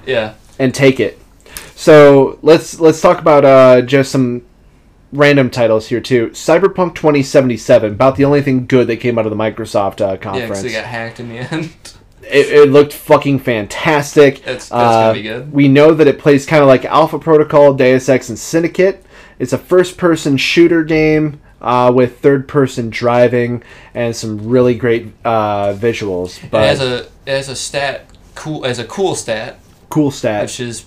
yeah. 0.06 0.34
and 0.60 0.74
take 0.74 1.00
it. 1.00 1.20
So 1.76 2.38
let's 2.41 2.80
let's 2.80 3.02
talk 3.02 3.20
about 3.20 3.46
uh, 3.46 3.82
just 3.82 4.12
some 4.12 4.44
random 5.14 5.49
titles 5.49 5.88
here 5.88 6.01
too. 6.01 6.28
Cyberpunk 6.30 6.95
2077, 6.95 7.93
about 7.93 8.16
the 8.16 8.26
only 8.26 8.41
thing 8.41 8.66
good 8.66 8.88
that 8.88 8.97
came 8.97 9.18
out 9.18 9.26
of 9.26 9.30
the 9.30 9.36
Microsoft 9.38 10.01
uh, 10.01 10.11
Yeah, 10.11 10.18
conference. 10.18 10.49
because 10.49 10.64
they 10.64 10.72
got 10.72 10.86
hacked 10.86 11.20
in 11.20 11.30
the 11.30 11.38
end. 11.38 11.74
it, 12.24 12.47
it 12.49 12.70
looked 12.72 12.93
fucking 12.93 13.39
fantastic. 13.39 14.38
That's- 14.39 14.70
that's 14.70 14.72
Uh, 14.72 15.01
gonna 15.09 15.14
be 15.14 15.22
good. 15.24 15.53
We 15.53 15.68
know 15.68 15.93
that 15.93 16.07
it 16.07 16.20
plays 16.20 16.45
kind 16.45 16.61
of 16.61 16.68
like 16.68 16.84
Alpha 16.86 17.20
Protocol, 17.20 17.74
Deus 17.74 18.09
Ex, 18.09 18.30
and 18.30 18.38
Syndicate. 18.39 19.05
It's 19.39 19.53
a 19.53 19.57
first-person 19.57 20.38
shooter 20.38 20.84
game 20.84 21.39
uh, 21.61 21.91
with 21.93 22.20
third-person 22.20 22.89
driving 22.89 23.64
and 23.93 24.16
some 24.16 24.47
really 24.49 24.76
great 24.76 25.11
uh, 25.26 25.74
visuals. 25.74 26.39
But 26.51 26.64
it 26.64 26.68
has 26.68 26.82
a 26.82 27.07
has 27.30 27.49
a 27.49 27.55
stat 27.55 28.05
cool 28.36 28.66
as 28.66 28.80
a 28.80 28.84
cool 28.86 29.16
stat, 29.16 29.59
cool 29.89 30.11
stat, 30.11 30.43
which 30.43 30.59
is 30.59 30.86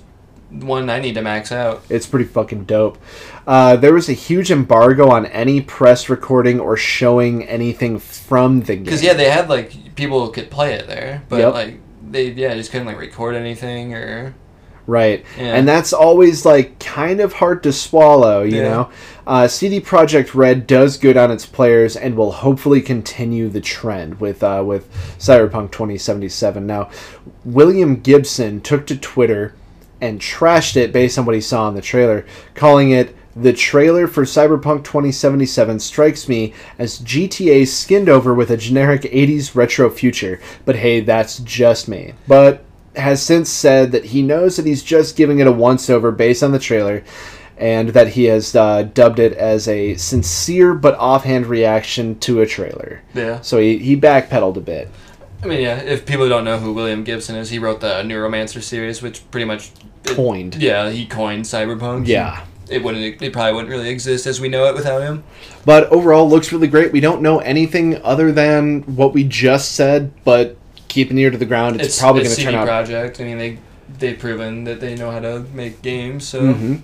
one 0.50 0.88
I 0.90 1.00
need 1.00 1.14
to 1.14 1.22
max 1.22 1.50
out. 1.52 1.82
It's 1.88 2.06
pretty 2.06 2.26
fucking 2.26 2.64
dope. 2.64 2.98
Uh, 3.46 3.76
there 3.76 3.92
was 3.92 4.08
a 4.08 4.12
huge 4.12 4.50
embargo 4.50 5.08
on 5.10 5.26
any 5.26 5.60
press 5.60 6.08
recording 6.08 6.60
or 6.60 6.76
showing 6.76 7.44
anything 7.44 7.98
from 7.98 8.60
the 8.62 8.74
game. 8.76 8.84
Because 8.84 9.02
yeah, 9.02 9.14
they 9.14 9.28
had 9.30 9.48
like 9.48 9.94
people 9.96 10.28
could 10.28 10.50
play 10.50 10.74
it 10.74 10.86
there, 10.86 11.22
but 11.28 11.38
Yep. 11.40 11.54
like 11.54 11.78
they 12.08 12.30
yeah 12.30 12.54
just 12.54 12.70
couldn't 12.70 12.86
like 12.86 12.98
record 12.98 13.34
anything 13.34 13.94
or 13.94 14.34
Right. 14.88 15.24
Yeah. 15.36 15.56
And 15.56 15.66
that's 15.66 15.92
always 15.92 16.46
like 16.46 16.78
kind 16.78 17.18
of 17.20 17.32
hard 17.32 17.64
to 17.64 17.72
swallow, 17.72 18.42
you 18.44 18.58
Yeah. 18.58 18.68
know? 18.68 18.90
Uh, 19.26 19.48
CD 19.48 19.80
Projekt 19.80 20.32
Red 20.32 20.64
does 20.68 20.96
good 20.96 21.16
on 21.16 21.32
its 21.32 21.44
players 21.44 21.96
and 21.96 22.16
will 22.16 22.30
hopefully 22.30 22.80
continue 22.80 23.48
the 23.48 23.60
trend 23.60 24.20
with 24.20 24.44
uh, 24.44 24.62
with 24.64 24.88
Cyberpunk 25.18 25.72
2077. 25.72 26.64
Now, 26.64 26.88
William 27.44 27.96
Gibson 27.96 28.60
took 28.60 28.86
to 28.86 28.96
Twitter 28.96 29.54
and 30.00 30.20
trashed 30.20 30.76
it 30.76 30.92
based 30.92 31.18
on 31.18 31.26
what 31.26 31.34
he 31.34 31.40
saw 31.40 31.68
in 31.68 31.74
the 31.74 31.82
trailer, 31.82 32.26
calling 32.54 32.90
it 32.90 33.14
the 33.34 33.52
trailer 33.52 34.06
for 34.06 34.24
Cyberpunk 34.24 34.82
2077 34.84 35.78
strikes 35.78 36.28
me 36.28 36.54
as 36.78 37.00
GTA 37.00 37.66
skinned 37.68 38.08
over 38.08 38.32
with 38.32 38.50
a 38.50 38.56
generic 38.56 39.02
80s 39.02 39.54
retro 39.54 39.90
future. 39.90 40.40
But 40.64 40.76
hey, 40.76 41.00
that's 41.00 41.38
just 41.40 41.86
me. 41.86 42.14
But 42.26 42.64
has 42.96 43.22
since 43.22 43.50
said 43.50 43.92
that 43.92 44.06
he 44.06 44.22
knows 44.22 44.56
that 44.56 44.64
he's 44.64 44.82
just 44.82 45.16
giving 45.16 45.38
it 45.38 45.46
a 45.46 45.52
once 45.52 45.90
over 45.90 46.10
based 46.10 46.42
on 46.42 46.52
the 46.52 46.58
trailer 46.58 47.04
and 47.58 47.90
that 47.90 48.08
he 48.08 48.24
has 48.24 48.54
uh, 48.54 48.82
dubbed 48.82 49.18
it 49.18 49.32
as 49.34 49.68
a 49.68 49.94
sincere 49.96 50.74
but 50.74 50.94
offhand 50.94 51.46
reaction 51.46 52.18
to 52.20 52.40
a 52.40 52.46
trailer. 52.46 53.02
yeah. 53.14 53.40
So 53.40 53.58
he, 53.58 53.78
he 53.78 53.98
backpedaled 53.98 54.56
a 54.56 54.60
bit. 54.60 54.90
I 55.46 55.48
mean 55.48 55.60
yeah, 55.62 55.78
if 55.78 56.04
people 56.06 56.28
don't 56.28 56.44
know 56.44 56.58
who 56.58 56.72
William 56.72 57.04
Gibson 57.04 57.36
is, 57.36 57.50
he 57.50 57.58
wrote 57.58 57.80
the 57.80 58.02
Neuromancer 58.02 58.62
series, 58.62 59.00
which 59.02 59.28
pretty 59.30 59.44
much 59.44 59.70
it- 60.04 60.14
Coined. 60.16 60.56
Yeah, 60.56 60.90
he 60.90 61.06
coined 61.06 61.44
cyberpunk. 61.44 62.06
Yeah. 62.06 62.44
It 62.68 62.82
wouldn't. 62.82 63.22
It 63.22 63.32
probably 63.32 63.52
wouldn't 63.52 63.70
really 63.70 63.88
exist 63.90 64.26
as 64.26 64.40
we 64.40 64.48
know 64.48 64.66
it 64.66 64.74
without 64.74 65.00
him. 65.00 65.22
But 65.64 65.84
overall, 65.92 66.28
looks 66.28 66.50
really 66.50 66.66
great. 66.66 66.90
We 66.90 66.98
don't 66.98 67.22
know 67.22 67.38
anything 67.38 68.02
other 68.02 68.32
than 68.32 68.82
what 68.82 69.14
we 69.14 69.22
just 69.22 69.72
said, 69.72 70.12
but 70.24 70.56
keep 70.88 71.10
an 71.12 71.18
ear 71.18 71.30
to 71.30 71.38
the 71.38 71.44
ground. 71.46 71.80
It's, 71.80 72.00
probably 72.00 72.24
going 72.24 72.34
to 72.34 72.42
turn 72.42 72.54
out. 72.56 72.66
Project. 72.66 73.20
I 73.20 73.24
mean, 73.24 73.38
they 73.38 73.58
they've 74.00 74.18
proven 74.18 74.64
that 74.64 74.80
they 74.80 74.96
know 74.96 75.12
how 75.12 75.20
to 75.20 75.40
make 75.54 75.80
games. 75.80 76.26
So 76.26 76.40
Mhm. 76.42 76.82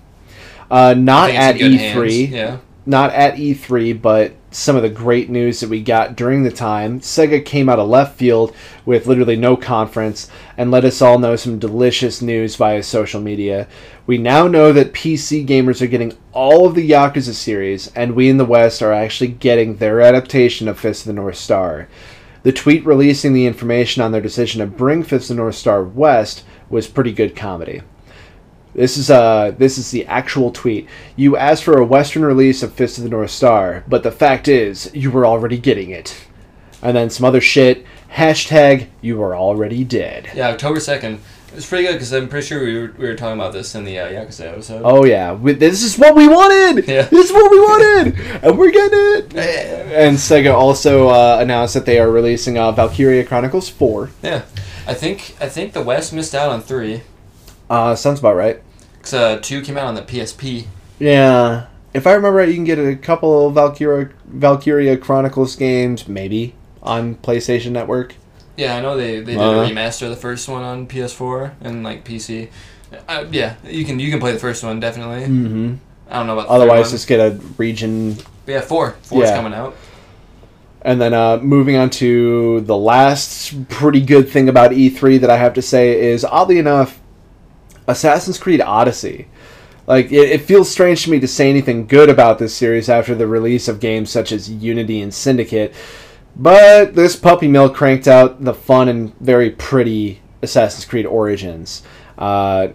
Uh, 0.70 0.94
not 0.96 1.30
at 1.30 1.56
E3. 1.56 1.78
hands. 1.78 2.30
Yeah. 2.30 2.56
not 2.86 3.12
at 3.12 3.36
E3, 3.36 3.92
but 4.00 4.32
some 4.55 4.76
of 4.76 4.82
the 4.82 4.88
great 4.88 5.30
news 5.30 5.61
that 5.61 5.70
we 5.70 5.82
got 5.82 6.14
during 6.14 6.42
the 6.42 6.50
time. 6.50 7.00
Sega 7.00 7.44
came 7.44 7.68
out 7.68 7.78
of 7.78 7.88
left 7.88 8.18
field 8.18 8.55
with 8.84 9.07
literally 9.07 9.36
no 9.36 9.57
conference 9.57 10.30
and 10.57 10.70
let 10.70 10.84
us 10.84 11.00
all 11.00 11.18
know 11.18 11.36
some 11.36 11.59
delicious 11.59 12.20
news 12.22 12.57
via 12.57 12.82
social 12.82 13.20
media. 13.20 13.66
We 14.07 14.18
now 14.18 14.46
know 14.48 14.72
that 14.72 14.92
PC 14.92 15.46
gamers 15.46 15.80
are 15.80 15.86
getting 15.86 16.16
all 16.32 16.66
of 16.66 16.74
the 16.74 16.88
Yakuza 16.88 17.34
series, 17.34 17.90
and 17.94 18.14
we 18.14 18.28
in 18.28 18.36
the 18.36 18.44
West 18.44 18.82
are 18.82 18.92
actually 18.92 19.28
getting 19.28 19.76
their 19.76 20.00
adaptation 20.00 20.68
of 20.68 20.78
Fist 20.78 21.03
of 21.03 21.07
the 21.07 21.12
North 21.14 21.36
Star. 21.36 21.88
The 22.42 22.53
tweet 22.53 22.84
releasing 22.84 23.32
the 23.32 23.46
information 23.46 24.03
on 24.03 24.12
their 24.12 24.20
decision 24.20 24.61
to 24.61 24.66
bring 24.66 25.03
Fist 25.03 25.30
of 25.30 25.36
the 25.36 25.42
North 25.42 25.55
Star 25.55 25.84
west 25.84 26.44
was 26.68 26.88
pretty 26.88 27.12
good 27.12 27.36
comedy. 27.36 27.82
This 28.75 28.97
is 28.97 29.11
uh 29.11 29.53
this 29.59 29.79
is 29.79 29.91
the 29.91 30.07
actual 30.07 30.51
tweet. 30.51 30.89
You 31.16 31.37
asked 31.37 31.64
for 31.64 31.79
a 31.79 31.85
Western 31.85 32.25
release 32.25 32.62
of 32.62 32.73
Fist 32.73 32.99
of 32.99 33.05
the 33.05 33.11
North 33.11 33.31
Star, 33.31 33.85
but 33.87 34.03
the 34.03 34.12
fact 34.12 34.49
is 34.49 34.91
you 34.95 35.11
were 35.11 35.27
already 35.27 35.59
getting 35.59 35.91
it. 35.91 36.27
And 36.83 36.97
then 36.97 37.11
some 37.11 37.25
other 37.25 37.41
shit. 37.41 37.87
Hashtag 38.12 38.89
you 39.01 39.18
were 39.18 39.37
already 39.37 39.85
dead. 39.85 40.31
Yeah. 40.35 40.49
October 40.51 40.81
second. 40.81 41.20
It 41.49 41.57
was 41.57 41.66
pretty 41.66 41.85
good 41.85 41.93
because 41.93 42.12
I'm 42.14 42.31
pretty 42.31 42.47
sure 42.47 42.64
we 42.64 42.79
were, 42.79 42.95
we 42.97 43.07
were 43.07 43.14
talking 43.14 43.39
about 43.39 43.53
this 43.53 43.75
in 43.75 43.85
the 43.85 43.99
uh, 43.99 44.09
Yakuza 44.09 44.53
episode. 44.53 44.81
Oh 44.87 45.05
yeah, 45.05 45.35
we, 45.35 45.53
this 45.53 45.83
is 45.83 45.99
what 45.99 46.14
we 46.14 46.27
wanted. 46.27 46.89
Yeah. 46.89 47.03
This 47.03 47.27
is 47.27 47.33
what 47.33 47.51
we 47.51 47.61
wanted, 47.61 48.18
and 48.43 48.59
we're 48.59 48.70
getting 48.70 48.99
it. 48.99 49.37
And 49.37 50.16
Sega 50.16 50.55
also 50.55 51.09
uh, 51.09 51.37
announced 51.43 51.75
that 51.75 51.85
they 51.85 51.99
are 51.99 52.11
releasing 52.11 52.57
uh, 52.57 52.73
Valkyria 52.73 53.27
Chronicles 53.27 53.68
Four. 53.68 54.11
Yeah. 54.23 54.45
I 54.87 54.95
think 54.95 55.37
I 55.41 55.49
think 55.49 55.75
the 55.75 55.83
West 55.83 56.14
missed 56.14 56.35
out 56.35 56.51
on 56.51 56.62
three. 56.62 57.03
Uh, 57.73 57.95
sounds 57.97 58.18
about 58.20 58.37
right. 58.37 58.62
Cause 59.03 59.14
uh, 59.14 59.39
two 59.41 59.62
came 59.62 59.79
out 59.79 59.87
on 59.87 59.95
the 59.95 60.03
PSP. 60.03 60.66
Yeah, 60.99 61.66
if 61.95 62.07
I 62.07 62.12
remember 62.12 62.37
right, 62.39 62.49
you 62.49 62.55
can 62.55 62.64
get 62.64 62.79
a 62.79 62.95
couple 62.97 63.49
of 63.49 63.55
Valkyria 63.55 64.11
Valkyria 64.27 64.97
Chronicles 64.99 65.57
games, 65.57 66.07
maybe 66.07 66.55
on 66.83 67.14
PlayStation 67.16 67.70
Network. 67.73 68.14
Yeah, 68.57 68.77
I 68.77 68.81
know 68.83 68.97
they, 68.97 69.20
they 69.20 69.33
did 69.33 69.39
Uh-huh. 69.41 69.61
a 69.62 69.68
remaster 69.70 70.03
of 70.03 70.11
the 70.11 70.16
first 70.16 70.49
one 70.49 70.62
on 70.62 70.87
PS4 70.87 71.53
and 71.62 71.83
like 71.83 72.05
PC. 72.05 72.51
Uh, 73.09 73.25
yeah, 73.31 73.55
you 73.64 73.85
can 73.87 73.99
you 73.99 74.11
can 74.11 74.20
play 74.20 74.33
the 74.33 74.39
first 74.39 74.62
one 74.62 74.79
definitely. 74.79 75.23
Mm-hmm. 75.23 75.75
I 76.11 76.16
don't 76.18 76.27
know 76.27 76.35
about 76.35 76.49
the 76.49 76.53
Otherwise, 76.53 76.91
just 76.91 77.09
get 77.09 77.20
a 77.20 77.37
region. 77.57 78.16
But 78.45 78.53
yeah, 78.53 78.61
four. 78.61 78.97
Four's 79.03 79.31
Yeah. 79.31 79.37
coming 79.37 79.55
out. 79.55 79.75
And 80.83 81.01
then 81.01 81.14
uh, 81.14 81.39
moving 81.39 81.77
on 81.77 81.89
to 81.91 82.61
the 82.61 82.77
last 82.77 83.68
pretty 83.70 84.01
good 84.03 84.29
thing 84.29 84.49
about 84.51 84.73
E3 84.73 85.20
that 85.20 85.31
I 85.31 85.37
have 85.39 85.55
to 85.55 85.62
say 85.62 85.99
is, 86.12 86.25
oddly 86.25 86.59
enough, 86.59 86.99
Assassin's 87.87 88.39
Creed 88.39 88.61
Odyssey. 88.61 89.28
Like, 89.87 90.12
it, 90.12 90.30
it 90.30 90.43
feels 90.43 90.70
strange 90.70 91.05
to 91.05 91.11
me 91.11 91.20
to 91.20 91.28
say 91.28 91.51
anything 91.51 91.87
good 91.87 92.09
about 92.09 92.39
this 92.39 92.55
series 92.55 92.89
after 92.89 93.14
the 93.14 93.26
release 93.26 93.68
of 93.68 93.80
games 93.80 94.11
such 94.11 94.30
as 94.33 94.51
Unity 94.51 95.01
and 95.01 95.12
Syndicate. 95.12 95.74
But 96.37 96.95
this 96.95 97.16
puppy 97.16 97.49
mill 97.49 97.68
cranked 97.68 98.09
out 98.09 98.43
the 98.43 98.55
fun 98.55 98.89
and 98.89 99.14
very 99.18 99.51
pretty 99.51 100.22
Assassin's 100.41 100.85
Creed 100.85 101.07
Origins. 101.07 101.83
Uh, 102.16 102.68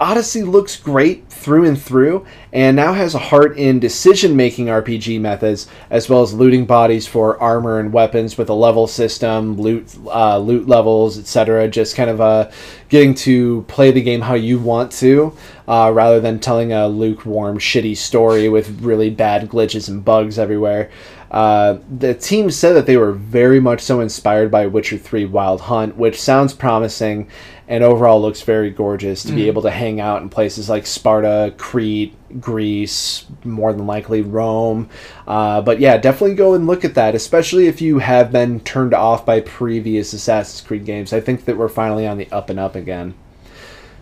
Odyssey 0.00 0.42
looks 0.42 0.76
great 0.76 1.28
through 1.28 1.64
and 1.64 1.80
through, 1.80 2.24
and 2.52 2.76
now 2.76 2.92
has 2.92 3.14
a 3.14 3.18
heart 3.18 3.56
in 3.56 3.80
decision 3.80 4.36
making 4.36 4.66
RPG 4.66 5.20
methods, 5.20 5.66
as 5.90 6.08
well 6.08 6.22
as 6.22 6.32
looting 6.32 6.66
bodies 6.66 7.06
for 7.06 7.40
armor 7.40 7.80
and 7.80 7.92
weapons 7.92 8.38
with 8.38 8.48
a 8.48 8.54
level 8.54 8.86
system, 8.86 9.56
loot 9.56 9.96
uh, 10.06 10.38
loot 10.38 10.68
levels, 10.68 11.18
etc. 11.18 11.68
Just 11.68 11.96
kind 11.96 12.10
of 12.10 12.20
uh, 12.20 12.50
getting 12.88 13.14
to 13.14 13.62
play 13.62 13.90
the 13.90 14.02
game 14.02 14.20
how 14.20 14.34
you 14.34 14.58
want 14.58 14.92
to, 14.92 15.36
uh, 15.66 15.90
rather 15.92 16.20
than 16.20 16.38
telling 16.38 16.72
a 16.72 16.86
lukewarm, 16.86 17.58
shitty 17.58 17.96
story 17.96 18.48
with 18.48 18.80
really 18.80 19.10
bad 19.10 19.48
glitches 19.48 19.88
and 19.88 20.04
bugs 20.04 20.38
everywhere. 20.38 20.90
Uh, 21.30 21.78
the 21.98 22.14
team 22.14 22.50
said 22.50 22.72
that 22.72 22.86
they 22.86 22.96
were 22.96 23.12
very 23.12 23.60
much 23.60 23.82
so 23.82 24.00
inspired 24.00 24.50
by 24.50 24.66
Witcher 24.66 24.96
3 24.96 25.26
Wild 25.26 25.62
Hunt, 25.62 25.96
which 25.96 26.20
sounds 26.20 26.54
promising 26.54 27.28
and 27.68 27.84
overall 27.84 28.20
looks 28.20 28.40
very 28.40 28.70
gorgeous 28.70 29.22
to 29.22 29.32
be 29.32 29.46
able 29.46 29.60
to 29.60 29.70
hang 29.70 30.00
out 30.00 30.22
in 30.22 30.30
places 30.30 30.70
like 30.70 30.86
Sparta, 30.86 31.52
Crete, 31.58 32.16
Greece, 32.40 33.26
more 33.44 33.74
than 33.74 33.86
likely 33.86 34.22
Rome. 34.22 34.88
Uh, 35.26 35.60
but 35.60 35.78
yeah, 35.78 35.98
definitely 35.98 36.34
go 36.34 36.54
and 36.54 36.66
look 36.66 36.82
at 36.82 36.94
that, 36.94 37.14
especially 37.14 37.66
if 37.66 37.82
you 37.82 37.98
have 37.98 38.32
been 38.32 38.60
turned 38.60 38.94
off 38.94 39.26
by 39.26 39.42
previous 39.42 40.14
Assassin's 40.14 40.66
Creed 40.66 40.86
games. 40.86 41.12
I 41.12 41.20
think 41.20 41.44
that 41.44 41.58
we're 41.58 41.68
finally 41.68 42.06
on 42.06 42.16
the 42.16 42.30
up 42.32 42.48
and 42.48 42.58
up 42.58 42.74
again. 42.74 43.12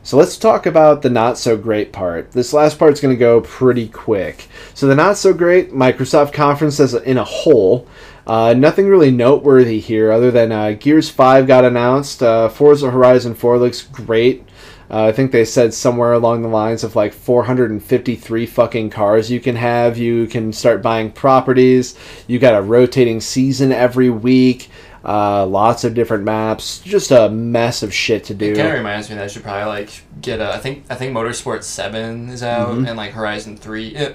So 0.04 0.16
let's 0.16 0.38
talk 0.38 0.66
about 0.66 1.02
the 1.02 1.10
not 1.10 1.36
so 1.36 1.56
great 1.56 1.92
part. 1.92 2.30
This 2.30 2.52
last 2.52 2.78
part's 2.78 3.00
going 3.00 3.16
to 3.16 3.18
go 3.18 3.40
pretty 3.40 3.88
quick. 3.88 4.46
So 4.74 4.86
the 4.86 4.94
not 4.94 5.16
so 5.16 5.34
great 5.34 5.72
Microsoft 5.72 6.32
conference 6.32 6.78
as 6.78 6.94
in 6.94 7.18
a 7.18 7.24
whole, 7.24 7.88
uh, 8.26 8.54
nothing 8.56 8.86
really 8.88 9.10
noteworthy 9.10 9.78
here 9.80 10.10
other 10.10 10.30
than 10.30 10.50
uh, 10.52 10.72
Gears 10.72 11.08
5 11.10 11.46
got 11.46 11.64
announced. 11.64 12.22
Uh, 12.22 12.48
Forza 12.48 12.90
Horizon 12.90 13.34
4 13.34 13.58
looks 13.58 13.82
great. 13.82 14.44
Uh, 14.88 15.06
I 15.06 15.12
think 15.12 15.32
they 15.32 15.44
said 15.44 15.74
somewhere 15.74 16.12
along 16.12 16.42
the 16.42 16.48
lines 16.48 16.84
of 16.84 16.94
like 16.94 17.12
453 17.12 18.46
fucking 18.46 18.90
cars 18.90 19.30
you 19.30 19.40
can 19.40 19.56
have. 19.56 19.98
You 19.98 20.26
can 20.26 20.52
start 20.52 20.80
buying 20.82 21.10
properties. 21.10 21.96
You 22.28 22.38
got 22.38 22.54
a 22.56 22.62
rotating 22.62 23.20
season 23.20 23.72
every 23.72 24.10
week. 24.10 24.70
Uh, 25.04 25.46
lots 25.46 25.84
of 25.84 25.94
different 25.94 26.24
maps. 26.24 26.80
Just 26.80 27.10
a 27.12 27.28
mess 27.28 27.82
of 27.82 27.94
shit 27.94 28.24
to 28.24 28.34
do. 28.34 28.52
It 28.52 28.56
kind 28.56 28.68
of 28.68 28.74
reminds 28.74 29.08
me 29.08 29.14
that 29.16 29.24
I 29.24 29.26
should 29.28 29.42
probably 29.44 29.66
like 29.66 29.90
get 30.20 30.40
a. 30.40 30.52
I 30.52 30.58
think 30.58 30.84
I 30.90 30.96
think 30.96 31.16
Motorsport 31.16 31.62
Seven 31.62 32.28
is 32.28 32.42
out 32.42 32.70
Mhm. 32.70 32.88
and 32.88 32.96
like 32.96 33.12
Horizon 33.12 33.56
Three. 33.56 33.92
Yeah, 33.94 34.12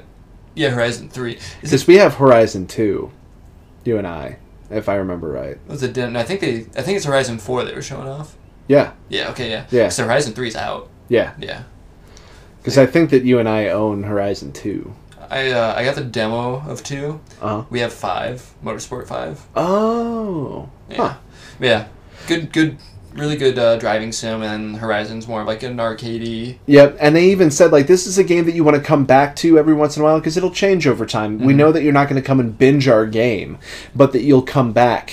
yeah 0.54 0.70
Horizon 0.70 1.08
Three. 1.10 1.38
Because 1.62 1.88
we 1.88 1.96
have 1.96 2.16
Horizon 2.16 2.68
2, 2.68 3.10
you 3.84 3.98
and 3.98 4.08
I, 4.08 4.38
if 4.70 4.88
I 4.90 4.96
remember 4.96 5.30
right. 5.30 5.58
Was 5.68 5.84
it? 5.84 5.98
I 5.98 6.24
think 6.24 6.40
they. 6.42 6.56
I 6.78 6.82
think 6.82 6.98
it's 6.98 7.06
Horizon 7.06 7.38
Four 7.40 7.64
they 7.64 7.74
were 7.76 7.82
showing 7.82 8.08
off. 8.08 8.36
Yeah, 8.68 8.94
Yeah. 9.10 9.30
Okay. 9.32 9.50
Yeah. 9.50 9.66
Yeah. 9.72 9.90
So 9.90 10.04
Horizon 10.06 10.34
Three 10.34 10.48
is 10.48 10.56
out. 10.56 10.90
yeah. 11.10 11.34
Yeah. 11.40 11.64
Because 12.60 12.78
I 12.78 12.86
think 12.86 13.10
that 13.10 13.24
you 13.24 13.40
and 13.40 13.50
I 13.50 13.70
own 13.70 14.04
Horizon 14.04 14.52
2. 14.54 14.94
I 15.32 15.50
uh, 15.52 15.74
I 15.76 15.84
got 15.84 15.96
the 15.96 16.04
demo 16.04 16.62
of 16.70 16.84
two. 16.84 17.20
Uh-huh. 17.42 17.64
We 17.70 17.80
have 17.80 17.92
five. 17.92 18.54
Motorsport 18.64 19.08
Five. 19.08 19.42
Oh. 19.56 20.70
Yeah. 20.90 20.98
Huh. 20.98 21.18
Yeah. 21.60 21.88
Good. 22.28 22.54
Good. 22.54 22.78
Really 23.14 23.36
good 23.36 23.60
uh, 23.60 23.76
driving 23.78 24.12
sim, 24.14 24.42
and 24.42 24.78
Horizon's 24.78 25.28
more 25.28 25.42
of 25.42 25.48
like 25.48 25.64
an 25.64 25.78
arcadey. 25.78 26.58
Yep, 26.66 26.98
and 27.00 27.14
they 27.16 27.26
even 27.30 27.52
said 27.52 27.72
like 27.72 27.86
this 27.88 28.08
is 28.08 28.18
a 28.18 28.24
game 28.24 28.46
that 28.46 28.54
you 28.56 28.64
want 28.64 28.78
to 28.78 28.82
come 28.84 29.04
back 29.06 29.36
to 29.38 29.60
every 29.60 29.74
once 29.74 29.98
in 29.98 30.02
a 30.02 30.06
while 30.06 30.20
because 30.20 30.38
it'll 30.38 30.50
change 30.52 30.88
over 30.88 31.06
time. 31.06 31.40
We 31.40 31.52
Mhm. 31.54 31.58
know 31.58 31.72
that 31.74 31.84
you're 31.84 31.92
not 31.94 32.08
going 32.08 32.22
to 32.22 32.26
come 32.26 32.40
and 32.40 32.58
binge 32.58 32.88
our 32.88 33.06
game, 33.06 33.58
but 33.94 34.14
that 34.14 34.22
you'll 34.24 34.42
come 34.42 34.72
back 34.72 35.12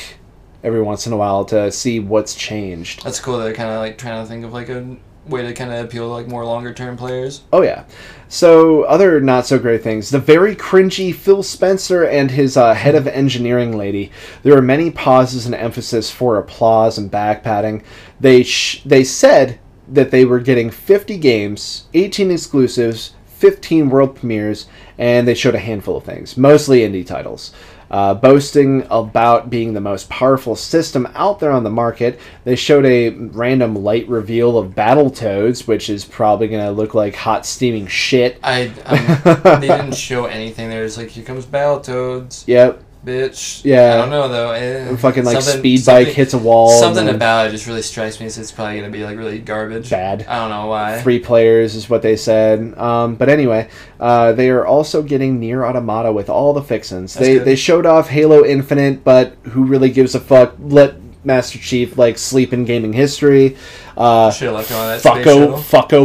every 0.63 0.81
once 0.81 1.07
in 1.09 1.13
a 1.13 1.17
while 1.17 1.45
to 1.47 1.73
see 1.73 1.99
what's 1.99 2.35
changed. 2.37 3.03
That's 3.05 3.19
cool. 3.21 3.39
They're 3.39 3.53
kind 3.53 3.71
of 3.71 3.79
like 3.81 3.99
trying 3.99 4.23
to 4.23 4.29
think 4.29 4.45
of 4.45 4.53
like 4.53 4.69
a 4.69 4.97
way 5.29 5.43
to 5.43 5.53
kind 5.55 5.73
of 5.73 5.85
appeal 5.85 6.09
to 6.09 6.13
like 6.13 6.29
more 6.29 6.45
longer 6.45 6.73
term 6.73 6.97
players. 6.97 7.43
Oh 7.53 7.63
yeah. 7.63 7.85
So 8.29 8.83
other 8.85 9.21
not 9.21 9.47
so 9.47 9.59
great 9.59 9.83
things. 9.83 10.11
The 10.11 10.19
very 10.19 10.55
cringy 10.55 11.15
Phil 11.15 11.43
Spencer 11.43 12.05
and 12.05 12.31
his 12.31 12.57
uh, 12.57 12.75
head 12.75 12.95
of 12.95 13.07
engineering 13.07 13.77
lady. 13.77 14.11
There 14.43 14.55
were 14.55 14.63
many 14.63 14.91
pauses 14.91 15.47
and 15.47 15.55
emphasis 15.55 16.11
for 16.11 16.37
applause 16.37 16.99
and 16.99 17.11
back 17.11 17.43
patting. 17.43 17.83
They 18.21 18.43
sh- 18.43 18.83
they 18.85 19.05
said 19.05 19.59
that 19.89 20.11
they 20.11 20.25
were 20.25 20.41
getting 20.41 20.71
50 20.71 21.17
games, 21.17 21.87
18 21.95 22.31
exclusives, 22.31 23.15
15 23.39 23.89
world 23.89 24.17
premieres, 24.17 24.67
and 24.99 25.27
they 25.27 25.35
showed 25.35 25.55
a 25.55 25.61
handful 25.61 25.97
of 25.97 26.05
things, 26.05 26.37
mostly 26.37 26.81
indie 26.81 27.07
titles. 27.07 27.53
Uh, 27.91 28.13
boasting 28.13 28.87
about 28.91 29.49
being 29.49 29.73
the 29.73 29.81
most 29.81 30.11
powerful 30.11 30.55
system 30.55 31.09
out 31.15 31.41
there 31.41 31.51
on 31.51 31.65
the 31.65 31.71
market, 31.71 32.21
they 32.45 32.55
showed 32.55 32.85
a 32.85 33.11
random 33.11 33.75
light 33.75 34.07
reveal 34.09 34.59
of 34.59 34.75
Battletoads, 34.75 35.67
which 35.67 35.89
is 35.89 36.05
probably 36.05 36.49
going 36.49 36.65
to 36.65 36.71
look 36.71 36.95
like 36.95 37.15
hot 37.15 37.47
steaming 37.47 37.87
shit. 37.87 38.39
I 38.43 38.67
um, 38.85 39.61
they 39.61 39.69
didn't 39.69 39.95
show 39.97 40.27
anything. 40.27 40.69
They're 40.69 40.89
like, 40.89 41.09
here 41.09 41.25
comes 41.25 41.47
Battletoads, 41.47 42.45
Yep, 42.47 42.83
bitch. 43.09 43.65
Yeah. 43.65 43.95
I 43.95 43.97
don't 43.97 44.11
know 44.11 44.29
though. 44.29 44.51
Eh, 44.53 44.95
fucking 44.97 45.25
like 45.25 45.41
something- 45.43 45.61
speed 45.61 45.85
bike 45.87 46.07
something- 46.07 46.15
hits 46.15 46.35
a 46.35 46.39
wall. 46.39 46.71
and 46.71 46.79
Something 46.81 47.07
then 47.07 47.15
about 47.15 47.47
it 47.49 47.51
just 47.51 47.67
really 47.67 47.83
strikes 47.83 48.21
me 48.21 48.27
as 48.27 48.37
it's 48.39 48.53
probably 48.53 48.77
gonna 48.79 48.91
be 48.93 49.05
like 49.05 49.17
really 49.17 49.39
garbage. 49.39 49.91
bad. 49.91 50.27
I 50.29 50.39
don't 50.41 50.51
know 50.51 50.67
why. 50.67 51.01
Three 51.01 51.19
players 51.19 51.75
is 51.75 51.89
what 51.89 52.03
they 52.03 52.17
said. 52.17 52.75
Um, 52.79 53.15
but 53.15 53.29
anyway, 53.29 53.69
uh, 53.99 54.33
they 54.33 54.51
are 54.51 54.67
also 54.67 55.03
getting 55.03 55.41
NieR 55.41 55.67
Automata 55.69 56.13
with 56.13 56.29
all 56.29 56.53
the 56.53 56.63
fixins. 56.63 57.15
That's 57.15 57.27
They 57.27 57.35
good. 57.35 57.45
they 57.45 57.57
showed 57.57 57.87
off 57.87 58.09
Halo 58.11 58.45
Infinite, 58.45 59.03
but 59.05 59.35
who 59.51 59.65
really 59.65 59.91
gives 59.91 60.15
a 60.15 60.21
fuck? 60.21 60.55
Let 60.61 60.95
Master 61.25 61.59
Chief 61.59 61.99
like 61.99 62.17
sleep 62.19 62.53
in 62.53 62.65
gaming 62.65 62.93
history. 62.93 63.57
Uh, 63.97 64.31
Should 64.31 64.47
have 64.47 64.55
left 64.55 64.71
on 64.73 64.87
that 64.89 65.01
space 65.01 65.13
fucko 65.13 65.25
shuttle. 65.25 65.57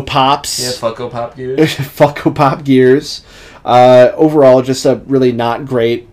fucko 0.01 0.06
pops. 0.06 0.60
Yeah, 0.60 0.89
fucko 0.89 1.12
pop 1.12 1.38
gears. 1.38 1.60
Funko 1.76 2.34
Pop 2.34 2.64
Gears. 2.64 3.22
Uh, 3.64 4.10
overall, 4.16 4.62
just 4.64 4.86
a 4.86 4.95
really 5.08 5.32
not 5.32 5.66
great 5.66 6.08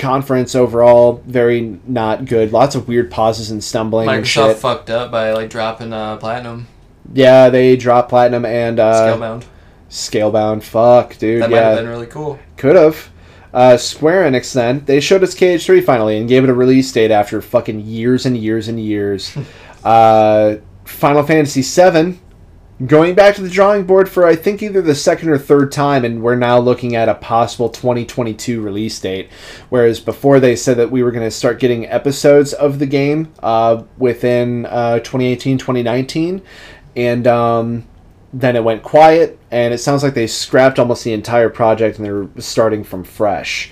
conference. 0.00 0.54
Overall, 0.54 1.22
very 1.26 1.78
not 1.86 2.24
good. 2.24 2.52
Lots 2.52 2.74
of 2.74 2.88
weird 2.88 3.10
pauses 3.10 3.50
and 3.50 3.62
stumbling 3.62 4.08
and 4.08 4.24
Microsoft 4.24 4.48
shit. 4.48 4.56
fucked 4.56 4.90
up 4.90 5.10
by 5.10 5.32
like 5.32 5.50
dropping 5.50 5.92
uh, 5.92 6.16
platinum 6.16 6.66
yeah, 7.12 7.48
they 7.48 7.76
dropped 7.76 8.08
platinum 8.08 8.44
and 8.44 8.78
uh, 8.78 9.16
scalebound. 9.16 9.44
Scalebound. 9.88 10.62
Fuck, 10.62 11.18
dude. 11.18 11.42
That 11.42 11.50
might 11.50 11.56
have 11.56 11.74
yeah, 11.76 11.80
been 11.82 11.90
really 11.90 12.06
cool. 12.06 12.38
could 12.56 12.76
have. 12.76 13.10
Uh, 13.52 13.76
Square 13.76 14.30
Enix 14.30 14.52
then 14.52 14.84
they 14.84 15.00
showed 15.00 15.24
us 15.24 15.34
KH3 15.34 15.84
finally 15.84 16.16
and 16.16 16.28
gave 16.28 16.44
it 16.44 16.50
a 16.50 16.54
release 16.54 16.92
date 16.92 17.10
after 17.10 17.42
fucking 17.42 17.80
years 17.80 18.24
and 18.24 18.36
years 18.36 18.68
and 18.68 18.78
years. 18.78 19.36
uh, 19.84 20.56
Final 20.84 21.24
Fantasy 21.24 21.62
VII 21.62 22.20
going 22.86 23.14
back 23.14 23.34
to 23.34 23.42
the 23.42 23.50
drawing 23.50 23.84
board 23.84 24.08
for 24.08 24.26
I 24.26 24.36
think 24.36 24.62
either 24.62 24.80
the 24.80 24.94
second 24.94 25.28
or 25.28 25.38
third 25.38 25.70
time, 25.72 26.04
and 26.04 26.22
we're 26.22 26.36
now 26.36 26.58
looking 26.58 26.96
at 26.96 27.08
a 27.08 27.14
possible 27.14 27.68
2022 27.68 28.60
release 28.60 28.98
date. 29.00 29.30
Whereas 29.68 30.00
before 30.00 30.40
they 30.40 30.56
said 30.56 30.76
that 30.78 30.90
we 30.90 31.02
were 31.02 31.10
going 31.10 31.26
to 31.26 31.30
start 31.30 31.60
getting 31.60 31.86
episodes 31.86 32.52
of 32.52 32.78
the 32.78 32.86
game 32.86 33.32
uh, 33.42 33.84
within 33.98 34.66
uh, 34.66 35.00
2018, 35.00 35.58
2019, 35.58 36.42
and 36.96 37.26
um, 37.26 37.86
then 38.32 38.56
it 38.56 38.64
went 38.64 38.82
quiet, 38.82 39.38
and 39.50 39.74
it 39.74 39.78
sounds 39.78 40.02
like 40.02 40.14
they 40.14 40.26
scrapped 40.26 40.78
almost 40.78 41.04
the 41.04 41.12
entire 41.12 41.50
project 41.50 41.98
and 41.98 42.06
they're 42.06 42.28
starting 42.38 42.84
from 42.84 43.04
fresh. 43.04 43.70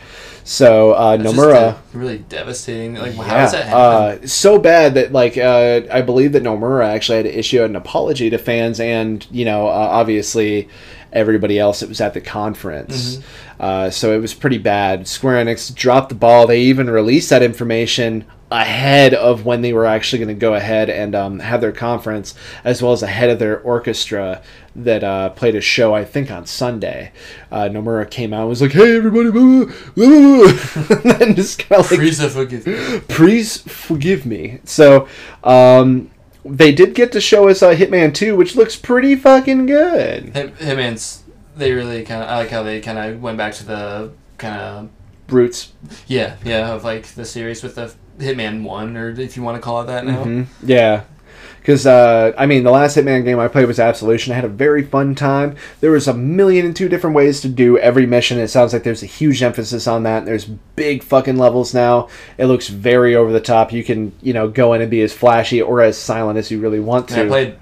So 0.48 0.92
uh, 0.92 1.18
Nomura. 1.18 1.74
uh, 1.74 1.76
really 1.92 2.20
devastating. 2.20 2.94
Like, 2.94 3.14
how 3.16 3.36
does 3.36 3.52
that 3.52 3.66
happen? 3.66 4.22
uh, 4.24 4.26
so 4.26 4.58
bad 4.58 4.94
that 4.94 5.12
like 5.12 5.36
uh, 5.36 5.82
I 5.92 6.00
believe 6.00 6.32
that 6.32 6.42
Nomura 6.42 6.88
actually 6.88 7.16
had 7.16 7.26
to 7.26 7.38
issue 7.38 7.62
an 7.62 7.76
apology 7.76 8.30
to 8.30 8.38
fans 8.38 8.80
and 8.80 9.26
you 9.30 9.44
know 9.44 9.66
uh, 9.66 9.70
obviously 9.70 10.70
everybody 11.12 11.58
else 11.58 11.80
that 11.80 11.88
was 11.90 12.00
at 12.00 12.14
the 12.14 12.22
conference. 12.22 13.16
Mm-hmm. 13.16 13.62
Uh, 13.62 13.90
so 13.90 14.16
it 14.16 14.20
was 14.22 14.32
pretty 14.32 14.56
bad. 14.56 15.06
Square 15.06 15.44
Enix 15.44 15.74
dropped 15.74 16.08
the 16.08 16.14
ball. 16.14 16.46
They 16.46 16.62
even 16.62 16.88
released 16.88 17.28
that 17.28 17.42
information 17.42 18.24
ahead 18.50 19.12
of 19.12 19.44
when 19.44 19.60
they 19.60 19.74
were 19.74 19.84
actually 19.84 20.18
going 20.18 20.34
to 20.34 20.40
go 20.40 20.54
ahead 20.54 20.88
and 20.88 21.14
um, 21.14 21.40
have 21.40 21.60
their 21.60 21.72
conference, 21.72 22.34
as 22.64 22.82
well 22.82 22.92
as 22.92 23.02
ahead 23.02 23.28
of 23.28 23.38
their 23.38 23.60
orchestra 23.60 24.42
that 24.84 25.02
uh, 25.04 25.30
played 25.30 25.54
a 25.54 25.60
show, 25.60 25.94
I 25.94 26.04
think, 26.04 26.30
on 26.30 26.46
Sunday. 26.46 27.12
Uh, 27.50 27.62
Nomura 27.68 28.08
came 28.10 28.32
out 28.32 28.40
and 28.40 28.48
was 28.48 28.62
like, 28.62 28.72
hey, 28.72 28.96
everybody, 28.96 29.30
blah, 29.30 29.40
blah, 29.40 29.72
blah, 29.94 30.46
blah," 30.46 30.96
and 30.96 31.20
then 31.20 31.34
just 31.34 31.58
kind 31.58 31.80
of 31.80 31.90
like, 31.90 32.00
Frieza 32.00 32.28
forgive. 32.30 33.08
please 33.08 33.58
forgive 33.62 34.24
me. 34.26 34.58
So, 34.64 35.08
um, 35.44 36.10
they 36.44 36.72
did 36.72 36.94
get 36.94 37.12
to 37.12 37.20
show 37.20 37.48
us 37.48 37.62
uh, 37.62 37.74
Hitman 37.74 38.14
2, 38.14 38.36
which 38.36 38.56
looks 38.56 38.76
pretty 38.76 39.16
fucking 39.16 39.66
good. 39.66 40.34
Him, 40.36 40.52
Hitman's. 40.52 41.24
They 41.56 41.72
really 41.72 42.04
kind 42.04 42.22
of. 42.22 42.28
I 42.28 42.38
like 42.38 42.50
how 42.50 42.62
they 42.62 42.80
kind 42.80 42.98
of 42.98 43.20
went 43.20 43.36
back 43.36 43.52
to 43.54 43.66
the 43.66 44.12
kind 44.38 44.60
of 44.60 44.88
Brutes. 45.26 45.72
yeah 46.06 46.36
yeah 46.44 46.72
of 46.72 46.84
like 46.84 47.08
the 47.08 47.24
series 47.24 47.62
with 47.62 47.74
the 47.74 47.92
Hitman 48.18 48.62
One 48.62 48.96
or 48.96 49.10
if 49.10 49.36
you 49.36 49.42
want 49.42 49.56
to 49.56 49.60
call 49.60 49.82
it 49.82 49.86
that 49.86 50.06
now. 50.06 50.22
hmm 50.22 50.42
Yeah. 50.62 51.02
Because, 51.68 51.84
uh, 51.86 52.32
I 52.38 52.46
mean, 52.46 52.64
the 52.64 52.70
last 52.70 52.96
Hitman 52.96 53.24
game 53.26 53.38
I 53.38 53.46
played 53.46 53.66
was 53.66 53.78
Absolution. 53.78 54.32
I 54.32 54.36
had 54.36 54.46
a 54.46 54.48
very 54.48 54.82
fun 54.82 55.14
time. 55.14 55.54
There 55.80 55.90
was 55.90 56.08
a 56.08 56.14
million 56.14 56.64
and 56.64 56.74
two 56.74 56.88
different 56.88 57.14
ways 57.14 57.42
to 57.42 57.48
do 57.50 57.76
every 57.76 58.06
mission. 58.06 58.38
It 58.38 58.48
sounds 58.48 58.72
like 58.72 58.84
there's 58.84 59.02
a 59.02 59.06
huge 59.06 59.42
emphasis 59.42 59.86
on 59.86 60.04
that. 60.04 60.24
There's 60.24 60.46
big 60.46 61.02
fucking 61.02 61.36
levels 61.36 61.74
now. 61.74 62.08
It 62.38 62.46
looks 62.46 62.68
very 62.68 63.14
over 63.14 63.30
the 63.34 63.40
top. 63.40 63.70
You 63.70 63.84
can, 63.84 64.12
you 64.22 64.32
know, 64.32 64.48
go 64.48 64.72
in 64.72 64.80
and 64.80 64.90
be 64.90 65.02
as 65.02 65.12
flashy 65.12 65.60
or 65.60 65.82
as 65.82 65.98
silent 65.98 66.38
as 66.38 66.50
you 66.50 66.58
really 66.58 66.80
want 66.80 67.10
And 67.10 67.20
I 67.20 67.22
to. 67.24 67.28
played. 67.28 67.56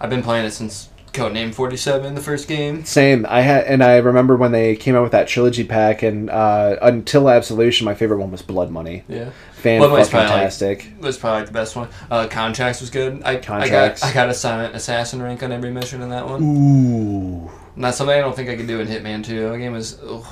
I've 0.00 0.10
been 0.10 0.24
playing 0.24 0.44
it 0.44 0.50
since 0.50 0.88
Codename 1.12 1.54
Forty 1.54 1.76
Seven, 1.76 2.16
the 2.16 2.20
first 2.20 2.48
game. 2.48 2.84
Same. 2.84 3.24
I 3.28 3.42
had, 3.42 3.64
and 3.66 3.84
I 3.84 3.98
remember 3.98 4.34
when 4.34 4.50
they 4.50 4.74
came 4.74 4.96
out 4.96 5.04
with 5.04 5.12
that 5.12 5.28
trilogy 5.28 5.62
pack, 5.62 6.02
and 6.02 6.28
uh, 6.30 6.78
until 6.82 7.30
Absolution, 7.30 7.84
my 7.84 7.94
favorite 7.94 8.18
one 8.18 8.32
was 8.32 8.42
Blood 8.42 8.70
Money. 8.72 9.04
Yeah, 9.08 9.30
Fan 9.66 9.80
Blood 9.80 9.90
Money's 9.90 10.08
fucking 10.10 10.28
probably, 10.28 10.68
like, 10.68 11.02
was 11.02 11.18
probably 11.18 11.40
like 11.40 11.46
the 11.46 11.52
best 11.52 11.74
one. 11.74 11.88
Uh, 12.08 12.28
Contracts 12.28 12.80
was 12.80 12.90
good. 12.90 13.20
I, 13.24 13.36
Contracts. 13.36 14.02
I 14.02 14.06
got 14.06 14.10
I 14.10 14.14
got 14.14 14.28
a 14.28 14.34
silent 14.34 14.76
assassin 14.76 15.20
rank 15.20 15.42
on 15.42 15.50
every 15.50 15.72
mission 15.72 16.02
in 16.02 16.10
that 16.10 16.24
one. 16.24 16.40
Ooh. 16.40 17.50
Not 17.74 17.94
something 17.96 18.16
I 18.16 18.20
don't 18.20 18.36
think 18.36 18.48
I 18.48 18.54
could 18.54 18.68
do 18.68 18.78
in 18.78 18.86
Hitman 18.86 19.24
Two. 19.24 19.50
The 19.50 19.58
game 19.58 19.72
was. 19.72 20.00
Ugh, 20.00 20.24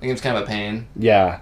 the 0.00 0.06
game's 0.06 0.20
kind 0.20 0.36
of 0.36 0.42
a 0.42 0.46
pain. 0.46 0.88
Yeah. 0.96 1.40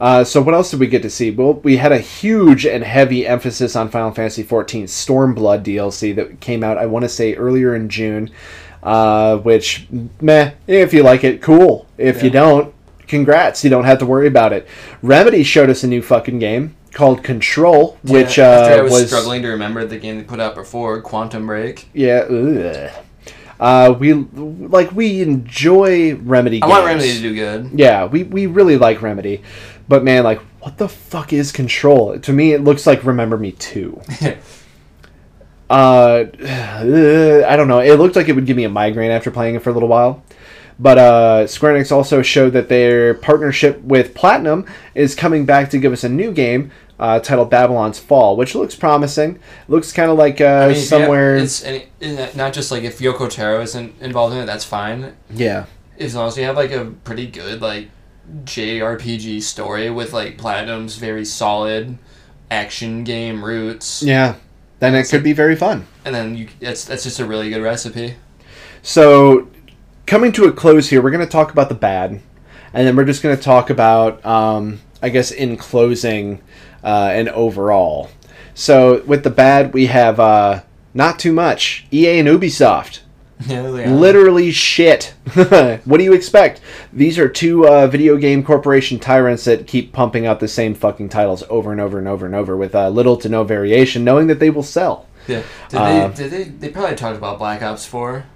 Uh, 0.00 0.24
so 0.24 0.42
what 0.42 0.54
else 0.54 0.72
did 0.72 0.80
we 0.80 0.88
get 0.88 1.02
to 1.02 1.10
see? 1.10 1.30
Well, 1.30 1.54
we 1.54 1.76
had 1.76 1.92
a 1.92 1.98
huge 1.98 2.66
and 2.66 2.82
heavy 2.82 3.24
emphasis 3.24 3.76
on 3.76 3.88
Final 3.88 4.10
Fantasy 4.10 4.42
XIV 4.42 4.84
Stormblood 4.84 5.62
DLC 5.62 6.16
that 6.16 6.40
came 6.40 6.64
out. 6.64 6.76
I 6.76 6.86
want 6.86 7.04
to 7.04 7.08
say 7.08 7.34
earlier 7.34 7.76
in 7.76 7.88
June. 7.88 8.30
Uh, 8.82 9.36
which, 9.36 9.86
meh, 10.20 10.52
if 10.66 10.92
you 10.92 11.02
like 11.02 11.22
it, 11.22 11.40
cool. 11.42 11.86
If 11.98 12.22
you 12.22 12.30
don't, 12.30 12.74
congrats. 13.06 13.62
You 13.62 13.70
don't 13.70 13.84
have 13.84 13.98
to 13.98 14.06
worry 14.06 14.26
about 14.26 14.54
it. 14.54 14.66
Remedy 15.02 15.44
showed 15.44 15.68
us 15.68 15.84
a 15.84 15.86
new 15.86 16.00
fucking 16.00 16.38
game 16.38 16.74
called 16.92 17.22
Control, 17.22 17.98
which 18.02 18.38
uh, 18.38 18.76
I 18.78 18.80
was, 18.82 18.92
was 18.92 19.06
struggling 19.06 19.42
to 19.42 19.48
remember 19.48 19.84
the 19.84 19.98
game 19.98 20.18
they 20.18 20.24
put 20.24 20.40
out 20.40 20.54
before, 20.54 21.00
Quantum 21.00 21.46
Break. 21.46 21.88
Yeah. 21.92 22.20
Ugh. 22.20 23.04
Uh, 23.60 23.94
we 23.98 24.14
like 24.14 24.90
we 24.92 25.20
enjoy 25.20 26.14
Remedy. 26.14 26.56
I 26.56 26.60
Games. 26.60 26.70
want 26.70 26.86
Remedy 26.86 27.12
to 27.12 27.20
do 27.20 27.34
good. 27.34 27.70
Yeah, 27.78 28.06
we 28.06 28.22
we 28.22 28.46
really 28.46 28.78
like 28.78 29.02
Remedy, 29.02 29.42
but 29.86 30.02
man, 30.02 30.24
like, 30.24 30.40
what 30.60 30.78
the 30.78 30.88
fuck 30.88 31.34
is 31.34 31.52
Control? 31.52 32.18
To 32.18 32.32
me, 32.32 32.54
it 32.54 32.64
looks 32.64 32.86
like 32.86 33.04
Remember 33.04 33.36
Me 33.36 33.52
Two. 33.52 34.00
uh, 35.68 36.24
I 36.42 37.54
don't 37.56 37.68
know. 37.68 37.80
It 37.80 37.98
looked 37.98 38.16
like 38.16 38.30
it 38.30 38.32
would 38.32 38.46
give 38.46 38.56
me 38.56 38.64
a 38.64 38.70
migraine 38.70 39.10
after 39.10 39.30
playing 39.30 39.56
it 39.56 39.62
for 39.62 39.68
a 39.68 39.74
little 39.74 39.90
while. 39.90 40.24
But 40.82 40.96
uh, 40.98 41.46
Square 41.46 41.74
Enix 41.74 41.92
also 41.92 42.22
showed 42.22 42.54
that 42.54 42.70
their 42.70 43.12
partnership 43.14 43.82
with 43.82 44.14
Platinum 44.14 44.64
is 44.94 45.14
coming 45.14 45.44
back 45.44 45.68
to 45.70 45.78
give 45.78 45.92
us 45.92 46.04
a 46.04 46.08
new 46.08 46.32
game 46.32 46.70
uh, 46.98 47.20
titled 47.20 47.50
Babylon's 47.50 47.98
Fall, 47.98 48.34
which 48.36 48.54
looks 48.54 48.74
promising. 48.74 49.38
looks 49.68 49.92
kind 49.92 50.10
of 50.10 50.16
like 50.16 50.40
uh, 50.40 50.44
I 50.44 50.68
mean, 50.68 50.70
if 50.70 50.76
you 50.76 50.80
have- 50.80 50.88
somewhere. 50.88 51.36
it's 51.36 51.62
and 51.62 51.82
it- 52.00 52.34
not 52.34 52.54
just 52.54 52.70
like 52.70 52.82
if 52.82 52.98
Yoko 52.98 53.28
Taro 53.28 53.60
isn't 53.60 53.94
involved 54.00 54.34
in 54.34 54.40
it, 54.40 54.46
that's 54.46 54.64
fine. 54.64 55.14
yeah. 55.30 55.66
As 55.98 56.14
long 56.14 56.28
as 56.28 56.38
you 56.38 56.44
have 56.44 56.56
like 56.56 56.72
a 56.72 56.86
pretty 57.04 57.26
good 57.26 57.60
like 57.60 57.90
JRPG 58.44 59.42
story 59.42 59.90
with 59.90 60.12
like 60.14 60.38
Platinum's 60.38 60.96
very 60.96 61.24
solid 61.26 61.98
action 62.50 63.04
game 63.04 63.44
roots, 63.44 64.02
Yeah. 64.02 64.36
Then 64.78 64.94
it 64.94 65.08
could 65.10 65.22
be 65.22 65.34
very 65.34 65.56
fun. 65.56 65.86
and 66.06 66.14
then 66.14 66.36
you 66.36 66.48
that's 66.58 66.86
that's 66.86 67.04
just 67.04 67.18
a 67.20 67.26
really 67.26 67.50
good 67.50 67.60
recipe. 67.62 68.14
So, 68.82 69.48
coming 70.10 70.32
to 70.32 70.44
a 70.46 70.52
close 70.52 70.90
here, 70.90 71.00
we're 71.00 71.12
going 71.12 71.24
to 71.24 71.30
talk 71.30 71.52
about 71.52 71.68
the 71.68 71.74
bad, 71.74 72.20
and 72.74 72.86
then 72.86 72.96
we're 72.96 73.04
just 73.04 73.22
going 73.22 73.36
to 73.36 73.40
talk 73.40 73.70
about, 73.70 74.26
um, 74.26 74.80
I 75.00 75.08
guess, 75.08 75.30
in 75.30 75.56
closing 75.56 76.42
uh, 76.82 77.10
and 77.12 77.28
overall. 77.28 78.10
So, 78.52 79.02
with 79.06 79.22
the 79.22 79.30
bad, 79.30 79.72
we 79.72 79.86
have 79.86 80.18
uh, 80.18 80.62
not 80.94 81.20
too 81.20 81.32
much. 81.32 81.86
EA 81.92 82.18
and 82.18 82.28
Ubisoft. 82.28 83.02
Literally 83.48 84.50
shit. 84.50 85.14
what 85.84 85.98
do 85.98 86.02
you 86.02 86.12
expect? 86.12 86.60
These 86.92 87.16
are 87.16 87.28
two 87.28 87.68
uh, 87.68 87.86
video 87.86 88.16
game 88.16 88.42
corporation 88.42 88.98
tyrants 88.98 89.44
that 89.44 89.68
keep 89.68 89.92
pumping 89.92 90.26
out 90.26 90.40
the 90.40 90.48
same 90.48 90.74
fucking 90.74 91.08
titles 91.10 91.44
over 91.48 91.70
and 91.70 91.80
over 91.80 91.98
and 91.98 92.08
over 92.08 92.26
and 92.26 92.34
over 92.34 92.56
with 92.56 92.74
uh, 92.74 92.88
little 92.88 93.16
to 93.18 93.28
no 93.28 93.44
variation, 93.44 94.02
knowing 94.02 94.26
that 94.26 94.40
they 94.40 94.50
will 94.50 94.64
sell. 94.64 95.06
Yeah. 95.28 95.44
Did 95.68 95.78
Uh, 95.78 96.08
they? 96.08 96.14
Did 96.14 96.30
they? 96.32 96.42
They 96.44 96.68
probably 96.70 96.96
talked 96.96 97.16
about 97.16 97.38
Black 97.38 97.62
Ops 97.62 97.86
Four. 97.86 98.26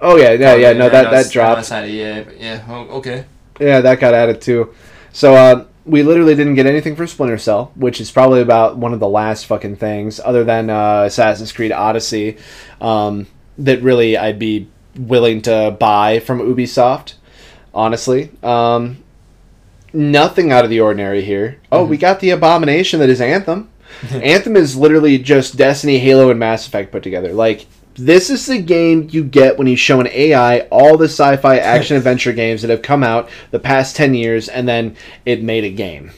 Oh 0.00 0.16
yeah, 0.16 0.32
yeah, 0.32 0.54
yeah. 0.54 0.72
No, 0.72 0.88
that 0.88 1.10
that 1.10 1.30
dropped. 1.30 1.60
the 1.60 1.64
side 1.64 1.84
of 1.84 1.90
EA, 1.90 2.22
but 2.22 2.40
yeah. 2.40 2.64
Oh, 2.68 2.98
okay. 2.98 3.26
Yeah, 3.58 3.80
that 3.80 4.00
got 4.00 4.14
added 4.14 4.40
too. 4.40 4.74
So 5.12 5.34
uh, 5.34 5.66
we 5.84 6.02
literally 6.02 6.34
didn't 6.34 6.54
get 6.54 6.66
anything 6.66 6.96
for 6.96 7.06
Splinter 7.06 7.38
Cell, 7.38 7.72
which 7.74 8.00
is 8.00 8.10
probably 8.10 8.40
about 8.40 8.76
one 8.76 8.92
of 8.92 9.00
the 9.00 9.08
last 9.08 9.46
fucking 9.46 9.76
things, 9.76 10.20
other 10.20 10.44
than 10.44 10.70
uh, 10.70 11.02
Assassin's 11.02 11.52
Creed 11.52 11.72
Odyssey, 11.72 12.38
um, 12.80 13.26
that 13.58 13.82
really 13.82 14.16
I'd 14.16 14.38
be 14.38 14.68
willing 14.96 15.42
to 15.42 15.76
buy 15.78 16.20
from 16.20 16.40
Ubisoft. 16.40 17.14
Honestly, 17.74 18.30
um, 18.42 19.02
nothing 19.92 20.50
out 20.50 20.64
of 20.64 20.70
the 20.70 20.80
ordinary 20.80 21.22
here. 21.22 21.60
Oh, 21.70 21.84
we 21.84 21.96
got 21.96 22.20
the 22.20 22.30
abomination 22.30 23.00
that 23.00 23.08
is 23.08 23.20
Anthem. 23.20 23.70
Anthem 24.10 24.56
is 24.56 24.76
literally 24.76 25.18
just 25.18 25.56
Destiny, 25.56 25.98
Halo, 25.98 26.30
and 26.30 26.40
Mass 26.40 26.66
Effect 26.66 26.92
put 26.92 27.02
together. 27.02 27.32
Like 27.32 27.66
this 28.04 28.30
is 28.30 28.46
the 28.46 28.60
game 28.60 29.08
you 29.10 29.24
get 29.24 29.58
when 29.58 29.66
you 29.66 29.76
show 29.76 30.00
an 30.00 30.08
AI 30.08 30.60
all 30.70 30.96
the 30.96 31.04
sci-fi 31.04 31.58
action 31.58 31.96
adventure 31.96 32.32
games 32.32 32.62
that 32.62 32.70
have 32.70 32.82
come 32.82 33.02
out 33.02 33.28
the 33.50 33.58
past 33.58 33.96
ten 33.96 34.14
years, 34.14 34.48
and 34.48 34.68
then 34.68 34.96
it 35.24 35.42
made 35.42 35.64
a 35.64 35.70
game. 35.70 36.10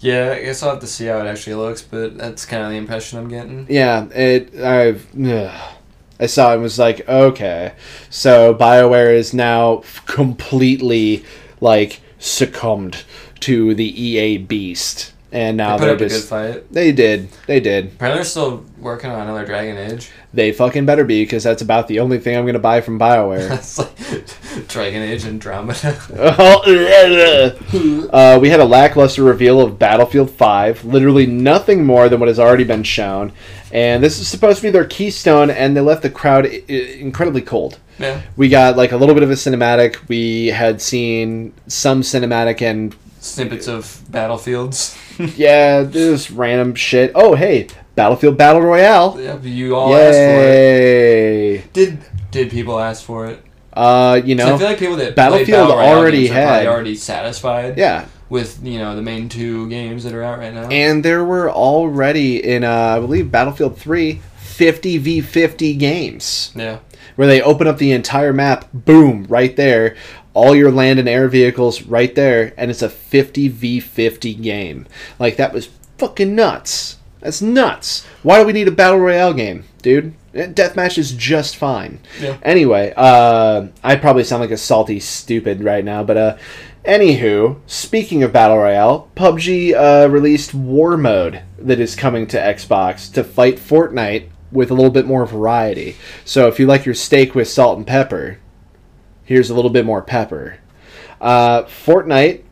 Yeah, 0.00 0.34
I 0.36 0.42
guess 0.42 0.62
I'll 0.62 0.70
have 0.70 0.80
to 0.80 0.86
see 0.86 1.06
how 1.06 1.18
it 1.18 1.26
actually 1.26 1.56
looks, 1.56 1.82
but 1.82 2.16
that's 2.16 2.46
kind 2.46 2.64
of 2.64 2.70
the 2.70 2.76
impression 2.76 3.18
I'm 3.18 3.28
getting. 3.28 3.66
Yeah, 3.68 4.06
it. 4.06 4.54
I've. 4.58 5.06
ugh. 5.26 5.76
I 6.20 6.26
saw 6.26 6.50
it 6.50 6.54
and 6.54 6.62
was 6.62 6.78
like, 6.78 7.08
okay, 7.08 7.72
so 8.10 8.54
Bioware 8.54 9.14
is 9.14 9.32
now 9.32 9.82
completely 10.04 11.24
like 11.62 12.02
succumbed 12.18 13.04
to 13.40 13.74
the 13.74 14.02
EA 14.02 14.36
beast, 14.36 15.14
and 15.32 15.56
now 15.56 15.76
They 15.78 15.86
are 15.88 15.90
up 15.90 15.96
a 15.96 15.98
good 16.00 16.08
just. 16.10 16.28
fight. 16.28 16.72
They 16.72 16.92
did. 16.92 17.30
They 17.46 17.60
did. 17.60 17.86
Apparently, 17.86 18.18
they're 18.18 18.24
still 18.24 18.64
working 18.78 19.10
on 19.10 19.20
another 19.20 19.44
Dragon 19.46 19.76
Age. 19.76 20.10
They 20.32 20.52
fucking 20.52 20.86
better 20.86 21.04
be 21.04 21.22
because 21.24 21.44
that's 21.44 21.62
about 21.62 21.88
the 21.88 22.00
only 22.00 22.18
thing 22.18 22.36
I'm 22.36 22.46
gonna 22.46 22.58
buy 22.58 22.80
from 22.80 22.98
Bioware. 22.98 23.48
That's 23.48 23.78
like 23.78 23.96
Dragon 24.68 25.02
Age 25.02 25.24
Andromeda. 25.26 25.98
uh, 28.12 28.38
we 28.40 28.50
had 28.50 28.60
a 28.60 28.64
lackluster 28.64 29.22
reveal 29.22 29.60
of 29.60 29.78
Battlefield 29.78 30.30
5, 30.30 30.84
literally 30.84 31.26
nothing 31.26 31.84
more 31.84 32.08
than 32.08 32.20
what 32.20 32.28
has 32.28 32.38
already 32.38 32.64
been 32.64 32.82
shown. 32.82 33.32
And 33.72 34.02
this 34.02 34.18
is 34.20 34.28
supposed 34.28 34.58
to 34.58 34.62
be 34.62 34.70
their 34.70 34.84
keystone, 34.84 35.50
and 35.50 35.76
they 35.76 35.80
left 35.80 36.02
the 36.02 36.10
crowd 36.10 36.46
I- 36.46 36.62
I- 36.68 36.72
incredibly 36.98 37.42
cold. 37.42 37.78
yeah. 37.98 38.22
We 38.36 38.48
got 38.48 38.76
like 38.76 38.92
a 38.92 38.96
little 38.96 39.14
bit 39.14 39.22
of 39.22 39.30
a 39.30 39.34
cinematic. 39.34 39.96
We 40.08 40.48
had 40.48 40.80
seen 40.82 41.52
some 41.66 42.02
cinematic, 42.02 42.62
and 42.62 42.94
Snippets 43.20 43.68
of 43.68 44.00
battlefields. 44.10 44.96
Yeah, 45.36 45.82
this 45.82 46.30
random 46.30 46.74
shit. 46.74 47.12
Oh, 47.14 47.34
hey, 47.34 47.68
Battlefield 47.94 48.36
Battle 48.36 48.62
Royale. 48.62 49.16
yeah, 49.20 49.38
you 49.40 49.76
all 49.76 49.94
asked 49.94 50.16
for 50.16 50.40
it. 50.42 50.54
Yay! 50.54 51.56
Did 51.72 51.98
did 52.30 52.50
people 52.50 52.78
ask 52.78 53.04
for 53.04 53.26
it? 53.26 53.42
Uh, 53.72 54.20
you 54.24 54.36
'Cause 54.36 54.48
I 54.50 54.58
feel 54.58 54.66
like 54.68 54.78
people 54.78 54.96
that 54.96 55.14
Battlefield 55.14 55.68
Battle 55.68 55.76
Royale 55.76 55.96
already 55.98 56.18
games 56.22 56.30
are 56.30 56.34
probably 56.34 56.56
had- 56.58 56.66
already 56.66 56.94
satisfied. 56.96 57.78
yeah. 57.78 58.04
With 58.28 58.60
you 58.62 58.78
know 58.78 58.94
the 58.94 59.02
main 59.02 59.28
two 59.28 59.68
games 59.68 60.04
that 60.04 60.12
are 60.12 60.22
out 60.22 60.38
right 60.38 60.54
now. 60.54 60.68
And 60.68 61.04
there 61.04 61.24
were 61.24 61.50
already 61.50 62.42
in, 62.44 62.62
uh, 62.62 62.94
I 62.96 63.00
believe, 63.00 63.30
Battlefield 63.32 63.76
3, 63.76 64.20
50 64.38 64.98
v 64.98 65.20
50 65.20 65.74
games 65.74 66.52
yeah. 66.54 66.78
where 67.16 67.26
they 67.26 67.42
open 67.42 67.66
up 67.66 67.78
the 67.78 67.90
entire 67.90 68.32
map, 68.32 68.66
boom, 68.72 69.26
right 69.28 69.56
there. 69.56 69.96
All 70.32 70.54
your 70.54 70.70
land 70.70 70.98
and 70.98 71.08
air 71.08 71.28
vehicles 71.28 71.82
right 71.82 72.14
there, 72.14 72.52
and 72.56 72.70
it's 72.70 72.82
a 72.82 72.88
50 72.88 73.48
v 73.48 73.80
50 73.80 74.34
game. 74.34 74.86
Like, 75.18 75.36
that 75.36 75.52
was 75.52 75.68
fucking 75.98 76.34
nuts. 76.34 76.98
That's 77.20 77.42
nuts. 77.42 78.06
Why 78.22 78.40
do 78.40 78.46
we 78.46 78.52
need 78.52 78.68
a 78.68 78.72
Battle 78.72 78.98
Royale 78.98 79.34
game, 79.34 79.64
dude? 79.82 80.14
Eh, 80.34 80.46
Deathmatch 80.46 80.96
is 80.96 81.12
just 81.12 81.56
fine. 81.56 82.00
Yeah. 82.20 82.38
Anyway, 82.42 82.92
uh, 82.96 83.66
I 83.82 83.96
probably 83.96 84.24
sound 84.24 84.40
like 84.40 84.50
a 84.50 84.56
salty 84.56 85.00
stupid 85.00 85.62
right 85.62 85.84
now, 85.84 86.02
but 86.02 86.16
uh, 86.16 86.36
anywho, 86.84 87.58
speaking 87.66 88.22
of 88.22 88.32
battle 88.32 88.58
royale, 88.58 89.10
PUBG 89.16 89.74
uh, 89.74 90.08
released 90.08 90.54
War 90.54 90.96
Mode 90.96 91.42
that 91.58 91.80
is 91.80 91.96
coming 91.96 92.26
to 92.28 92.38
Xbox 92.38 93.12
to 93.14 93.24
fight 93.24 93.56
Fortnite 93.56 94.28
with 94.52 94.70
a 94.70 94.74
little 94.74 94.90
bit 94.90 95.06
more 95.06 95.26
variety. 95.26 95.96
So 96.24 96.48
if 96.48 96.58
you 96.58 96.66
like 96.66 96.86
your 96.86 96.94
steak 96.94 97.34
with 97.34 97.48
salt 97.48 97.78
and 97.78 97.86
pepper, 97.86 98.38
here's 99.30 99.48
a 99.48 99.54
little 99.54 99.70
bit 99.70 99.84
more 99.86 100.02
pepper. 100.02 100.58
Uh, 101.20 101.62
Fortnite 101.62 102.42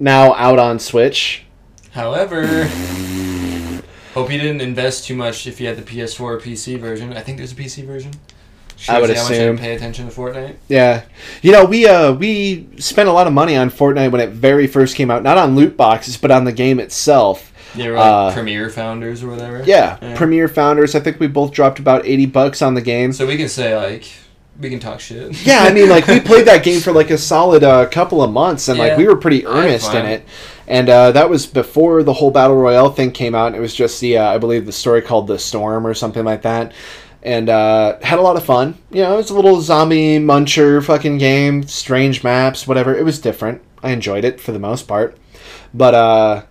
now 0.00 0.32
out 0.34 0.58
on 0.58 0.78
Switch. 0.78 1.44
However, 1.90 2.64
hope 4.14 4.32
you 4.32 4.38
didn't 4.38 4.62
invest 4.62 5.04
too 5.06 5.14
much 5.14 5.46
if 5.46 5.60
you 5.60 5.66
had 5.66 5.76
the 5.76 5.82
PS4 5.82 6.20
or 6.20 6.40
PC 6.40 6.78
version. 6.78 7.12
I 7.12 7.20
think 7.20 7.36
there's 7.36 7.52
a 7.52 7.56
PC 7.56 7.84
version. 7.84 8.12
I 8.88 9.00
would 9.00 9.10
how 9.10 9.22
much 9.22 9.30
I 9.32 9.34
assume. 9.34 9.58
pay 9.58 9.74
attention 9.74 10.08
to 10.08 10.14
Fortnite. 10.14 10.56
Yeah, 10.68 11.02
you 11.42 11.52
know 11.52 11.64
we 11.66 11.86
uh 11.86 12.12
we 12.14 12.68
spent 12.78 13.08
a 13.08 13.12
lot 13.12 13.26
of 13.26 13.32
money 13.34 13.54
on 13.56 13.70
Fortnite 13.70 14.10
when 14.12 14.20
it 14.22 14.30
very 14.30 14.66
first 14.66 14.96
came 14.96 15.10
out, 15.10 15.22
not 15.22 15.36
on 15.36 15.56
loot 15.56 15.76
boxes, 15.76 16.16
but 16.16 16.30
on 16.30 16.44
the 16.44 16.52
game 16.52 16.80
itself. 16.80 17.52
They 17.74 17.88
were 17.90 17.96
like 17.96 18.06
Uh, 18.06 18.32
Premiere 18.32 18.70
founders 18.70 19.22
or 19.22 19.28
whatever. 19.28 19.62
Yeah, 19.66 19.98
Yeah. 20.00 20.16
Premiere 20.16 20.48
founders. 20.48 20.94
I 20.94 21.00
think 21.00 21.20
we 21.20 21.26
both 21.26 21.50
dropped 21.52 21.78
about 21.80 22.06
eighty 22.06 22.24
bucks 22.24 22.62
on 22.62 22.72
the 22.74 22.80
game. 22.80 23.12
So 23.12 23.26
we 23.26 23.36
can 23.36 23.48
say 23.50 23.76
like 23.76 24.08
we 24.58 24.70
can 24.70 24.80
talk 24.80 25.00
shit. 25.00 25.46
Yeah, 25.46 25.60
I 25.60 25.72
mean, 25.72 25.88
like 25.88 26.06
we 26.06 26.20
played 26.20 26.46
that 26.46 26.64
game 26.64 26.80
for 26.80 26.92
like 26.92 27.10
a 27.10 27.18
solid 27.18 27.62
uh, 27.62 27.86
couple 27.88 28.22
of 28.22 28.32
months, 28.32 28.68
and 28.68 28.78
like 28.78 28.96
we 28.96 29.06
were 29.06 29.16
pretty 29.16 29.46
earnest 29.46 29.92
in 29.94 30.06
it. 30.06 30.24
And 30.66 30.90
uh, 30.90 31.12
that 31.12 31.30
was 31.30 31.46
before 31.46 32.02
the 32.02 32.12
whole 32.12 32.30
battle 32.30 32.56
royale 32.56 32.90
thing 32.90 33.10
came 33.10 33.34
out. 33.34 33.46
And 33.46 33.56
it 33.56 33.60
was 33.60 33.74
just 33.74 34.00
the, 34.02 34.18
uh, 34.18 34.34
I 34.34 34.36
believe, 34.36 34.66
the 34.66 34.72
story 34.72 35.00
called 35.00 35.26
the 35.26 35.38
Storm 35.38 35.86
or 35.86 35.94
something 35.94 36.24
like 36.24 36.42
that. 36.42 36.74
And 37.22 37.48
uh, 37.48 37.98
had 38.02 38.18
a 38.18 38.22
lot 38.22 38.36
of 38.36 38.44
fun. 38.44 38.76
You 38.90 39.02
know, 39.02 39.14
it 39.14 39.16
was 39.16 39.30
a 39.30 39.34
little 39.34 39.62
zombie 39.62 40.18
muncher 40.18 40.84
fucking 40.84 41.18
game, 41.18 41.62
strange 41.62 42.22
maps, 42.22 42.66
whatever. 42.66 42.94
It 42.94 43.04
was 43.04 43.18
different. 43.18 43.62
I 43.82 43.90
enjoyed 43.92 44.24
it 44.24 44.40
for 44.40 44.52
the 44.52 44.58
most 44.58 44.86
part, 44.86 45.16
but 45.72 45.94
uh, 45.94 46.42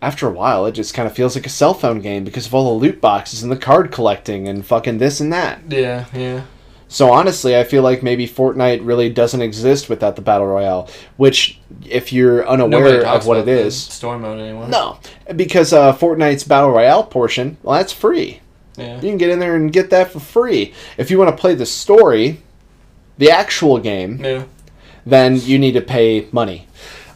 after 0.00 0.28
a 0.28 0.32
while, 0.32 0.64
it 0.66 0.72
just 0.72 0.94
kind 0.94 1.08
of 1.08 1.14
feels 1.14 1.34
like 1.34 1.46
a 1.46 1.50
cell 1.50 1.74
phone 1.74 2.00
game 2.00 2.24
because 2.24 2.46
of 2.46 2.54
all 2.54 2.72
the 2.72 2.84
loot 2.84 3.00
boxes 3.00 3.42
and 3.42 3.50
the 3.50 3.56
card 3.56 3.90
collecting 3.90 4.48
and 4.48 4.64
fucking 4.64 4.98
this 4.98 5.20
and 5.20 5.32
that. 5.32 5.60
Yeah, 5.68 6.06
yeah. 6.14 6.44
So 6.90 7.12
honestly, 7.12 7.54
I 7.56 7.64
feel 7.64 7.82
like 7.82 8.02
maybe 8.02 8.26
Fortnite 8.26 8.80
really 8.82 9.10
doesn't 9.10 9.42
exist 9.42 9.88
without 9.90 10.16
the 10.16 10.22
battle 10.22 10.46
royale. 10.46 10.88
Which, 11.18 11.58
if 11.86 12.12
you're 12.12 12.48
unaware 12.48 13.06
of 13.06 13.26
what 13.26 13.36
it 13.38 13.48
is, 13.48 14.02
mode 14.02 14.40
anymore. 14.40 14.68
no, 14.68 14.98
because 15.36 15.72
uh, 15.74 15.94
Fortnite's 15.94 16.44
battle 16.44 16.70
royale 16.70 17.04
portion, 17.04 17.58
well, 17.62 17.76
that's 17.76 17.92
free. 17.92 18.40
Yeah. 18.78 18.94
You 18.96 19.00
can 19.02 19.18
get 19.18 19.28
in 19.30 19.38
there 19.38 19.54
and 19.56 19.72
get 19.72 19.90
that 19.90 20.10
for 20.12 20.20
free. 20.20 20.72
If 20.96 21.10
you 21.10 21.18
want 21.18 21.30
to 21.36 21.38
play 21.40 21.54
the 21.54 21.66
story, 21.66 22.40
the 23.18 23.30
actual 23.30 23.78
game, 23.78 24.24
Yeah. 24.24 24.44
then 25.04 25.36
you 25.40 25.58
need 25.58 25.72
to 25.72 25.80
pay 25.82 26.28
money. 26.32 26.68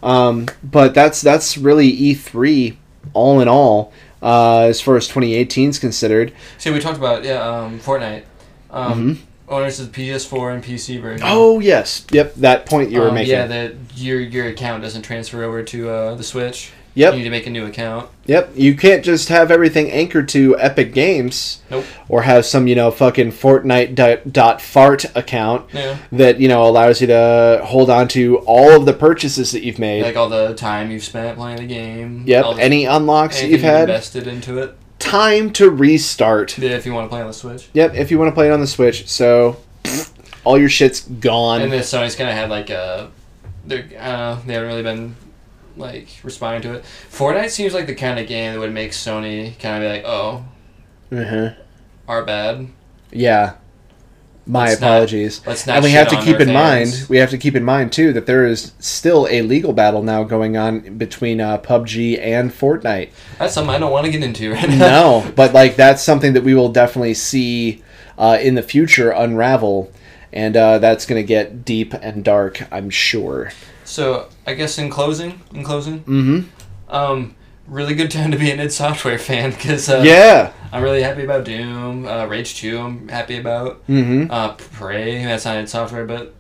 Um, 0.03 0.49
but 0.63 0.93
that's 0.95 1.21
that's 1.23 1.57
really 1.57 1.91
E3 1.91 2.77
all 3.15 3.41
in 3.41 3.47
all, 3.49 3.93
uh, 4.21 4.63
as 4.63 4.81
far 4.81 4.97
as 4.97 5.07
2018 5.07 5.71
is 5.71 5.79
considered. 5.79 6.33
See, 6.59 6.71
we 6.71 6.81
talked 6.81 6.99
about 6.99 7.25
yeah, 7.25 7.41
um, 7.43 7.79
Fortnite. 7.81 8.25
Um, 8.71 9.17
Mhm. 9.17 9.19
Owners 9.53 9.79
of 9.81 9.93
the 9.93 10.09
PS4 10.11 10.55
and 10.55 10.65
PC 10.65 11.01
version. 11.01 11.27
Oh 11.29 11.61
yes, 11.61 12.07
yep, 12.11 12.35
that 12.37 12.67
point 12.67 12.91
you 12.91 13.01
were 13.01 13.09
Um, 13.09 13.15
making. 13.15 13.33
Yeah, 13.33 13.47
that 13.47 13.75
your 13.97 14.19
your 14.21 14.47
account 14.47 14.83
doesn't 14.83 15.03
transfer 15.03 15.43
over 15.45 15.63
to 15.63 15.91
uh, 15.91 16.15
the 16.15 16.25
Switch. 16.25 16.71
Yep. 16.95 17.13
You 17.15 17.19
need 17.21 17.25
to 17.25 17.31
make 17.31 17.47
a 17.47 17.51
new 17.51 17.65
account. 17.65 18.11
Yep, 18.27 18.51
you 18.55 18.77
can't 18.77 19.03
just 19.03 19.31
have 19.31 19.51
everything 19.51 19.91
anchored 19.91 20.29
to 20.29 20.59
Epic 20.59 20.93
Games. 20.93 21.63
Nope. 21.71 21.87
Or 22.07 22.21
have 22.21 22.45
some, 22.45 22.67
you 22.67 22.75
know, 22.75 22.91
fucking 22.91 23.33
Fortnite 23.33 23.95
dot, 23.95 24.31
dot 24.31 24.61
fart 24.61 25.07
account 25.17 25.65
Yeah. 25.73 25.97
that, 26.13 26.39
you 26.39 26.49
know, 26.49 26.69
allows 26.69 27.01
you 27.01 27.07
to 27.07 27.63
hold 27.65 27.89
on 27.89 28.09
to 28.09 28.41
all 28.41 28.73
of 28.77 28.85
the 28.85 28.93
purchases 28.93 29.53
that 29.53 29.65
you've 29.65 29.79
made. 29.79 30.03
Like 30.03 30.19
all 30.19 30.29
the 30.29 30.53
time 30.55 30.91
you've 30.91 31.03
spent 31.03 31.39
playing 31.39 31.57
the 31.57 31.67
game. 31.67 32.25
yep, 32.27 32.45
the- 32.57 32.63
any 32.63 32.85
unlocks 32.85 33.41
that 33.41 33.49
you've 33.49 33.63
had. 33.63 33.89
invested 33.89 34.27
into 34.27 34.59
it. 34.59 34.77
Time 35.03 35.53
to 35.55 35.69
restart. 35.69 36.57
Yeah, 36.59 36.71
if 36.71 36.87
you 36.87 36.95
want 36.95 37.07
to 37.07 37.09
play 37.09 37.21
on 37.21 37.27
the 37.27 37.33
Switch. 37.33 37.69
Yep, 37.73 37.95
if 37.95 38.11
you 38.11 38.19
want 38.19 38.29
to 38.31 38.35
play 38.35 38.49
it 38.49 38.53
on 38.53 38.61
the 38.61 38.67
Switch. 38.67 39.09
So, 39.09 39.57
all 40.45 40.59
your 40.59 40.69
shit's 40.69 41.01
gone. 41.01 41.61
And 41.61 41.73
then 41.73 41.81
Sony's 41.81 42.17
kind 42.17 42.31
of 42.31 42.37
had 42.37 42.51
like 42.51 42.71
a, 42.71 43.11
they're 43.67 43.85
I 44.01 44.41
they 44.47 44.55
haven't 44.55 44.69
really 44.69 44.83
been 44.83 45.17
like 45.77 46.09
responding 46.23 46.63
to 46.63 46.79
it. 46.79 46.85
Fortnite 47.11 47.51
seems 47.51 47.75
like 47.75 47.87
the 47.87 47.95
kind 47.95 48.19
of 48.19 48.27
game 48.27 48.53
that 48.53 48.59
would 48.59 48.73
make 48.73 48.93
Sony 48.93 49.59
kind 49.59 49.83
of 49.83 49.89
be 49.89 49.97
like, 49.97 50.05
oh, 50.07 50.45
uh-huh. 51.11 51.55
our 52.09 52.25
bad. 52.25 52.69
Yeah. 53.11 53.55
My 54.47 54.69
Let's 54.71 54.81
not- 54.81 54.87
apologies. 54.89 55.41
Let's 55.47 55.67
not. 55.67 55.77
and 55.77 55.85
we 55.85 55.93
have 55.93 56.09
to 56.09 56.17
keep 56.17 56.41
in 56.41 56.49
fans. 56.49 57.01
mind 57.01 57.09
we 57.09 57.19
have 57.19 57.31
to 57.31 57.39
keep 57.39 57.55
in 57.55 57.63
mind 57.65 57.93
too 57.93 58.13
that 58.15 58.27
there 58.27 58.45
is 58.45 58.73
still 58.81 59.29
a 59.31 59.43
legal 59.43 59.73
battle 59.73 60.03
now 60.03 60.25
going 60.25 60.57
on 60.57 60.99
between 60.99 61.41
uh, 61.41 61.59
PUBG 61.59 62.19
and 62.21 62.51
Fortnite. 62.51 63.11
That's 63.39 63.55
something 63.55 63.73
I 63.75 63.79
don't 63.79 63.93
want 63.93 64.07
to 64.07 64.11
get 64.13 64.23
into 64.25 64.53
right 64.53 64.69
now. 64.69 64.77
no, 65.23 65.33
but 65.37 65.53
like 65.55 65.77
that's 65.77 66.03
something 66.03 66.33
that 66.33 66.43
we 66.43 66.55
will 66.55 66.71
definitely 66.73 67.15
see 67.15 67.83
uh, 68.19 68.39
in 68.43 68.57
the 68.57 68.63
future 68.63 69.11
unravel, 69.11 69.93
and 70.33 70.57
uh, 70.57 70.79
that's 70.79 71.07
going 71.07 71.23
to 71.23 71.27
get 71.27 71.65
deep 71.65 71.95
and 71.95 72.25
dark, 72.25 72.67
I'm 72.73 72.91
sure. 72.91 73.53
So 73.85 74.29
I 74.47 74.55
guess 74.55 74.77
in 74.79 74.91
closing, 74.91 75.41
in 75.55 75.63
closing, 75.63 76.01
Mm-hmm. 76.01 76.95
um, 76.95 77.35
really 77.73 77.95
good 77.95 78.11
time 78.11 78.31
to 78.31 78.37
be 78.39 78.51
an 78.51 78.61
id 78.61 78.71
Software 78.73 79.19
fan 79.19 79.51
because 79.51 79.89
uh, 79.89 80.03
yeah. 80.05 80.53
I'm 80.73 80.83
really 80.83 81.03
happy 81.03 81.25
about 81.25 81.45
Doom, 81.45 82.07
uh, 82.07 82.27
Rage 82.27 82.55
Two. 82.57 82.79
I'm 82.79 83.09
happy 83.09 83.39
about 83.39 83.87
Mm-hmm. 83.89 84.31
uh, 84.31 84.55
Prey. 84.55 85.25
That's 85.25 85.45
not 85.45 85.57
id 85.57 85.69
Software, 85.69 86.07
but 86.07 86.35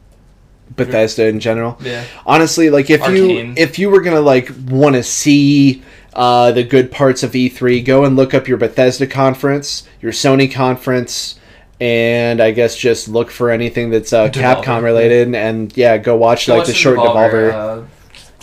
Bethesda 0.74 1.26
in 1.26 1.38
general. 1.40 1.76
yeah, 1.82 2.04
honestly 2.24 2.70
like 2.70 2.88
if 2.88 3.02
Arkane. 3.02 3.48
you 3.48 3.54
if 3.58 3.78
you 3.78 3.90
were 3.90 4.00
gonna 4.00 4.20
like 4.22 4.50
want 4.68 4.94
to 4.96 5.02
see 5.02 5.82
uh, 6.14 6.50
the 6.52 6.62
good 6.64 6.90
parts 6.90 7.22
of 7.22 7.32
e3 7.32 7.84
go 7.84 8.04
and 8.06 8.16
look 8.16 8.32
up 8.32 8.48
your 8.48 8.56
bethesda 8.56 9.06
conference 9.06 9.86
your 10.00 10.12
sony 10.12 10.50
conference 10.50 11.38
and 11.80 12.40
i 12.40 12.50
guess 12.52 12.74
just 12.76 13.06
look 13.08 13.30
for 13.30 13.50
anything 13.50 13.90
that's 13.90 14.12
uh, 14.14 14.28
capcom 14.30 14.82
related 14.82 15.34
and 15.34 15.76
yeah 15.76 15.98
go 15.98 16.16
watch 16.16 16.46
Go 16.46 16.54
like 16.54 16.60
watch 16.60 16.68
the 16.68 16.74
short 16.74 16.98
devolver 16.98 17.52
uh, 17.52 17.82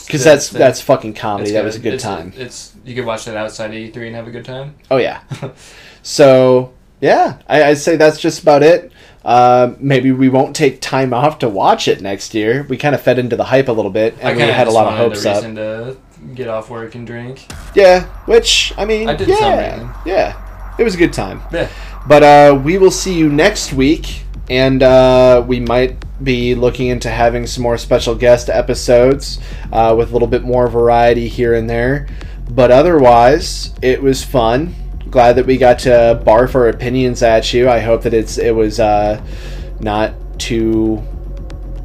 because 0.05 0.23
that's 0.23 0.49
thing. 0.49 0.59
that's 0.59 0.81
fucking 0.81 1.13
comedy 1.15 1.51
that 1.51 1.63
was 1.63 1.75
a 1.77 1.79
good 1.79 1.93
It's- 1.95 2.03
time 2.03 2.31
It's 2.35 2.68
you 2.85 2.95
could 2.95 3.05
watch 3.05 3.25
that 3.25 3.37
outside 3.37 3.67
of 3.67 3.73
E3 3.73 4.07
and 4.07 4.15
have 4.15 4.27
a 4.27 4.31
good 4.31 4.45
time. 4.45 4.75
oh 4.91 4.97
yeah 4.97 5.21
so 6.03 6.73
yeah 7.01 7.39
I, 7.47 7.63
i'd 7.63 7.77
say 7.77 7.95
that's 7.95 8.19
just 8.19 8.41
about 8.41 8.63
it 8.63 8.91
uh, 9.23 9.75
maybe 9.79 10.11
we 10.11 10.29
won't 10.29 10.55
take 10.55 10.79
time 10.79 11.13
off 11.13 11.39
to 11.39 11.49
watch 11.49 11.87
it 11.87 12.01
next 12.01 12.33
year. 12.33 12.65
We 12.69 12.77
kind 12.77 12.95
of 12.95 13.01
fed 13.01 13.19
into 13.19 13.35
the 13.35 13.43
hype 13.43 13.67
a 13.67 13.71
little 13.71 13.91
bit, 13.91 14.15
and 14.21 14.37
we 14.37 14.43
had 14.43 14.67
a 14.67 14.71
lot 14.71 14.87
of 14.87 14.97
hopes 14.97 15.25
a 15.25 15.31
up. 15.31 15.35
reason 15.35 15.55
to 15.55 15.97
get 16.35 16.47
off 16.47 16.69
work 16.69 16.95
and 16.95 17.05
drink. 17.05 17.45
Yeah, 17.75 18.05
which 18.25 18.73
I 18.77 18.85
mean, 18.85 19.09
I 19.09 19.15
did 19.15 19.27
yeah, 19.27 19.93
yeah, 20.05 20.75
it 20.79 20.83
was 20.83 20.95
a 20.95 20.97
good 20.97 21.13
time. 21.13 21.41
Yeah. 21.51 21.69
But 22.07 22.23
uh, 22.23 22.61
we 22.63 22.77
will 22.77 22.91
see 22.91 23.13
you 23.13 23.29
next 23.29 23.73
week, 23.73 24.23
and 24.49 24.81
uh, 24.81 25.43
we 25.45 25.59
might 25.59 25.97
be 26.23 26.55
looking 26.55 26.87
into 26.87 27.09
having 27.09 27.45
some 27.45 27.63
more 27.63 27.77
special 27.77 28.15
guest 28.15 28.49
episodes 28.49 29.39
uh, 29.71 29.93
with 29.97 30.09
a 30.09 30.13
little 30.13 30.27
bit 30.27 30.43
more 30.43 30.67
variety 30.69 31.27
here 31.27 31.53
and 31.53 31.69
there. 31.69 32.07
But 32.49 32.71
otherwise, 32.71 33.73
it 33.81 34.01
was 34.01 34.23
fun. 34.23 34.75
Glad 35.09 35.33
that 35.33 35.45
we 35.45 35.57
got 35.57 35.79
to 35.79 36.21
barf 36.25 36.55
our 36.55 36.69
opinions 36.69 37.23
at 37.23 37.53
you. 37.53 37.69
I 37.69 37.79
hope 37.79 38.03
that 38.03 38.13
it's 38.13 38.37
it 38.37 38.55
was 38.55 38.79
uh, 38.79 39.23
not 39.79 40.13
too 40.39 41.03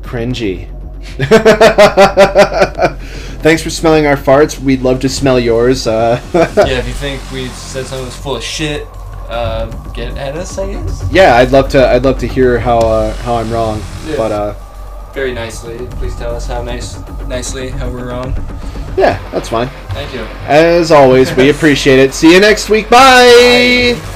cringy. 0.03 0.71
Thanks 3.45 3.63
for 3.63 3.71
smelling 3.71 4.07
our 4.07 4.17
farts. 4.17 4.59
We'd 4.59 4.83
love 4.83 5.01
to 5.01 5.09
smell 5.09 5.39
yours. 5.39 5.87
Uh, 5.87 6.21
yeah, 6.35 6.79
if 6.79 6.87
you 6.87 6.95
think 6.95 7.31
we 7.31 7.49
said 7.49 7.87
something 7.87 8.05
that's 8.05 8.17
full 8.17 8.37
of 8.37 8.43
shit, 8.43 8.87
uh, 9.29 9.67
get 9.93 10.17
at 10.17 10.35
us, 10.35 10.59
I 10.59 10.73
guess. 10.73 11.13
yeah, 11.13 11.37
I'd 11.37 11.51
love 11.51 11.69
to. 11.71 11.87
I'd 11.87 12.05
love 12.05 12.19
to 12.21 12.27
hear 12.27 12.59
how 12.59 12.79
uh, 12.79 13.15
how 13.17 13.37
I'm 13.37 13.51
wrong. 13.51 13.83
Yeah. 14.07 14.17
But 14.17 14.33
uh, 14.33 14.55
Very 15.15 15.33
nicely. 15.33 15.79
Please 15.93 16.17
tell 16.17 16.35
us 16.35 16.47
how 16.47 16.61
nice, 16.63 16.99
nicely, 17.29 17.69
how 17.71 17.89
we're 17.89 18.09
wrong. 18.09 18.35
yeah, 18.97 19.23
that's 19.31 19.49
fine. 19.49 19.69
Thank 19.91 20.13
you. 20.13 20.21
As 20.47 20.91
always, 20.91 21.35
we 21.37 21.51
appreciate 21.55 22.01
it. 22.01 22.13
See 22.13 22.33
you 22.35 22.41
next 22.41 22.69
week. 22.69 22.91
Bye. 22.91 23.97
Bye. 23.97 24.11